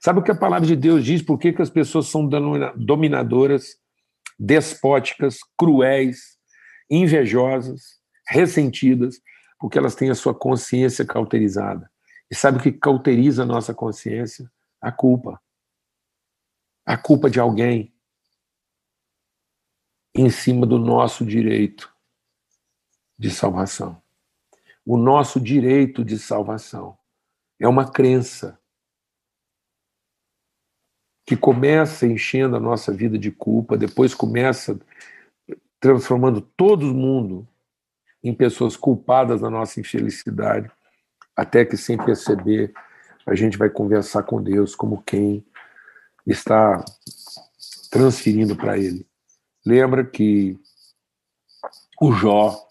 Sabe 0.00 0.20
o 0.20 0.22
que 0.22 0.30
a 0.30 0.36
palavra 0.36 0.66
de 0.66 0.76
Deus 0.76 1.04
diz? 1.04 1.22
Por 1.22 1.38
que, 1.38 1.52
que 1.52 1.62
as 1.62 1.70
pessoas 1.70 2.06
são 2.06 2.28
dominadoras, 2.76 3.78
despóticas, 4.38 5.38
cruéis, 5.56 6.38
invejosas, 6.90 7.98
ressentidas? 8.28 9.20
Porque 9.58 9.78
elas 9.78 9.94
têm 9.94 10.10
a 10.10 10.14
sua 10.14 10.34
consciência 10.34 11.04
cauterizada. 11.04 11.90
E 12.30 12.34
sabe 12.34 12.58
o 12.58 12.60
que 12.60 12.72
cauteriza 12.72 13.42
a 13.42 13.46
nossa 13.46 13.74
consciência? 13.74 14.50
A 14.80 14.92
culpa. 14.92 15.40
A 16.86 16.96
culpa 16.96 17.30
de 17.30 17.40
alguém 17.40 17.94
em 20.14 20.30
cima 20.30 20.66
do 20.66 20.78
nosso 20.78 21.24
direito 21.24 21.92
de 23.18 23.30
salvação. 23.30 24.03
O 24.84 24.96
nosso 24.96 25.40
direito 25.40 26.04
de 26.04 26.18
salvação 26.18 26.96
é 27.58 27.66
uma 27.66 27.90
crença 27.90 28.58
que 31.26 31.36
começa 31.36 32.06
enchendo 32.06 32.56
a 32.56 32.60
nossa 32.60 32.92
vida 32.92 33.18
de 33.18 33.30
culpa, 33.30 33.78
depois 33.78 34.14
começa 34.14 34.78
transformando 35.80 36.40
todo 36.40 36.94
mundo 36.94 37.48
em 38.22 38.34
pessoas 38.34 38.76
culpadas 38.76 39.40
da 39.40 39.50
nossa 39.50 39.80
infelicidade, 39.80 40.70
até 41.36 41.64
que 41.64 41.76
sem 41.76 41.96
perceber 41.96 42.72
a 43.26 43.34
gente 43.34 43.56
vai 43.56 43.70
conversar 43.70 44.22
com 44.22 44.42
Deus 44.42 44.74
como 44.74 45.02
quem 45.02 45.44
está 46.26 46.84
transferindo 47.90 48.54
para 48.56 48.78
Ele. 48.78 49.06
Lembra 49.64 50.04
que 50.04 50.58
o 52.00 52.12
Jó 52.12 52.63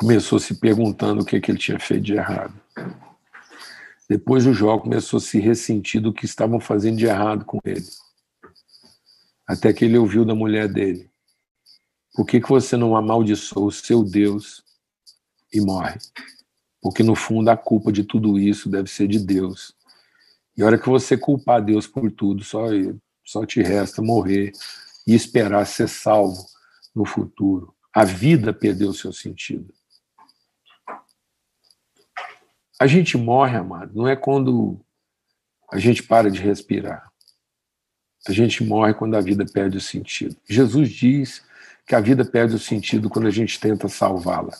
começou 0.00 0.38
se 0.38 0.54
perguntando 0.54 1.20
o 1.20 1.24
que, 1.26 1.36
é 1.36 1.40
que 1.40 1.50
ele 1.50 1.58
tinha 1.58 1.78
feito 1.78 2.04
de 2.04 2.14
errado. 2.14 2.58
Depois 4.08 4.46
o 4.46 4.54
Jó 4.54 4.78
começou 4.78 5.18
a 5.18 5.20
se 5.20 5.38
ressentir 5.38 6.00
do 6.00 6.10
que 6.10 6.24
estavam 6.24 6.58
fazendo 6.58 6.96
de 6.96 7.04
errado 7.04 7.44
com 7.44 7.60
ele. 7.66 7.84
Até 9.46 9.74
que 9.74 9.84
ele 9.84 9.98
ouviu 9.98 10.24
da 10.24 10.34
mulher 10.34 10.72
dele: 10.72 11.10
Por 12.14 12.24
que, 12.24 12.40
que 12.40 12.48
você 12.48 12.78
não 12.78 12.96
amaldiçoa 12.96 13.66
o 13.66 13.70
seu 13.70 14.02
Deus 14.02 14.64
e 15.52 15.60
morre? 15.60 15.98
Porque 16.80 17.02
no 17.02 17.14
fundo 17.14 17.50
a 17.50 17.56
culpa 17.56 17.92
de 17.92 18.02
tudo 18.02 18.38
isso 18.38 18.70
deve 18.70 18.88
ser 18.88 19.06
de 19.06 19.18
Deus. 19.18 19.74
E 20.56 20.62
a 20.62 20.66
hora 20.66 20.78
que 20.78 20.88
você 20.88 21.14
culpar 21.14 21.62
Deus 21.62 21.86
por 21.86 22.10
tudo, 22.10 22.42
só, 22.42 22.68
só 23.22 23.44
te 23.44 23.60
resta 23.60 24.00
morrer 24.00 24.52
e 25.06 25.14
esperar 25.14 25.66
ser 25.66 25.90
salvo 25.90 26.42
no 26.94 27.04
futuro. 27.04 27.74
A 27.94 28.02
vida 28.02 28.50
perdeu 28.50 28.94
seu 28.94 29.12
sentido. 29.12 29.74
A 32.80 32.86
gente 32.86 33.18
morre, 33.18 33.58
amado, 33.58 33.92
não 33.94 34.08
é 34.08 34.16
quando 34.16 34.80
a 35.70 35.78
gente 35.78 36.02
para 36.02 36.30
de 36.30 36.40
respirar. 36.40 37.12
A 38.26 38.32
gente 38.32 38.64
morre 38.64 38.94
quando 38.94 39.18
a 39.18 39.20
vida 39.20 39.44
perde 39.44 39.76
o 39.76 39.80
sentido. 39.82 40.34
Jesus 40.48 40.88
diz 40.88 41.42
que 41.86 41.94
a 41.94 42.00
vida 42.00 42.24
perde 42.24 42.54
o 42.54 42.58
sentido 42.58 43.10
quando 43.10 43.28
a 43.28 43.30
gente 43.30 43.60
tenta 43.60 43.86
salvá-la. 43.86 44.56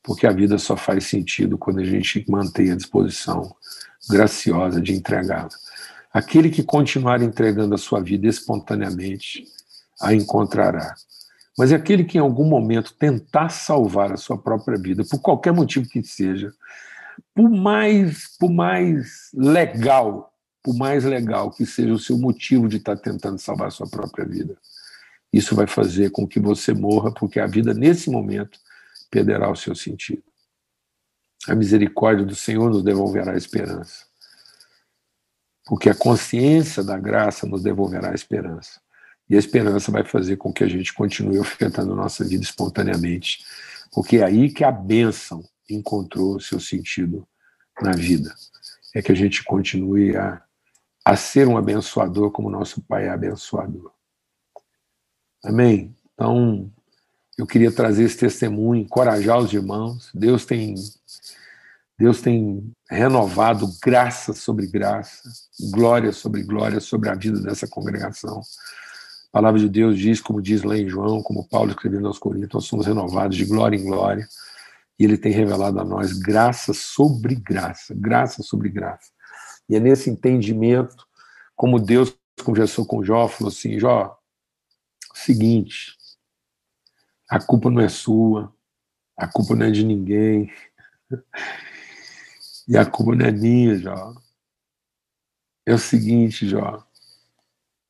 Porque 0.00 0.28
a 0.28 0.30
vida 0.30 0.58
só 0.58 0.76
faz 0.76 1.06
sentido 1.06 1.58
quando 1.58 1.80
a 1.80 1.84
gente 1.84 2.24
mantém 2.30 2.70
a 2.70 2.76
disposição 2.76 3.52
graciosa 4.08 4.80
de 4.80 4.92
entregá-la. 4.92 5.48
Aquele 6.12 6.48
que 6.48 6.62
continuar 6.62 7.20
entregando 7.20 7.74
a 7.74 7.78
sua 7.78 8.00
vida 8.00 8.28
espontaneamente, 8.28 9.44
a 10.00 10.14
encontrará. 10.14 10.94
Mas 11.58 11.72
aquele 11.72 12.04
que 12.04 12.16
em 12.16 12.20
algum 12.20 12.44
momento 12.44 12.94
tentar 12.94 13.48
salvar 13.48 14.12
a 14.12 14.16
sua 14.16 14.38
própria 14.38 14.78
vida, 14.78 15.02
por 15.04 15.20
qualquer 15.20 15.52
motivo 15.52 15.88
que 15.88 16.00
seja, 16.04 16.52
por 17.34 17.50
mais, 17.50 18.36
por 18.38 18.50
mais 18.50 19.30
legal, 19.34 20.32
por 20.62 20.74
mais 20.74 21.04
legal 21.04 21.50
que 21.50 21.66
seja 21.66 21.92
o 21.92 21.98
seu 21.98 22.18
motivo 22.18 22.68
de 22.68 22.78
estar 22.78 22.96
tentando 22.96 23.38
salvar 23.38 23.68
a 23.68 23.70
sua 23.70 23.88
própria 23.88 24.24
vida, 24.24 24.56
isso 25.32 25.54
vai 25.54 25.66
fazer 25.66 26.10
com 26.10 26.26
que 26.26 26.38
você 26.38 26.72
morra, 26.72 27.12
porque 27.12 27.40
a 27.40 27.46
vida 27.46 27.74
nesse 27.74 28.08
momento 28.08 28.58
perderá 29.10 29.50
o 29.50 29.56
seu 29.56 29.74
sentido. 29.74 30.22
A 31.48 31.54
misericórdia 31.54 32.24
do 32.24 32.34
Senhor 32.34 32.70
nos 32.70 32.82
devolverá 32.82 33.32
a 33.32 33.36
esperança. 33.36 34.06
Porque 35.66 35.90
a 35.90 35.94
consciência 35.94 36.82
da 36.82 36.98
graça 36.98 37.46
nos 37.46 37.62
devolverá 37.62 38.12
a 38.12 38.14
esperança. 38.14 38.80
E 39.28 39.36
a 39.36 39.38
esperança 39.38 39.90
vai 39.90 40.04
fazer 40.04 40.36
com 40.36 40.52
que 40.52 40.62
a 40.62 40.68
gente 40.68 40.92
continue 40.92 41.38
ofertando 41.38 41.94
nossa 41.94 42.24
vida 42.24 42.44
espontaneamente. 42.44 43.44
Porque 43.92 44.18
é 44.18 44.24
aí 44.24 44.52
que 44.52 44.64
a 44.64 44.70
bênção 44.70 45.42
encontrou 45.68 46.40
seu 46.40 46.60
sentido 46.60 47.26
na 47.80 47.92
vida. 47.92 48.34
É 48.94 49.02
que 49.02 49.12
a 49.12 49.14
gente 49.14 49.42
continue 49.44 50.16
a, 50.16 50.42
a 51.04 51.16
ser 51.16 51.48
um 51.48 51.56
abençoador 51.56 52.30
como 52.30 52.50
nosso 52.50 52.80
Pai 52.82 53.06
é 53.06 53.10
abençoador. 53.10 53.92
Amém? 55.42 55.94
Então, 56.14 56.70
eu 57.36 57.46
queria 57.46 57.72
trazer 57.72 58.04
esse 58.04 58.16
testemunho, 58.16 58.82
encorajar 58.82 59.38
os 59.38 59.52
irmãos. 59.52 60.10
Deus 60.14 60.46
tem 60.46 60.74
Deus 61.96 62.20
tem 62.20 62.72
renovado 62.90 63.70
graça 63.80 64.32
sobre 64.32 64.66
graça, 64.66 65.22
glória 65.70 66.12
sobre 66.12 66.42
glória 66.42 66.80
sobre 66.80 67.08
a 67.08 67.14
vida 67.14 67.40
dessa 67.40 67.68
congregação. 67.68 68.40
A 69.28 69.32
palavra 69.32 69.60
de 69.60 69.68
Deus 69.68 69.96
diz, 69.96 70.20
como 70.20 70.42
diz 70.42 70.62
lá 70.62 70.76
em 70.76 70.88
João, 70.88 71.22
como 71.22 71.48
Paulo 71.48 71.70
escreveu 71.70 72.04
aos 72.06 72.18
Coríntios, 72.18 72.52
nós 72.52 72.64
somos 72.64 72.86
renovados 72.86 73.36
de 73.36 73.44
glória 73.44 73.76
em 73.76 73.84
glória 73.84 74.28
e 74.98 75.04
ele 75.04 75.18
tem 75.18 75.32
revelado 75.32 75.80
a 75.80 75.84
nós 75.84 76.12
graça 76.12 76.72
sobre 76.72 77.34
graça, 77.34 77.94
graça 77.94 78.42
sobre 78.42 78.68
graça. 78.68 79.10
E 79.68 79.76
é 79.76 79.80
nesse 79.80 80.10
entendimento, 80.10 81.06
como 81.56 81.80
Deus 81.80 82.16
conversou 82.44 82.86
com 82.86 83.04
Jó, 83.04 83.28
falou 83.28 83.52
assim: 83.52 83.78
Jó, 83.78 84.16
seguinte, 85.14 85.96
a 87.28 87.40
culpa 87.40 87.70
não 87.70 87.80
é 87.80 87.88
sua, 87.88 88.54
a 89.16 89.26
culpa 89.26 89.54
não 89.54 89.66
é 89.66 89.70
de 89.70 89.84
ninguém, 89.84 90.52
e 92.68 92.76
a 92.76 92.84
culpa 92.84 93.14
não 93.14 93.26
é 93.26 93.32
minha, 93.32 93.76
Jó. 93.76 94.14
É 95.66 95.74
o 95.74 95.78
seguinte, 95.78 96.46
Jó, 96.46 96.86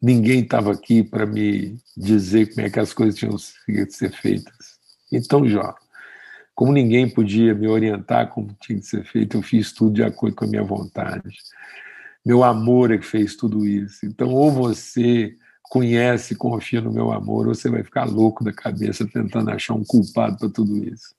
ninguém 0.01 0.43
estava 0.43 0.73
aqui 0.73 1.03
para 1.03 1.27
me 1.27 1.77
dizer 1.97 2.55
como 2.55 2.67
é 2.67 2.71
que 2.71 2.79
as 2.79 2.95
coisas 2.95 3.19
tinham 3.19 3.37
que 3.67 3.91
ser 3.91 4.13
feitas. 4.13 4.79
Então, 5.11 5.49
Jó, 5.49 5.75
como 6.55 6.73
ninguém 6.73 7.09
podia 7.09 7.55
me 7.55 7.67
orientar 7.67 8.29
como 8.29 8.57
tinha 8.61 8.79
que 8.79 8.87
ser 8.87 9.05
feito, 9.05 9.37
eu 9.37 9.43
fiz 9.43 9.73
tudo 9.73 9.95
de 9.95 10.03
acordo 10.03 10.37
com 10.37 10.45
a 10.45 10.49
minha 10.49 10.63
vontade. 10.63 11.39
Meu 12.25 12.45
amor 12.45 12.93
é 12.93 12.99
que 12.99 13.07
fez 13.07 13.37
tudo 13.37 13.67
isso. 13.67 14.07
Então, 14.07 14.33
ou 14.33 14.51
você 14.51 15.37
conhece, 15.65 16.35
confia 16.37 16.81
no 16.81 16.93
meu 16.93 17.13
amor, 17.13 17.49
ou 17.49 17.55
você 17.55 17.69
vai 17.69 17.83
ficar 17.83 18.05
louco 18.05 18.45
da 18.45 18.53
cabeça 18.53 19.07
tentando 19.07 19.51
achar 19.51 19.75
um 19.75 19.85
culpado 19.85 20.39
para 20.39 20.49
tudo 20.49 20.83
isso 20.85 21.15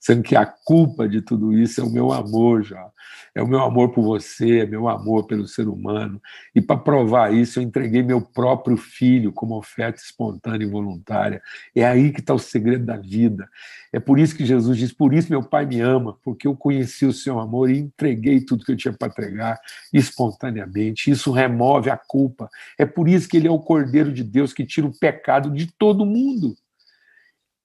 sendo 0.00 0.22
que 0.22 0.36
a 0.36 0.46
culpa 0.46 1.08
de 1.08 1.20
tudo 1.20 1.52
isso 1.52 1.80
é 1.80 1.84
o 1.84 1.90
meu 1.90 2.12
amor 2.12 2.62
já. 2.62 2.90
É 3.36 3.42
o 3.42 3.46
meu 3.46 3.60
amor 3.60 3.90
por 3.92 4.02
você, 4.02 4.60
é 4.60 4.66
meu 4.66 4.88
amor 4.88 5.26
pelo 5.26 5.46
ser 5.46 5.68
humano. 5.68 6.20
E 6.54 6.60
para 6.62 6.78
provar 6.78 7.34
isso, 7.34 7.58
eu 7.58 7.62
entreguei 7.62 8.02
meu 8.02 8.18
próprio 8.18 8.78
filho 8.78 9.30
como 9.30 9.58
oferta 9.58 10.00
espontânea 10.00 10.64
e 10.64 10.70
voluntária. 10.70 11.42
É 11.74 11.84
aí 11.84 12.12
que 12.12 12.20
está 12.20 12.32
o 12.32 12.38
segredo 12.38 12.86
da 12.86 12.96
vida. 12.96 13.46
É 13.92 14.00
por 14.00 14.18
isso 14.18 14.34
que 14.34 14.46
Jesus 14.46 14.78
diz: 14.78 14.90
Por 14.90 15.12
isso 15.12 15.30
meu 15.30 15.42
Pai 15.42 15.66
me 15.66 15.80
ama, 15.80 16.16
porque 16.24 16.46
eu 16.46 16.56
conheci 16.56 17.04
o 17.04 17.12
seu 17.12 17.38
amor 17.38 17.70
e 17.70 17.78
entreguei 17.78 18.40
tudo 18.40 18.64
que 18.64 18.72
eu 18.72 18.76
tinha 18.76 18.94
para 18.94 19.08
entregar 19.08 19.60
espontaneamente. 19.92 21.10
Isso 21.10 21.30
remove 21.30 21.90
a 21.90 21.96
culpa. 21.96 22.48
É 22.78 22.86
por 22.86 23.06
isso 23.06 23.28
que 23.28 23.36
ele 23.36 23.48
é 23.48 23.50
o 23.50 23.58
Cordeiro 23.58 24.12
de 24.12 24.24
Deus 24.24 24.54
que 24.54 24.64
tira 24.64 24.86
o 24.86 24.98
pecado 24.98 25.50
de 25.50 25.66
todo 25.66 26.06
mundo. 26.06 26.56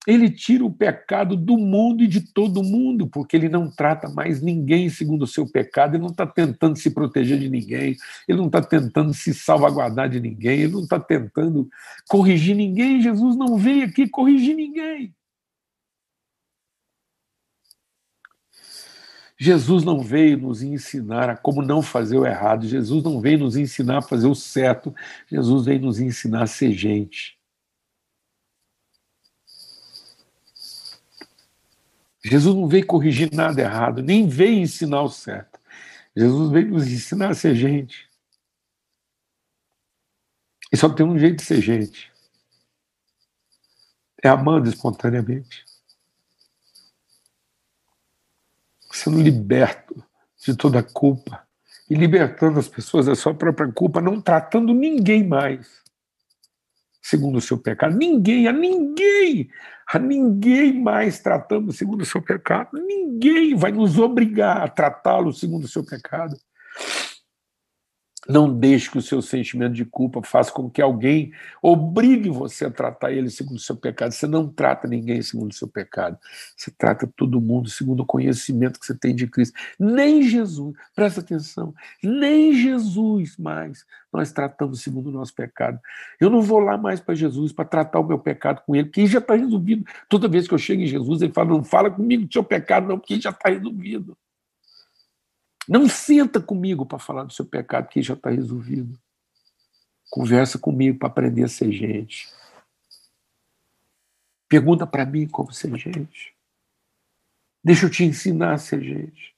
Ele 0.07 0.31
tira 0.31 0.65
o 0.65 0.73
pecado 0.73 1.35
do 1.35 1.57
mundo 1.57 2.03
e 2.03 2.07
de 2.07 2.21
todo 2.21 2.63
mundo, 2.63 3.07
porque 3.07 3.35
ele 3.35 3.47
não 3.47 3.69
trata 3.69 4.09
mais 4.09 4.41
ninguém 4.41 4.89
segundo 4.89 5.23
o 5.23 5.27
seu 5.27 5.45
pecado, 5.45 5.95
ele 5.95 6.01
não 6.01 6.09
está 6.09 6.25
tentando 6.25 6.75
se 6.75 6.89
proteger 6.89 7.37
de 7.37 7.47
ninguém, 7.47 7.95
ele 8.27 8.39
não 8.39 8.47
está 8.47 8.63
tentando 8.63 9.13
se 9.13 9.31
salvaguardar 9.31 10.09
de 10.09 10.19
ninguém, 10.19 10.61
ele 10.61 10.73
não 10.73 10.81
está 10.81 10.99
tentando 10.99 11.69
corrigir 12.09 12.55
ninguém. 12.55 13.01
Jesus 13.01 13.35
não 13.35 13.57
veio 13.57 13.85
aqui 13.85 14.07
corrigir 14.07 14.55
ninguém. 14.55 15.13
Jesus 19.41 19.83
não 19.83 20.01
veio 20.01 20.37
nos 20.37 20.61
ensinar 20.61 21.29
a 21.29 21.35
como 21.35 21.63
não 21.63 21.81
fazer 21.81 22.15
o 22.15 22.27
errado, 22.27 22.67
Jesus 22.67 23.03
não 23.03 23.19
veio 23.19 23.39
nos 23.39 23.55
ensinar 23.55 23.97
a 23.97 24.01
fazer 24.01 24.27
o 24.27 24.35
certo, 24.35 24.93
Jesus 25.27 25.65
veio 25.65 25.81
nos 25.81 25.99
ensinar 25.99 26.43
a 26.43 26.47
ser 26.47 26.71
gente. 26.73 27.40
Jesus 32.23 32.55
não 32.55 32.67
veio 32.67 32.85
corrigir 32.85 33.33
nada 33.33 33.61
errado, 33.61 34.03
nem 34.03 34.27
veio 34.27 34.59
ensinar 34.59 35.01
o 35.01 35.09
certo. 35.09 35.59
Jesus 36.15 36.51
veio 36.51 36.69
nos 36.69 36.87
ensinar 36.87 37.29
a 37.29 37.33
ser 37.33 37.55
gente. 37.55 38.09
E 40.71 40.77
só 40.77 40.87
tem 40.89 41.05
um 41.05 41.17
jeito 41.17 41.37
de 41.37 41.43
ser 41.43 41.61
gente. 41.61 42.11
É 44.23 44.29
amando 44.29 44.69
espontaneamente. 44.69 45.65
Sendo 48.91 49.21
liberto 49.21 50.03
de 50.45 50.55
toda 50.55 50.83
culpa. 50.83 51.45
E 51.89 51.95
libertando 51.95 52.59
as 52.59 52.69
pessoas 52.69 53.07
da 53.07 53.15
sua 53.15 53.33
própria 53.33 53.69
culpa, 53.71 53.99
não 53.99 54.21
tratando 54.21 54.73
ninguém 54.73 55.27
mais 55.27 55.80
segundo 57.01 57.37
o 57.37 57.41
seu 57.41 57.57
pecado. 57.57 57.97
Ninguém, 57.97 58.47
a 58.47 58.53
ninguém, 58.53 59.49
a 59.91 59.97
ninguém 59.97 60.79
mais 60.79 61.19
tratamos 61.19 61.77
segundo 61.77 62.01
o 62.01 62.05
seu 62.05 62.21
pecado. 62.21 62.69
Ninguém 62.73 63.55
vai 63.55 63.71
nos 63.71 63.97
obrigar 63.97 64.61
a 64.61 64.67
tratá-lo 64.67 65.33
segundo 65.33 65.65
o 65.65 65.67
seu 65.67 65.83
pecado. 65.83 66.35
Não 68.29 68.53
deixe 68.53 68.89
que 68.89 68.97
o 68.97 69.01
seu 69.01 69.21
sentimento 69.21 69.73
de 69.73 69.83
culpa 69.83 70.21
faça 70.23 70.51
com 70.51 70.69
que 70.69 70.81
alguém 70.81 71.31
obrigue 71.61 72.29
você 72.29 72.65
a 72.65 72.71
tratar 72.71 73.11
ele 73.11 73.29
segundo 73.29 73.57
o 73.57 73.61
seu 73.61 73.75
pecado. 73.75 74.11
Você 74.11 74.27
não 74.27 74.47
trata 74.47 74.87
ninguém 74.87 75.21
segundo 75.21 75.51
o 75.51 75.55
seu 75.55 75.67
pecado. 75.67 76.17
Você 76.55 76.71
trata 76.71 77.11
todo 77.15 77.41
mundo 77.41 77.69
segundo 77.69 78.01
o 78.01 78.05
conhecimento 78.05 78.79
que 78.79 78.85
você 78.85 78.95
tem 78.95 79.15
de 79.15 79.27
Cristo. 79.27 79.59
Nem 79.79 80.21
Jesus, 80.21 80.75
presta 80.95 81.21
atenção, 81.21 81.73
nem 82.03 82.53
Jesus 82.53 83.37
mais 83.37 83.85
nós 84.11 84.31
tratamos 84.31 84.81
segundo 84.81 85.07
o 85.07 85.11
nosso 85.11 85.33
pecado. 85.33 85.79
Eu 86.19 86.29
não 86.29 86.41
vou 86.41 86.59
lá 86.59 86.77
mais 86.77 86.99
para 86.99 87.15
Jesus 87.15 87.51
para 87.51 87.65
tratar 87.65 87.99
o 87.99 88.07
meu 88.07 88.19
pecado 88.19 88.61
com 88.65 88.75
ele, 88.75 88.85
porque 88.85 89.07
já 89.07 89.19
está 89.19 89.35
resolvido. 89.35 89.85
Toda 90.09 90.27
vez 90.27 90.47
que 90.47 90.53
eu 90.53 90.57
chego 90.57 90.81
em 90.81 90.87
Jesus, 90.87 91.21
ele 91.21 91.33
fala: 91.33 91.49
não 91.49 91.63
fala 91.63 91.89
comigo 91.89 92.25
do 92.25 92.33
seu 92.33 92.43
pecado, 92.43 92.87
não, 92.87 92.99
porque 92.99 93.19
já 93.19 93.29
está 93.29 93.49
resolvido. 93.49 94.17
Não 95.71 95.87
senta 95.87 96.41
comigo 96.41 96.85
para 96.85 96.99
falar 96.99 97.23
do 97.23 97.31
seu 97.31 97.45
pecado, 97.45 97.87
que 97.87 98.01
já 98.01 98.13
está 98.13 98.29
resolvido. 98.29 98.99
Conversa 100.09 100.59
comigo 100.59 100.99
para 100.99 101.07
aprender 101.07 101.45
a 101.45 101.47
ser 101.47 101.71
gente. 101.71 102.27
Pergunta 104.49 104.85
para 104.85 105.05
mim 105.05 105.29
como 105.29 105.53
ser 105.53 105.73
gente. 105.77 106.35
Deixa 107.63 107.85
eu 107.85 107.89
te 107.89 108.03
ensinar 108.03 108.55
a 108.55 108.57
ser 108.57 108.83
gente. 108.83 109.33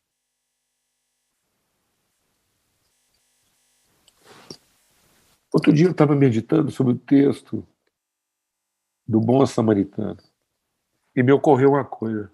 Outro 5.51 5.71
dia 5.71 5.85
eu 5.85 5.91
estava 5.91 6.15
meditando 6.15 6.71
sobre 6.71 6.93
o 6.93 6.97
texto 6.97 7.63
do 9.07 9.21
bom 9.21 9.45
samaritano 9.45 10.17
e 11.15 11.21
me 11.21 11.31
ocorreu 11.31 11.73
uma 11.73 11.85
coisa. 11.85 12.31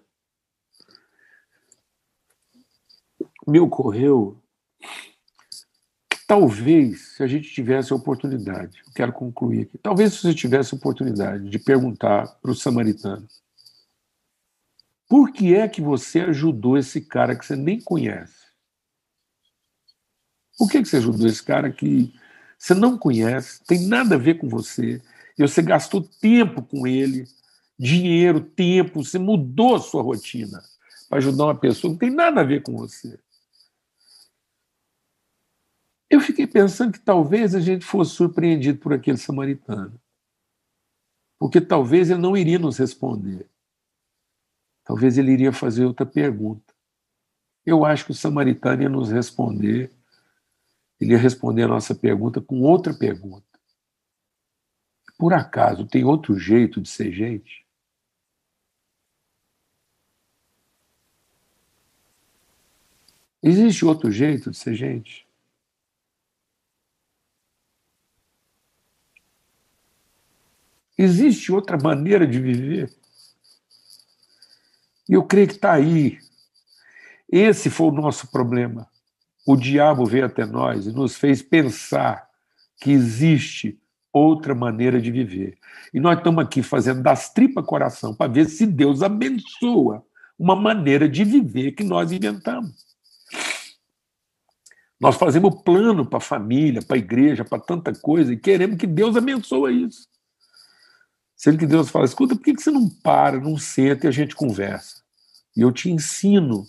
Me 3.50 3.60
ocorreu 3.60 4.40
que 6.08 6.18
talvez, 6.26 7.16
se 7.16 7.22
a 7.22 7.26
gente 7.26 7.50
tivesse 7.50 7.92
a 7.92 7.96
oportunidade, 7.96 8.82
quero 8.94 9.12
concluir 9.12 9.62
aqui, 9.62 9.78
talvez 9.78 10.14
se 10.14 10.22
você 10.22 10.34
tivesse 10.34 10.74
a 10.74 10.78
oportunidade 10.78 11.48
de 11.48 11.58
perguntar 11.58 12.26
para 12.40 12.50
o 12.50 12.54
samaritano, 12.54 13.26
por 15.08 15.32
que 15.32 15.54
é 15.54 15.68
que 15.68 15.80
você 15.80 16.20
ajudou 16.20 16.78
esse 16.78 17.00
cara 17.00 17.34
que 17.34 17.44
você 17.44 17.56
nem 17.56 17.80
conhece? 17.80 18.40
Por 20.56 20.70
que, 20.70 20.82
que 20.82 20.88
você 20.88 20.98
ajudou 20.98 21.26
esse 21.26 21.42
cara 21.42 21.70
que 21.70 22.14
você 22.56 22.74
não 22.74 22.96
conhece, 22.96 23.64
tem 23.64 23.86
nada 23.86 24.14
a 24.14 24.18
ver 24.18 24.38
com 24.38 24.48
você, 24.48 25.02
e 25.36 25.42
você 25.42 25.62
gastou 25.62 26.02
tempo 26.02 26.62
com 26.62 26.86
ele, 26.86 27.24
dinheiro, 27.78 28.40
tempo, 28.40 29.02
você 29.02 29.18
mudou 29.18 29.74
a 29.74 29.80
sua 29.80 30.02
rotina 30.02 30.62
para 31.08 31.18
ajudar 31.18 31.44
uma 31.46 31.54
pessoa 31.54 31.90
que 31.90 31.92
não 31.92 31.98
tem 31.98 32.10
nada 32.10 32.42
a 32.42 32.44
ver 32.44 32.62
com 32.62 32.76
você. 32.76 33.18
Eu 36.10 36.20
fiquei 36.20 36.44
pensando 36.44 36.92
que 36.92 36.98
talvez 36.98 37.54
a 37.54 37.60
gente 37.60 37.84
fosse 37.84 38.10
surpreendido 38.16 38.80
por 38.80 38.92
aquele 38.92 39.16
samaritano. 39.16 39.98
Porque 41.38 41.60
talvez 41.60 42.10
ele 42.10 42.20
não 42.20 42.36
iria 42.36 42.58
nos 42.58 42.78
responder. 42.78 43.48
Talvez 44.84 45.16
ele 45.16 45.30
iria 45.30 45.52
fazer 45.52 45.84
outra 45.84 46.04
pergunta. 46.04 46.74
Eu 47.64 47.84
acho 47.84 48.04
que 48.06 48.10
o 48.10 48.14
samaritano 48.14 48.82
ia 48.82 48.88
nos 48.88 49.10
responder, 49.10 49.92
ele 51.00 51.12
ia 51.12 51.18
responder 51.18 51.62
a 51.62 51.68
nossa 51.68 51.94
pergunta 51.94 52.40
com 52.40 52.60
outra 52.62 52.92
pergunta. 52.92 53.46
Por 55.16 55.32
acaso 55.32 55.86
tem 55.86 56.02
outro 56.02 56.36
jeito 56.36 56.80
de 56.80 56.88
ser 56.88 57.12
gente? 57.12 57.64
Existe 63.42 63.84
outro 63.84 64.10
jeito 64.10 64.50
de 64.50 64.56
ser 64.56 64.74
gente? 64.74 65.29
Existe 71.02 71.50
outra 71.50 71.78
maneira 71.82 72.26
de 72.26 72.38
viver? 72.38 72.92
E 75.08 75.14
eu 75.14 75.22
creio 75.22 75.48
que 75.48 75.54
está 75.54 75.72
aí. 75.72 76.18
Esse 77.26 77.70
foi 77.70 77.86
o 77.86 77.90
nosso 77.90 78.30
problema. 78.30 78.86
O 79.46 79.56
diabo 79.56 80.04
veio 80.04 80.26
até 80.26 80.44
nós 80.44 80.84
e 80.84 80.92
nos 80.92 81.16
fez 81.16 81.40
pensar 81.40 82.28
que 82.78 82.90
existe 82.90 83.80
outra 84.12 84.54
maneira 84.54 85.00
de 85.00 85.10
viver. 85.10 85.56
E 85.94 85.98
nós 85.98 86.18
estamos 86.18 86.44
aqui 86.44 86.62
fazendo 86.62 87.02
das 87.02 87.32
tripas 87.32 87.64
coração 87.64 88.14
para 88.14 88.30
ver 88.30 88.44
se 88.44 88.66
Deus 88.66 89.02
abençoa 89.02 90.04
uma 90.38 90.54
maneira 90.54 91.08
de 91.08 91.24
viver 91.24 91.72
que 91.72 91.82
nós 91.82 92.12
inventamos. 92.12 92.84
Nós 95.00 95.16
fazemos 95.16 95.62
plano 95.62 96.04
para 96.04 96.18
a 96.18 96.20
família, 96.20 96.82
para 96.82 96.96
a 96.96 96.98
igreja, 96.98 97.42
para 97.42 97.58
tanta 97.58 97.90
coisa 97.94 98.34
e 98.34 98.36
queremos 98.36 98.76
que 98.76 98.86
Deus 98.86 99.16
abençoe 99.16 99.86
isso. 99.86 100.09
Sendo 101.40 101.56
que 101.56 101.66
Deus 101.66 101.88
fala: 101.88 102.04
escuta, 102.04 102.36
por 102.36 102.44
que 102.44 102.52
você 102.52 102.70
não 102.70 102.86
para, 102.86 103.40
não 103.40 103.56
senta 103.56 104.06
e 104.06 104.08
a 104.08 104.12
gente 104.12 104.36
conversa? 104.36 105.02
E 105.56 105.62
eu 105.62 105.72
te 105.72 105.90
ensino 105.90 106.66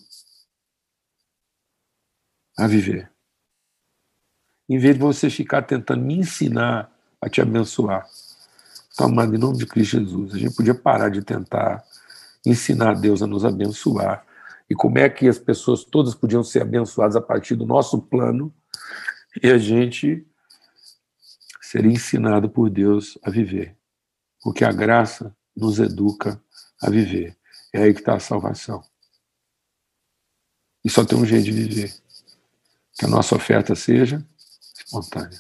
a 2.58 2.68
viver. 2.68 3.12
Em 4.70 4.80
vez 4.80 4.96
de 4.96 5.02
você 5.02 5.30
ficar 5.30 5.64
tentando 5.64 6.06
me 6.06 6.20
ensinar 6.20 6.90
a 7.20 7.28
te 7.28 7.42
abençoar. 7.42 8.08
Então, 8.94 9.08
amado, 9.08 9.36
em 9.36 9.38
nome 9.38 9.58
de 9.58 9.66
Cristo 9.66 10.00
Jesus, 10.00 10.36
a 10.36 10.38
gente 10.38 10.56
podia 10.56 10.74
parar 10.74 11.10
de 11.10 11.22
tentar 11.22 11.84
ensinar 12.46 12.94
Deus 12.94 13.22
a 13.22 13.28
nos 13.28 13.44
abençoar. 13.44 14.26
E 14.70 14.74
como 14.74 14.98
é 14.98 15.10
que 15.10 15.28
as 15.28 15.38
pessoas 15.38 15.84
todas 15.84 16.16
podiam 16.16 16.46
ser 16.46 16.62
abençoadas 16.62 17.18
a 17.18 17.22
partir 17.22 17.56
do 17.56 17.66
nosso 17.66 18.02
plano 18.02 18.54
e 19.44 19.50
a 19.50 19.58
gente 19.58 20.26
seria 21.62 21.92
ensinado 21.92 22.50
por 22.50 22.70
Deus 22.70 23.18
a 23.22 23.30
viver 23.30 23.81
porque 24.42 24.66
a 24.66 24.72
graça 24.72 25.36
nos 25.56 25.80
educa 25.80 26.42
a 26.82 26.89
viver. 26.89 27.38
É 27.72 27.84
aí 27.84 27.94
que 27.94 28.00
está 28.00 28.16
a 28.16 28.20
salvação. 28.20 28.84
E 30.84 30.89
só 30.89 31.06
tem 31.06 31.18
um 31.18 31.26
jeito 31.26 31.46
de 31.46 31.52
viver: 31.52 31.94
que 32.94 33.06
a 33.06 33.08
nossa 33.08 33.36
oferta 33.36 33.76
seja 33.76 34.26
espontânea. 34.76 35.39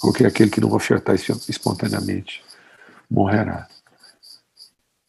Porque 0.00 0.24
aquele 0.24 0.50
que 0.50 0.60
não 0.60 0.72
ofertar 0.72 1.14
espontaneamente 1.14 2.42
morrerá. 3.10 3.68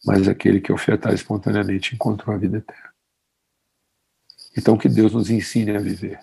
Mas 0.04 0.28
aquele 0.28 0.60
que 0.60 0.72
ofertar 0.72 1.14
espontaneamente 1.14 1.94
encontrou 1.94 2.34
a 2.34 2.38
vida 2.38 2.58
eterna. 2.58 2.92
Então, 4.54 4.76
que 4.76 4.88
Deus 4.88 5.12
nos 5.12 5.30
ensine 5.30 5.74
a 5.74 5.80
viver 5.80 6.20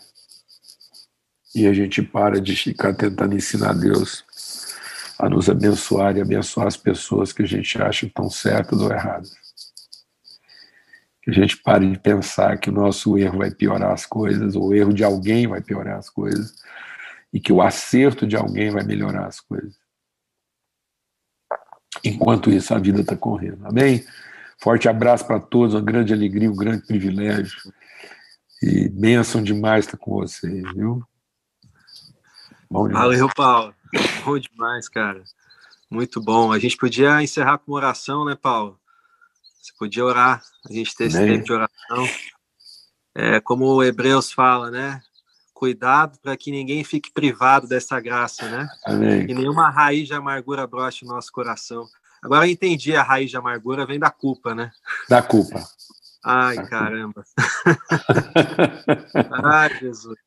e 1.53 1.67
a 1.67 1.73
gente 1.73 2.01
para 2.01 2.39
de 2.39 2.55
ficar 2.55 2.93
tentando 2.93 3.35
ensinar 3.35 3.73
Deus 3.73 4.23
a 5.17 5.27
nos 5.27 5.49
abençoar 5.49 6.15
e 6.15 6.21
abençoar 6.21 6.67
as 6.67 6.77
pessoas 6.77 7.33
que 7.33 7.43
a 7.43 7.45
gente 7.45 7.81
acha 7.81 8.05
estão 8.05 8.29
certas 8.29 8.79
ou 8.79 8.91
erradas. 8.91 9.35
Que 11.21 11.29
a 11.31 11.33
gente 11.33 11.57
pare 11.57 11.91
de 11.91 11.99
pensar 11.99 12.57
que 12.57 12.69
o 12.69 12.73
nosso 12.73 13.17
erro 13.17 13.39
vai 13.39 13.51
piorar 13.51 13.91
as 13.91 14.05
coisas, 14.05 14.55
ou 14.55 14.69
o 14.69 14.73
erro 14.73 14.93
de 14.93 15.03
alguém 15.03 15.45
vai 15.45 15.61
piorar 15.61 15.97
as 15.97 16.09
coisas, 16.09 16.55
e 17.33 17.39
que 17.39 17.51
o 17.51 17.61
acerto 17.61 18.25
de 18.25 18.37
alguém 18.37 18.71
vai 18.71 18.83
melhorar 18.83 19.25
as 19.25 19.41
coisas. 19.41 19.77
Enquanto 22.03 22.49
isso, 22.49 22.73
a 22.73 22.79
vida 22.79 23.01
está 23.01 23.17
correndo. 23.17 23.65
Amém? 23.65 24.05
Forte 24.61 24.87
abraço 24.87 25.25
para 25.25 25.39
todos, 25.39 25.73
uma 25.73 25.81
grande 25.81 26.13
alegria, 26.13 26.49
um 26.49 26.55
grande 26.55 26.85
privilégio. 26.85 27.57
E 28.61 28.87
bênção 28.87 29.43
demais 29.43 29.85
estar 29.85 29.97
com 29.97 30.11
vocês, 30.11 30.63
viu? 30.73 31.03
Bom 32.71 32.87
Valeu, 32.87 33.27
Paulo. 33.35 33.73
Bom 34.23 34.37
demais, 34.37 34.87
cara. 34.87 35.23
Muito 35.89 36.21
bom. 36.21 36.51
A 36.51 36.59
gente 36.59 36.77
podia 36.77 37.21
encerrar 37.23 37.57
com 37.57 37.71
uma 37.71 37.77
oração, 37.77 38.23
né, 38.23 38.35
Paulo? 38.39 38.79
Você 39.59 39.73
podia 39.77 40.05
orar, 40.05 40.43
a 40.69 40.71
gente 40.71 40.95
ter 40.95 41.05
esse 41.05 41.17
tempo 41.17 41.43
de 41.43 41.51
oração. 41.51 42.07
É, 43.15 43.39
como 43.39 43.65
o 43.65 43.83
Hebreus 43.83 44.31
fala, 44.31 44.69
né? 44.69 45.01
Cuidado 45.51 46.19
para 46.19 46.37
que 46.37 46.51
ninguém 46.51 46.83
fique 46.83 47.11
privado 47.11 47.67
dessa 47.67 47.99
graça, 47.99 48.47
né? 48.47 48.69
Amém. 48.85 49.25
E 49.27 49.33
nenhuma 49.33 49.69
raiz 49.69 50.07
de 50.07 50.13
amargura 50.13 50.67
broche 50.67 51.05
no 51.05 51.13
nosso 51.13 51.31
coração. 51.31 51.87
Agora 52.21 52.45
eu 52.47 52.51
entendi, 52.51 52.95
a 52.95 53.01
raiz 53.01 53.31
de 53.31 53.37
amargura 53.37 53.85
vem 53.85 53.97
da 53.97 54.11
culpa, 54.11 54.53
né? 54.53 54.71
Da 55.09 55.21
culpa. 55.21 55.67
Ai, 56.23 56.57
da 56.57 56.67
caramba. 56.67 57.23
Culpa. 57.23 58.09
Ai, 59.43 59.79
Jesus. 59.79 60.17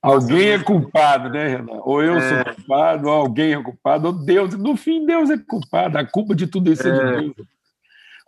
Alguém 0.00 0.50
é 0.50 0.58
culpado, 0.58 1.28
né, 1.28 1.48
Renan? 1.48 1.80
Ou 1.82 2.02
eu 2.02 2.16
é. 2.16 2.28
sou 2.44 2.54
culpado, 2.54 3.08
ou 3.08 3.12
alguém 3.12 3.54
é 3.54 3.62
culpado, 3.62 4.06
ou 4.08 4.12
Deus. 4.12 4.54
No 4.54 4.76
fim, 4.76 5.04
Deus 5.06 5.30
é 5.30 5.38
culpado. 5.38 5.98
A 5.98 6.04
culpa 6.04 6.34
de 6.34 6.46
tudo 6.46 6.72
isso 6.72 6.86
é, 6.86 6.90
é 6.90 6.92
de 6.92 7.34
Deus. 7.34 7.48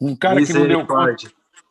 Um 0.00 0.16
cara 0.16 0.44
que 0.44 0.52
não 0.52 0.66
deu 0.66 0.86
conta, 0.86 1.16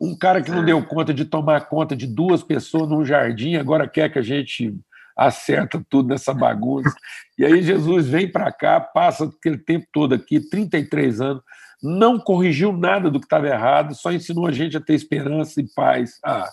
um 0.00 0.16
cara 0.16 0.42
que 0.42 0.50
não 0.50 0.62
é. 0.62 0.64
deu 0.64 0.82
conta 0.82 1.12
de 1.12 1.24
tomar 1.24 1.68
conta 1.68 1.94
de 1.94 2.06
duas 2.06 2.42
pessoas 2.42 2.88
num 2.88 3.04
jardim, 3.04 3.56
agora 3.56 3.86
quer 3.86 4.10
que 4.10 4.18
a 4.18 4.22
gente 4.22 4.74
acerta 5.16 5.84
tudo 5.88 6.08
nessa 6.08 6.32
bagunça. 6.32 6.94
E 7.38 7.44
aí 7.44 7.62
Jesus 7.62 8.08
vem 8.08 8.30
para 8.30 8.50
cá, 8.50 8.80
passa 8.80 9.24
aquele 9.24 9.58
tempo 9.58 9.86
todo 9.92 10.14
aqui, 10.14 10.40
33 10.40 11.20
anos, 11.20 11.42
não 11.82 12.18
corrigiu 12.18 12.72
nada 12.72 13.10
do 13.10 13.18
que 13.18 13.26
estava 13.26 13.48
errado, 13.48 13.94
só 13.94 14.12
ensinou 14.12 14.46
a 14.46 14.52
gente 14.52 14.76
a 14.76 14.80
ter 14.80 14.94
esperança 14.94 15.60
e 15.60 15.68
paz. 15.74 16.18
Ah, 16.24 16.48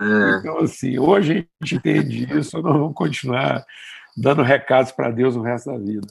é. 0.00 0.38
Então, 0.38 0.58
assim, 0.58 0.98
hoje 0.98 1.48
a 1.60 1.64
gente 1.64 1.76
entende 1.76 2.38
isso, 2.38 2.60
nós 2.60 2.72
vamos 2.72 2.94
continuar 2.94 3.64
dando 4.16 4.42
recados 4.42 4.92
para 4.92 5.10
Deus 5.10 5.36
o 5.36 5.42
resto 5.42 5.70
da 5.70 5.78
vida. 5.78 6.06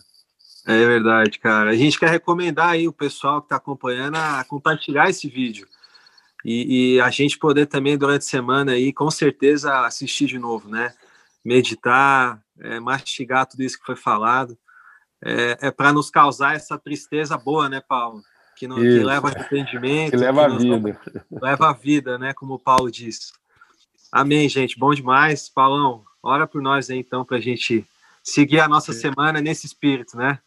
É 0.65 0.85
verdade, 0.85 1.39
cara. 1.39 1.69
A 1.69 1.75
gente 1.75 1.97
quer 1.97 2.09
recomendar 2.09 2.69
aí 2.71 2.87
o 2.87 2.93
pessoal 2.93 3.39
que 3.39 3.45
está 3.45 3.55
acompanhando 3.55 4.17
a 4.17 4.43
compartilhar 4.43 5.09
esse 5.09 5.29
vídeo. 5.29 5.65
E, 6.43 6.95
e, 6.95 7.01
a 7.01 7.09
gente 7.09 7.37
poder 7.39 7.65
também, 7.65 7.97
durante 7.97 8.21
a 8.21 8.29
semana 8.29 8.73
aí, 8.73 8.93
com 8.93 9.09
certeza, 9.09 9.85
assistir 9.85 10.27
de 10.27 10.37
novo, 10.37 10.69
né? 10.69 10.93
Meditar, 11.43 12.41
é, 12.59 12.79
mastigar 12.79 13.45
tudo 13.45 13.63
isso 13.63 13.79
que 13.79 13.85
foi 13.85 13.95
falado. 13.95 14.57
É, 15.23 15.57
é 15.61 15.71
para 15.71 15.93
nos 15.93 16.09
causar 16.09 16.55
essa 16.55 16.77
tristeza 16.77 17.37
boa, 17.37 17.69
né, 17.69 17.81
Paulo? 17.81 18.21
Que, 18.57 18.67
não, 18.67 18.75
que 18.75 18.99
leva 18.99 19.29
arrependimento. 19.29 20.11
Que 20.11 20.17
leva 20.17 20.45
a 20.45 20.49
vida. 20.49 20.99
Leva 21.31 21.69
a 21.69 21.73
vida, 21.73 22.17
né? 22.17 22.33
Como 22.33 22.55
o 22.55 22.59
Paulo 22.59 22.91
disse. 22.91 23.31
Amém, 24.11 24.47
gente. 24.47 24.79
Bom 24.79 24.93
demais. 24.93 25.49
Paulão, 25.49 26.03
ora 26.23 26.47
por 26.47 26.61
nós 26.61 26.89
aí, 26.89 26.99
então, 26.99 27.25
para 27.25 27.37
a 27.37 27.41
gente 27.41 27.85
seguir 28.23 28.59
a 28.59 28.67
nossa 28.67 28.93
semana 28.93 29.41
nesse 29.41 29.65
espírito, 29.65 30.17
né? 30.17 30.39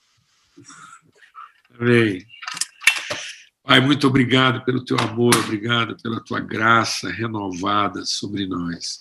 Amém. 1.79 2.25
Pai, 3.63 3.81
muito 3.81 4.07
obrigado 4.07 4.65
pelo 4.65 4.85
teu 4.85 4.99
amor, 4.99 5.35
obrigado 5.37 5.97
pela 6.03 6.21
tua 6.25 6.41
graça 6.41 7.11
renovada 7.11 8.05
sobre 8.05 8.47
nós. 8.47 8.99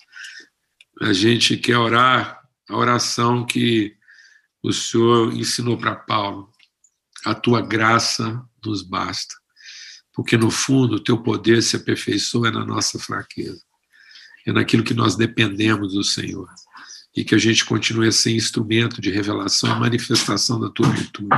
A 1.00 1.12
gente 1.12 1.56
quer 1.56 1.76
orar 1.76 2.40
a 2.68 2.76
oração 2.76 3.44
que 3.44 3.96
o 4.62 4.72
Senhor 4.72 5.32
ensinou 5.32 5.76
para 5.76 5.96
Paulo. 5.96 6.52
A 7.24 7.34
tua 7.34 7.60
graça 7.62 8.42
nos 8.64 8.82
basta, 8.82 9.34
porque 10.12 10.36
no 10.36 10.50
fundo 10.50 10.96
o 10.96 11.00
teu 11.00 11.22
poder 11.22 11.62
se 11.62 11.76
aperfeiçoa 11.76 12.50
na 12.50 12.64
nossa 12.64 12.98
fraqueza 12.98 13.69
é 14.46 14.52
naquilo 14.52 14.84
que 14.84 14.94
nós 14.94 15.16
dependemos 15.16 15.92
do 15.92 16.04
Senhor. 16.04 16.48
E 17.16 17.24
que 17.24 17.34
a 17.34 17.38
gente 17.38 17.64
continue 17.64 18.06
a 18.06 18.12
ser 18.12 18.30
instrumento 18.30 19.00
de 19.00 19.10
revelação 19.10 19.76
e 19.76 19.80
manifestação 19.80 20.60
da 20.60 20.70
tua 20.70 20.88
virtude. 20.90 21.28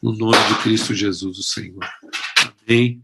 No 0.00 0.12
nome 0.12 0.38
de 0.48 0.54
Cristo 0.62 0.94
Jesus, 0.94 1.38
o 1.38 1.42
Senhor. 1.42 1.84
Amém. 2.68 3.02